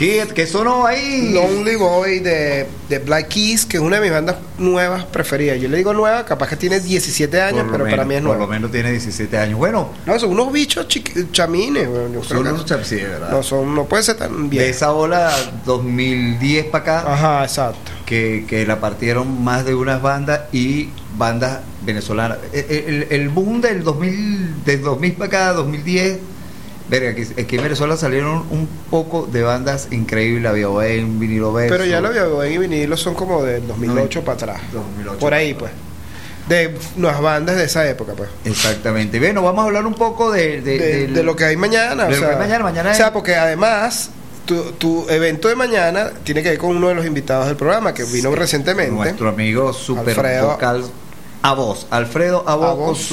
[0.01, 1.29] ¿Qué, qué sonó ahí?
[1.31, 5.59] Lonely Boy de, de Black Keys, que es una de mis bandas nuevas preferidas.
[5.61, 8.29] Yo le digo nueva, capaz que tiene 17 años, Por pero para mí es Por
[8.29, 8.45] nueva.
[8.45, 9.59] lo menos tiene 17 años.
[9.59, 13.29] Bueno, No, son unos bichos chamines, creo son unos chap- sí, verdad.
[13.29, 14.63] No, son, no puede ser tan bien.
[14.63, 15.31] de esa ola
[15.67, 17.91] 2010 para acá, Ajá, exacto.
[18.07, 22.39] que, que la partieron más de unas bandas y bandas venezolanas.
[22.53, 26.17] El, el- el boom del 2000, del 2000 para acá, 2010,
[26.91, 31.73] verga, aquí, aquí en Venezuela salieron un poco de bandas increíbles, había en vinilo Verso.
[31.73, 34.61] Pero ya lo veo en vinilo son como del 2008 para atrás.
[34.73, 35.71] 2008 Por ahí, pues.
[36.49, 38.29] De unas bandas de esa época, pues.
[38.45, 39.19] Exactamente.
[39.19, 42.05] Bueno, vamos a hablar un poco de, de, De, del- de lo que hay mañana.
[42.07, 42.63] de o lo que hay mañana.
[42.63, 44.09] Mañana o sea, porque además,
[44.45, 47.93] tu, tu evento de mañana tiene que ver con uno de los invitados del programa
[47.93, 48.91] que vino recientemente.
[48.91, 50.83] Nuestro amigo super Alfredo- vocal
[51.43, 53.09] a voz, Alfredo a voz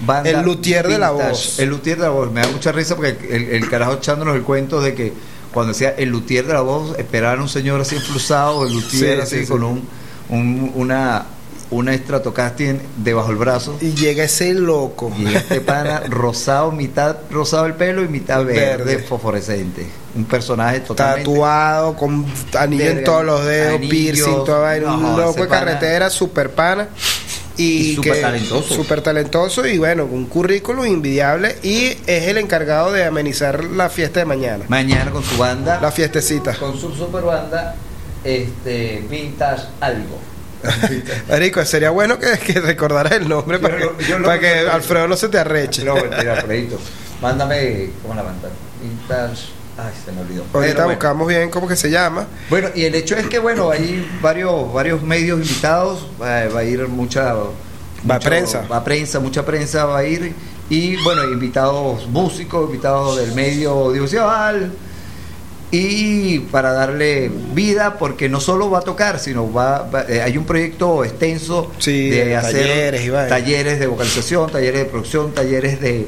[0.00, 0.30] Banda.
[0.30, 1.58] El luthier de la voz.
[1.58, 2.30] El luthier de la voz.
[2.32, 5.12] Me da mucha risa porque el, el carajo echándonos el cuento de que
[5.52, 9.22] cuando decía el luthier de la voz, esperaban un señor así enflusado, el luthier Sí,
[9.22, 9.50] así sí, sí.
[9.50, 9.82] con un,
[10.28, 11.26] un- una,
[11.70, 13.76] una Stratocaster debajo del brazo.
[13.80, 15.12] Y llega ese loco.
[15.18, 18.98] Y este pana rosado, mitad rosado el pelo y mitad verde, Verde.
[19.00, 19.86] fosforescente.
[20.14, 22.26] Un personaje totalmente Tatuado, con
[22.58, 26.10] anillo en todos los dedos, anillos, piercing, toda vaina, no, un loco de pana- carretera,
[26.10, 26.88] super pana.
[27.60, 28.74] Y, Y súper talentoso.
[28.74, 31.56] súper talentoso y bueno, un currículum invidiable.
[31.62, 34.64] Y es el encargado de amenizar la fiesta de mañana.
[34.68, 35.78] Mañana con su banda.
[35.80, 36.54] La fiestecita.
[36.56, 37.74] con su super banda
[38.24, 40.18] este vintage algo
[41.30, 44.74] Marico, sería bueno que, que recordaras el nombre Yo para, lo- que, para.
[44.74, 45.84] Alfredo no se te arreche.
[45.84, 46.78] no mentira Alfredito
[47.22, 48.48] mándame cómo la banda
[48.82, 49.48] vintage
[49.78, 50.88] ay se me olvidó Ahorita Pero bueno.
[50.98, 52.26] buscamos bien cómo que se llama.
[52.48, 56.64] Bueno, y el hecho es que bueno hay varios varios medios invitados va, va a
[56.64, 58.62] ir mucha Va mucho- prensa.
[58.70, 60.32] va prensa mucha prensa va a ir
[60.70, 64.72] y bueno invitados músicos invitados del medio audiovisual
[65.72, 70.36] y para darle vida porque no solo va a tocar sino va, va- eh, hay
[70.36, 76.06] un proyecto extenso Sí, de hacer talleres talleres de vocalización talleres de producción talleres de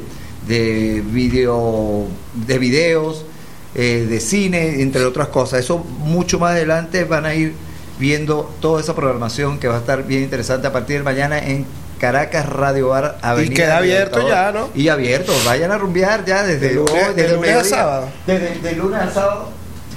[0.48, 3.24] de video de videos
[3.74, 7.54] eh, de cine entre otras cosas eso mucho más adelante van a ir
[7.98, 11.64] viendo toda esa programación que va a estar bien interesante a partir de mañana en
[11.98, 14.68] Caracas Radio Bar Avenida queda abierto ya, ¿no?
[14.74, 18.08] y abierto vayan a rumbear ya desde De lunes- hoy, de desde el a sábado.
[18.26, 19.48] desde, de lunes a sábado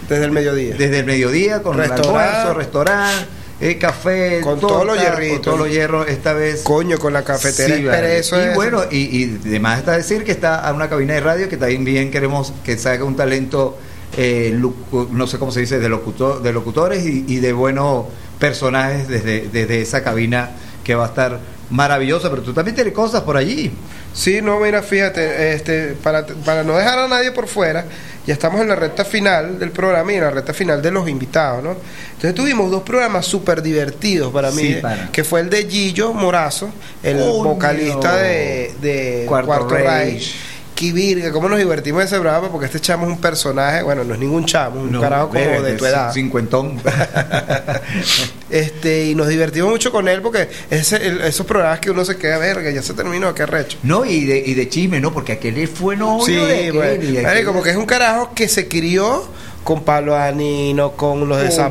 [0.08, 0.76] Desde el mediodía.
[0.78, 2.08] desde el mediodía con Restaurante.
[2.38, 3.26] almuerzo, restaurante,
[3.62, 5.36] eh, café, Con todos los hierritos.
[5.38, 6.62] con todos los hierros esta vez.
[6.64, 8.52] Coño, con la cafetera Sí, vale.
[8.52, 11.58] Y bueno, y, y además está decir que está a una cabina de radio que
[11.58, 13.78] también bien queremos que salga un talento,
[14.18, 14.58] eh,
[15.12, 18.06] no sé cómo se dice, de, locutor, de locutores y, y de buenos
[18.40, 20.52] personajes desde, desde esa cabina
[20.84, 23.72] que va a estar maravillosa, pero tú también tienes cosas por allí.
[24.14, 27.86] Sí, no, mira, fíjate, este, para, para no dejar a nadie por fuera,
[28.26, 31.08] ya estamos en la recta final del programa y en la recta final de los
[31.08, 31.76] invitados, ¿no?
[32.14, 36.14] Entonces tuvimos dos programas súper divertidos para mí, Sí, eh, que fue el de Gillo
[36.14, 36.70] Morazo,
[37.04, 39.76] el vocalista de, de Cuarto Cuarto.
[40.76, 44.04] Que virga, cómo nos divertimos en ese programa, porque este chamo es un personaje, bueno,
[44.04, 46.12] no es ningún chamo, un No, carajo como de tu edad.
[46.14, 46.82] Cincuentón.
[48.50, 52.16] Este, y nos divertimos mucho con él porque ese, el- esos programas que uno se
[52.18, 53.78] queda verga, ya se terminó, qué recho.
[53.84, 55.12] no, y de, y de chisme, ¿no?
[55.12, 57.04] Porque aquel fue novio Sí, de aquel, bueno.
[57.04, 59.26] y aquel- Marico, como que es un carajo que se crió
[59.66, 61.64] con Pablo Anino, con los de eso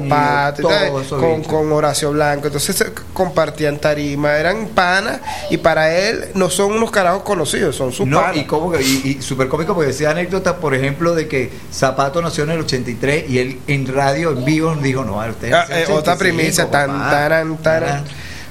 [1.46, 2.48] con, Horacio Blanco.
[2.48, 7.92] Entonces se compartían tarima, eran panas y para él no son unos carajos conocidos, son
[7.92, 8.36] sus No, panas.
[8.38, 12.20] y como que, y, y súper cómico porque decía anécdotas, por ejemplo, de que Zapato
[12.20, 15.84] nació en el 83 y él en radio, en vivo, dijo, no, usted Ah, eh,
[15.88, 17.10] otra 85, primicia, tan, papá".
[17.10, 18.04] taran, taran.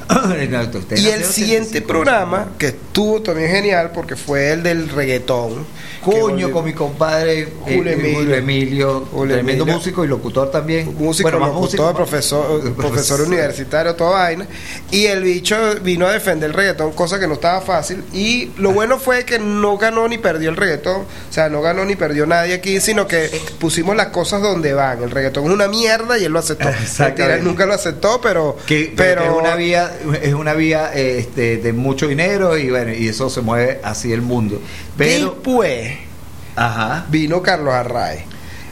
[0.10, 4.64] No, usted Y el en siguiente 85, programa, que estuvo también genial porque fue el
[4.64, 5.66] del reggaetón.
[6.04, 8.20] Coño, con mi compadre eh, Julio Emilio.
[8.20, 9.78] Julio Emilio, Julio tremendo Emilio.
[9.80, 10.96] músico y locutor también.
[10.98, 14.48] músico, Bueno, locutor, músico, profesor, profesor universitario, toda vaina.
[14.92, 18.04] Y el bicho vino a defender el reggaetón, cosa que no estaba fácil.
[18.14, 21.02] Y lo bueno fue que no ganó ni perdió el reggaetón.
[21.02, 25.04] O sea, no ganó ni perdió nadie aquí, sino que pusimos las cosas donde van.
[25.04, 26.70] El reggaetón es una mierda y él lo aceptó.
[27.00, 28.58] Mentira, él nunca lo aceptó, pero.
[28.66, 32.70] Que, pero, que es una vía es una vía eh, este, de mucho dinero y
[32.70, 34.60] bueno, y eso se mueve así el mundo.
[34.98, 35.92] Pero, Después
[36.56, 38.24] ajá, vino Carlos Arraez,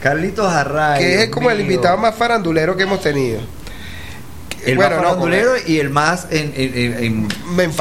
[0.02, 1.00] Carlitos Array.
[1.00, 3.40] que es como el invitado más farandulero que hemos tenido.
[4.64, 7.28] el bueno, más no, farandulero y el más en, en- en- en-
[7.60, 7.72] En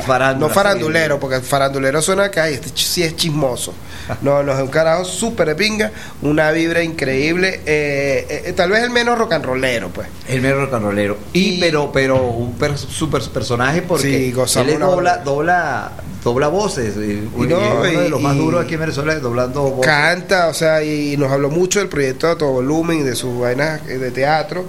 [0.00, 0.48] farándula.
[0.48, 1.20] No farandulero, sí.
[1.20, 3.72] porque farandulero suena que ay, este sí es chismoso.
[4.22, 5.90] No, no, es un carajo súper de pinga,
[6.22, 7.60] una vibra increíble.
[7.66, 10.08] eh, eh, tal vez el menos rock and rollero, pues.
[10.28, 11.16] el mero rock and rollero.
[11.32, 16.48] Y, Y- pero, pero un per- super personaje porque Sí, él es dobla, dobla, dobla
[16.48, 16.96] voces.
[16.96, 19.86] Y, y no, es uno de los más duros aquí en Venezuela doblando voces.
[19.90, 23.80] Canta, o sea, y nos habló mucho del proyecto de todo volumen de sus vainas
[23.88, 24.64] eh, de teatro.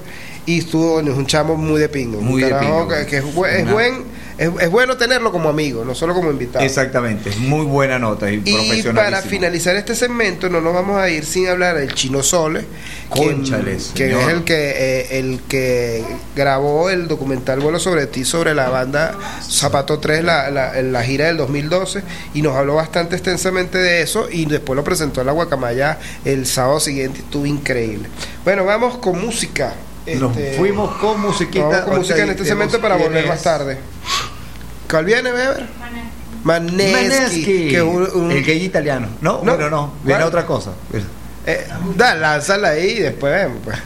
[0.48, 2.20] Y estuvo, es un chamo muy de pingo.
[2.20, 2.88] un Muy de carajo pingo.
[2.90, 3.34] Que, que es, es
[3.72, 4.04] buen,
[4.38, 6.64] es, es bueno tenerlo como amigo, no solo como invitado.
[6.66, 11.10] Exactamente, es muy buena nota y, Y para finalizar este segmento no nos vamos a
[11.10, 12.66] ir sin hablar del Chino Sole,
[13.14, 14.22] quien- Cónchales, que señor.
[14.22, 16.04] es el que eh, el que
[16.36, 21.04] grabó el documental Vuelo sobre ti sobre la banda Zapato 3 la, la, en la
[21.04, 22.04] gira del 2012
[22.34, 26.46] y nos habló bastante extensamente de eso y después lo presentó en la Guacamaya el
[26.46, 28.10] sábado siguiente, estuvo increíble.
[28.44, 29.74] Bueno, vamos con música.
[30.08, 31.66] Nos Este, fuimos con musiquita.
[31.68, 33.78] Vamos con música en este segmento para volver más tarde.
[34.90, 35.68] ¿Cuál viene, Weber?
[36.44, 36.92] Manesky.
[36.92, 39.08] Manesky, que es un- un- el gay italiano.
[39.22, 40.72] No, No, bueno, no, viene otra cosa.
[41.48, 43.58] Eh, da, lánzala ahí y después vemos.
[43.64, 43.78] Pues.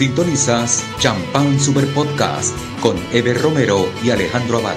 [0.00, 4.76] Sintonizas Champán Super Podcast con Eber Romero y Alejandro Aval.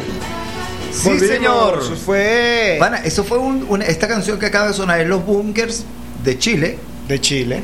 [0.93, 1.79] Sí, Volvimos, señor.
[1.83, 5.25] Eso fue Pana, eso fue un- una- esta canción que acaba de sonar en Los
[5.25, 5.83] Bunkers
[6.23, 6.77] de Chile,
[7.09, 7.59] de Chile.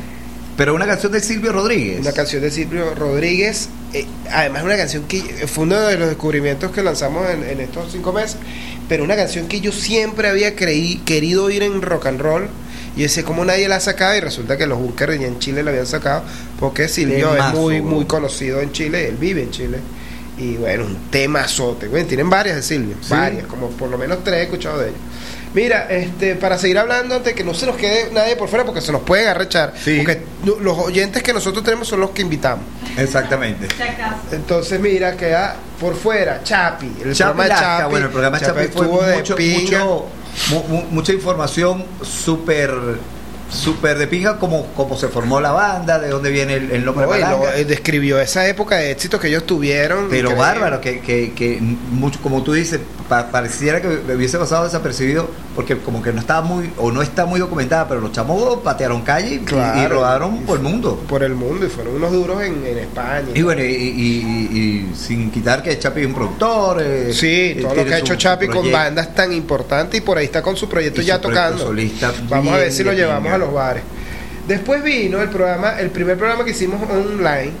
[0.58, 2.00] pero una canción de Silvio Rodríguez.
[2.00, 3.70] Una canción de Silvio Rodríguez.
[3.94, 7.90] eh, además, una canción que fue uno de los descubrimientos que lanzamos en, en estos
[7.90, 8.36] cinco meses.
[8.86, 12.48] Pero una canción que yo siempre había creí, querido oír en rock and roll.
[12.96, 14.16] Y decía, ¿cómo nadie la ha sacado?
[14.16, 16.22] Y resulta que los Bunkers ya en Chile la habían sacado.
[16.58, 17.90] Porque Silvio es muy, bro.
[17.90, 19.08] muy conocido en Chile.
[19.08, 19.78] Él vive en Chile.
[20.38, 21.88] Y bueno, un temazote.
[21.88, 22.96] Bueno, tienen varias de Silvio.
[23.00, 23.10] Sí.
[23.10, 23.46] Varias.
[23.46, 25.00] Como por lo menos tres he escuchado de ellos.
[25.54, 28.82] Mira, este, para seguir hablando, antes que no se nos quede nadie por fuera, porque
[28.82, 29.72] se nos pueden arrechar.
[29.82, 29.96] Sí.
[29.98, 32.64] Porque los oyentes que nosotros tenemos son los que invitamos.
[32.98, 33.68] Exactamente.
[34.32, 36.92] Entonces, mira, queda por fuera Chapi.
[37.02, 37.90] El Chapi programa de Chapi.
[37.90, 39.78] bueno, el programa Chapi, fue estuvo de pinga.
[39.84, 40.06] mucho,
[40.50, 42.70] mu- mu- mucha información súper
[43.50, 47.06] súper de pinga como, como se formó la banda, de dónde viene el, el nombre
[47.06, 50.08] No, lo- eh, describió esa época de éxito que ellos tuvieron.
[50.10, 50.34] Pero increíble.
[50.40, 55.76] bárbaro, que, que, que mucho, como tú dices, pa- pareciera que hubiese pasado desapercibido, porque
[55.78, 59.40] como que no estaba muy, o no está muy documentada, pero los chamos patearon calle
[59.42, 61.02] y- rodaron por el mundo.
[61.08, 63.28] Por el mundo y fueron unos duros en, en España.
[63.34, 66.82] Y bueno, y, sin quitar que Chapi es un productor.
[66.82, 70.18] eh, Sí, eh, todo lo que ha hecho Chapi con bandas tan importantes y por
[70.18, 71.64] ahí está con su proyecto Y ya su proyecto tocando.
[71.66, 73.35] solista Vamos a ver si lo llevamos.
[73.36, 73.82] A los bares.
[74.48, 77.52] Después vino el programa, el primer programa que hicimos online,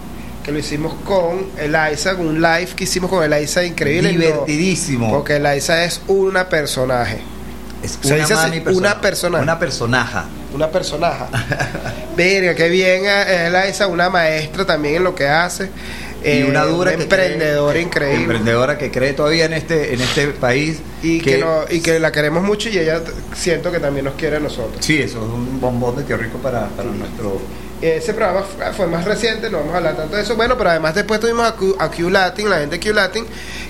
[0.44, 4.12] que lo hicimos con Eliza, un live que hicimos con Eliza increíble.
[4.12, 5.10] no, Divertidísimo.
[5.10, 7.18] porque Eliza es una personaje.
[7.82, 9.38] Es una mami persona- una persona.
[9.40, 10.24] Una personaja.
[10.54, 11.24] Una personaje.
[12.16, 15.70] Verga, qué bien eh, Eliza, una maestra también en lo que hace.
[16.26, 18.22] Y eh, una dura una que emprendedora cree- increíble.
[18.22, 22.10] emprendedora que cree todavía en este en este país y que, no- y que la
[22.12, 23.00] queremos mucho y ella
[23.34, 24.84] siento que también nos quiere a nosotros.
[24.84, 27.40] sí eso es un bombón de tío rico para, para nuestro
[27.82, 28.42] Ese programa
[28.74, 30.34] fue, más reciente, no vamos a hablar tanto de eso.
[30.34, 33.26] Bueno, pero además después tuvimos a Q, a Q Latin, la gente de Q Latin,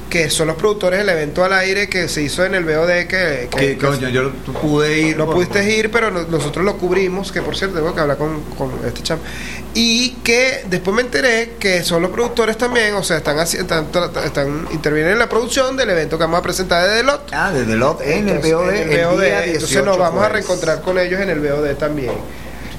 [0.08, 3.08] que son los productores del evento al aire que se hizo en el VOD, que,
[3.08, 6.64] que- que que coño yo tú pude ir no por- pudiste ir, pero no- nosotros
[6.64, 9.22] lo cubrimos, que por cierto tengo que hablar con, con este chamo.
[9.74, 13.88] Y que después me enteré que son los productores también, o sea, están, están,
[14.24, 17.28] están intervienen en la producción del evento que vamos a presentar de Delot.
[17.32, 20.20] ah desde Lot en el VOD en el el VOD, día entonces 18 nos vamos
[20.22, 20.34] a fue.
[20.34, 22.12] reencontrar con ellos en el VOD también.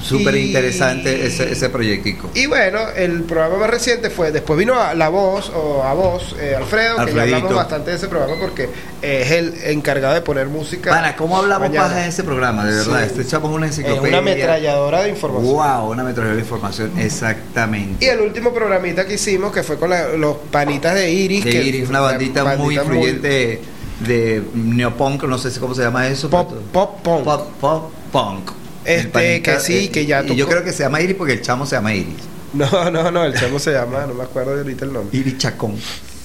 [0.01, 4.93] Súper interesante ese, ese proyectico Y bueno, el programa más reciente fue, después vino a
[4.93, 8.69] La Voz, o a Voz, eh, Alfredo, que ya hablamos bastante de ese programa porque
[9.01, 10.89] es el encargado de poner música.
[10.91, 11.87] Pana, ¿cómo hablamos mañana.
[11.89, 12.65] paja en ese programa?
[12.65, 13.05] De verdad, Sí.
[13.07, 14.09] este echamos una Es enciclopedia.
[14.09, 15.53] una ametralladora de información.
[15.53, 18.05] Wow, una ametralladora de información, exactamente.
[18.05, 21.43] Y el último programita que hicimos, que fue con la- los panitas de Iris.
[21.43, 23.61] de que Iris, una bandita, muy influyente
[24.01, 26.29] de neopunk, no sé cómo se llama eso.
[26.29, 27.23] Pop, pop punk.
[27.23, 28.51] Pop, pop punk.
[28.87, 31.33] Este, panita, que sí, eh, que ya Y yo creo que se llama Iris porque
[31.33, 32.15] el chamo se llama Iris.
[32.53, 35.17] No, no, no, el chamo se llama, no me acuerdo de ahorita el nombre.
[35.17, 35.75] Iris Chacón.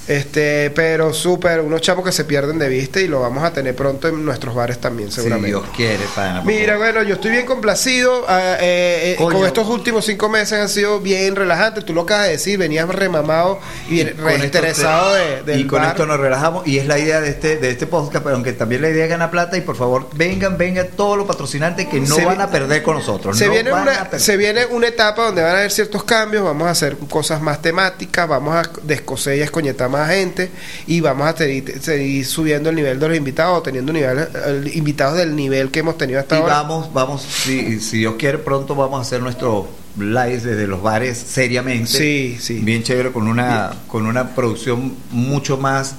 [0.09, 3.75] Este, pero súper, unos chamos que se pierden de vista y lo vamos a tener
[3.77, 5.49] pronto en nuestros bares también, Si seguramente.
[5.49, 6.43] Dios quiere, pana.
[6.43, 8.25] Mira, bueno, yo estoy bien complacido.
[8.29, 9.39] ah, eh, eh, Coño.
[9.39, 11.85] con estos últimos cinco meses han sido bien relajantes.
[11.85, 15.91] Tú lo acabas de decir, venías remamado y, reinteresado te- de, del y con bar.
[15.91, 18.83] esto nos relajamos y es la idea de este de este podcast pero aunque también
[18.83, 22.15] la idea es ganar plata y por favor vengan vengan todos los patrocinantes que no
[22.15, 25.43] Se van a perder con nosotros se, no viene una, se viene una etapa donde
[25.43, 29.43] van a haber ciertos cambios, vamos a hacer cosas más temáticas, vamos a descoser y
[29.43, 30.51] escoñetar más gente
[30.87, 34.27] y vamos a seguir, seguir subiendo el nivel de los invitados, teniendo nivel,
[34.75, 36.55] invitados del nivel que hemos tenido hasta y ahora.
[36.63, 41.19] vamos vamos si, si Dios quiere pronto vamos a hacer nuestro live desde los bares
[41.19, 42.61] seriamente Sí, sí.
[42.61, 45.95] bien chévere con una con una producción mucho más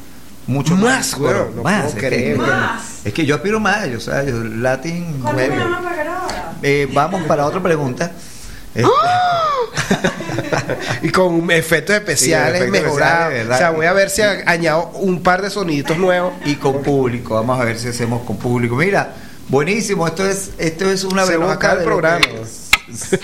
[0.48, 2.82] mucho Más, más, bueno, no más, es, que, Más.
[3.06, 6.08] es que yo aspiro más yo, o sea, yo, Latin ¿Cuánto me van a pagar
[6.08, 6.54] ahora?
[6.62, 8.12] Eh, vamos para otra pregunta
[8.76, 8.90] Este,
[11.02, 13.34] y con efectos especiales efectos mejorados.
[13.34, 13.56] especiales, ¿verdad?
[13.56, 16.34] o sea, voy a ver si añado un par de soniditos nuevos.
[16.46, 17.36] y con público.
[17.36, 18.76] Vamos a ver si hacemos con público.
[18.76, 19.14] Mira,
[19.50, 20.08] buenísimo.
[20.08, 22.26] Esto es esto es una Se nos acaba el de programa.
[22.94, 23.16] se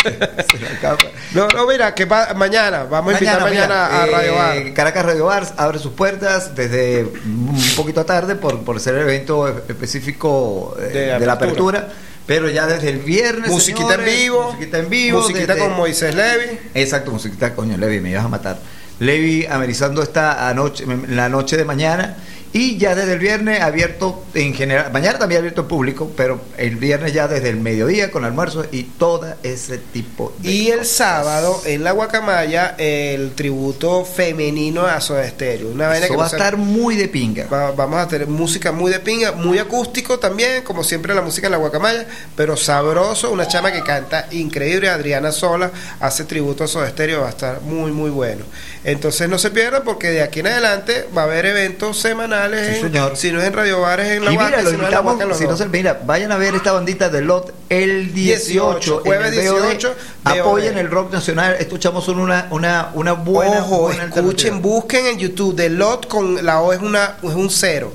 [0.78, 0.98] acaba.
[1.34, 4.74] No, no, mira, que pa- mañana, vamos a invitar mañana, mira, a eh, Radio Bar.
[4.74, 9.48] Caracas Radio Bar abre sus puertas desde un poquito tarde por, por ser el evento
[9.48, 11.90] específico eh, De de, la apertura.
[12.30, 13.50] Pero ya desde el viernes.
[13.50, 14.44] Musiquita en vivo.
[14.52, 15.20] Musiquita en vivo.
[15.20, 16.60] Musiquita desde- con Moisés Levy.
[16.76, 18.60] Exacto, musiquita, coño, Levi, me ibas a matar.
[19.00, 22.18] Levi amenizando esta anoche, la noche de mañana
[22.52, 26.78] Y ya desde el viernes abierto en general, mañana también abierto al público, pero el
[26.78, 31.62] viernes ya desde el mediodía con almuerzo y todo ese tipo de Y el sábado
[31.66, 35.70] en la Guacamaya el tributo femenino a Soda Stereo.
[35.70, 37.46] Una vaina Eso que va a estar muy de pinga.
[37.46, 41.46] Va- vamos a tener música muy de pinga, muy acústico también, como siempre la música
[41.48, 46.68] en la Guacamaya, pero sabroso, una chama que canta increíble, Adriana Sola, hace tributo a
[46.68, 48.46] Soda Stereo, va a estar muy muy bueno.
[48.86, 52.76] Entonces no se pierdan porque de aquí en adelante va a haber eventos semanales, Sí,
[52.76, 53.18] en- señor.
[53.18, 55.04] si no es en Radio Bares en la lo si no es en la invitamos,
[55.04, 55.60] Guaca, en los si no dos.
[55.60, 59.52] se mira, vayan a ver esta bandita de Lot el 18, 18, jueves en el
[59.52, 59.62] BOD.
[59.64, 60.80] 18, apoyen BOD.
[60.80, 65.70] el rock nacional, escuchamos una una una buena Ojo, buena escuchen, busquen en YouTube, The
[65.70, 67.92] Lot con la O es una es un cero.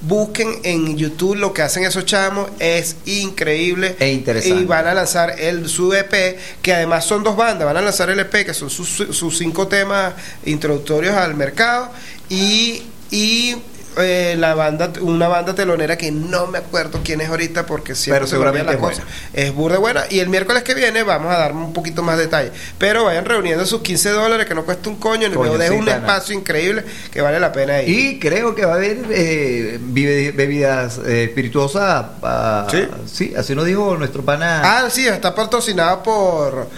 [0.00, 3.96] Busquen en YouTube lo que hacen esos chamos, es increíble.
[3.98, 4.62] E interesante.
[4.62, 8.08] Y van a lanzar el su EP, que además son dos bandas, van a lanzar
[8.10, 10.14] el EP, que son sus, sus cinco temas
[10.44, 11.90] introductorios al mercado,
[12.28, 13.56] y, y
[13.96, 18.26] eh, la banda, una banda telonera que no me acuerdo quién es ahorita porque siempre
[18.26, 19.02] Pero se la es cosa.
[19.32, 20.04] Es burda buena.
[20.10, 22.52] Y el miércoles que viene vamos a dar un poquito más detalle.
[22.78, 25.32] Pero vayan reuniendo sus 15 dólares que no cuesta un coño.
[25.32, 27.88] Coño, es sí, un espacio increíble que vale la pena ir.
[27.88, 32.06] Y creo que va a haber eh, bebidas eh, espirituosas.
[32.22, 32.88] ah, ¿Sí?
[33.12, 34.62] sí, así nos dijo nuestro pana.
[34.64, 36.68] Ah, sí, está patrocinado por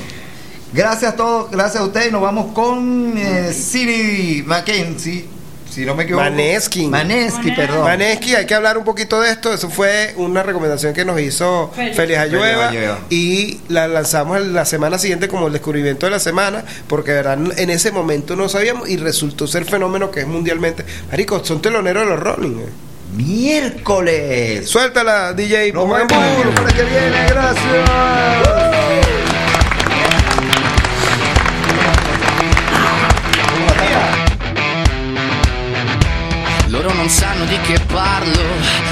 [0.74, 2.10] Gracias a todos, gracias a ustedes.
[2.10, 5.26] Nos vamos con eh, Siri Mackenzie,
[5.72, 6.22] si no me equivoco.
[6.24, 6.90] Maneskin.
[6.90, 7.84] Maneskin, perdón.
[7.84, 9.52] Maneski, hay que hablar un poquito de esto.
[9.52, 11.96] Eso fue una recomendación que nos hizo Félix.
[11.96, 12.70] Félix Ayueva
[13.10, 17.38] y la lanzamos la semana siguiente como el descubrimiento de la semana, porque de verdad
[17.58, 20.84] en ese momento no sabíamos y resultó ser fenómeno que es mundialmente.
[21.10, 22.58] Marico, son teloneros de los Rolling.
[22.60, 22.66] eh.
[23.14, 24.66] Miércoles.
[24.68, 25.72] Suéltala, DJ.
[25.72, 28.71] Nos vemos para que viene, gracias.
[37.02, 38.91] Non sanno di che parlo,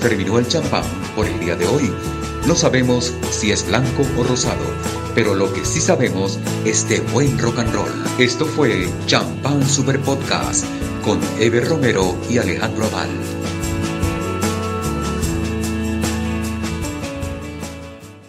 [0.00, 1.92] terminó el champán por el día de hoy.
[2.46, 4.64] No sabemos si es blanco o rosado,
[5.14, 7.90] pero lo que sí sabemos es de buen rock and roll.
[8.18, 10.64] Esto fue Champán Super Podcast
[11.04, 13.29] con Ever Romero y Alejandro Aval.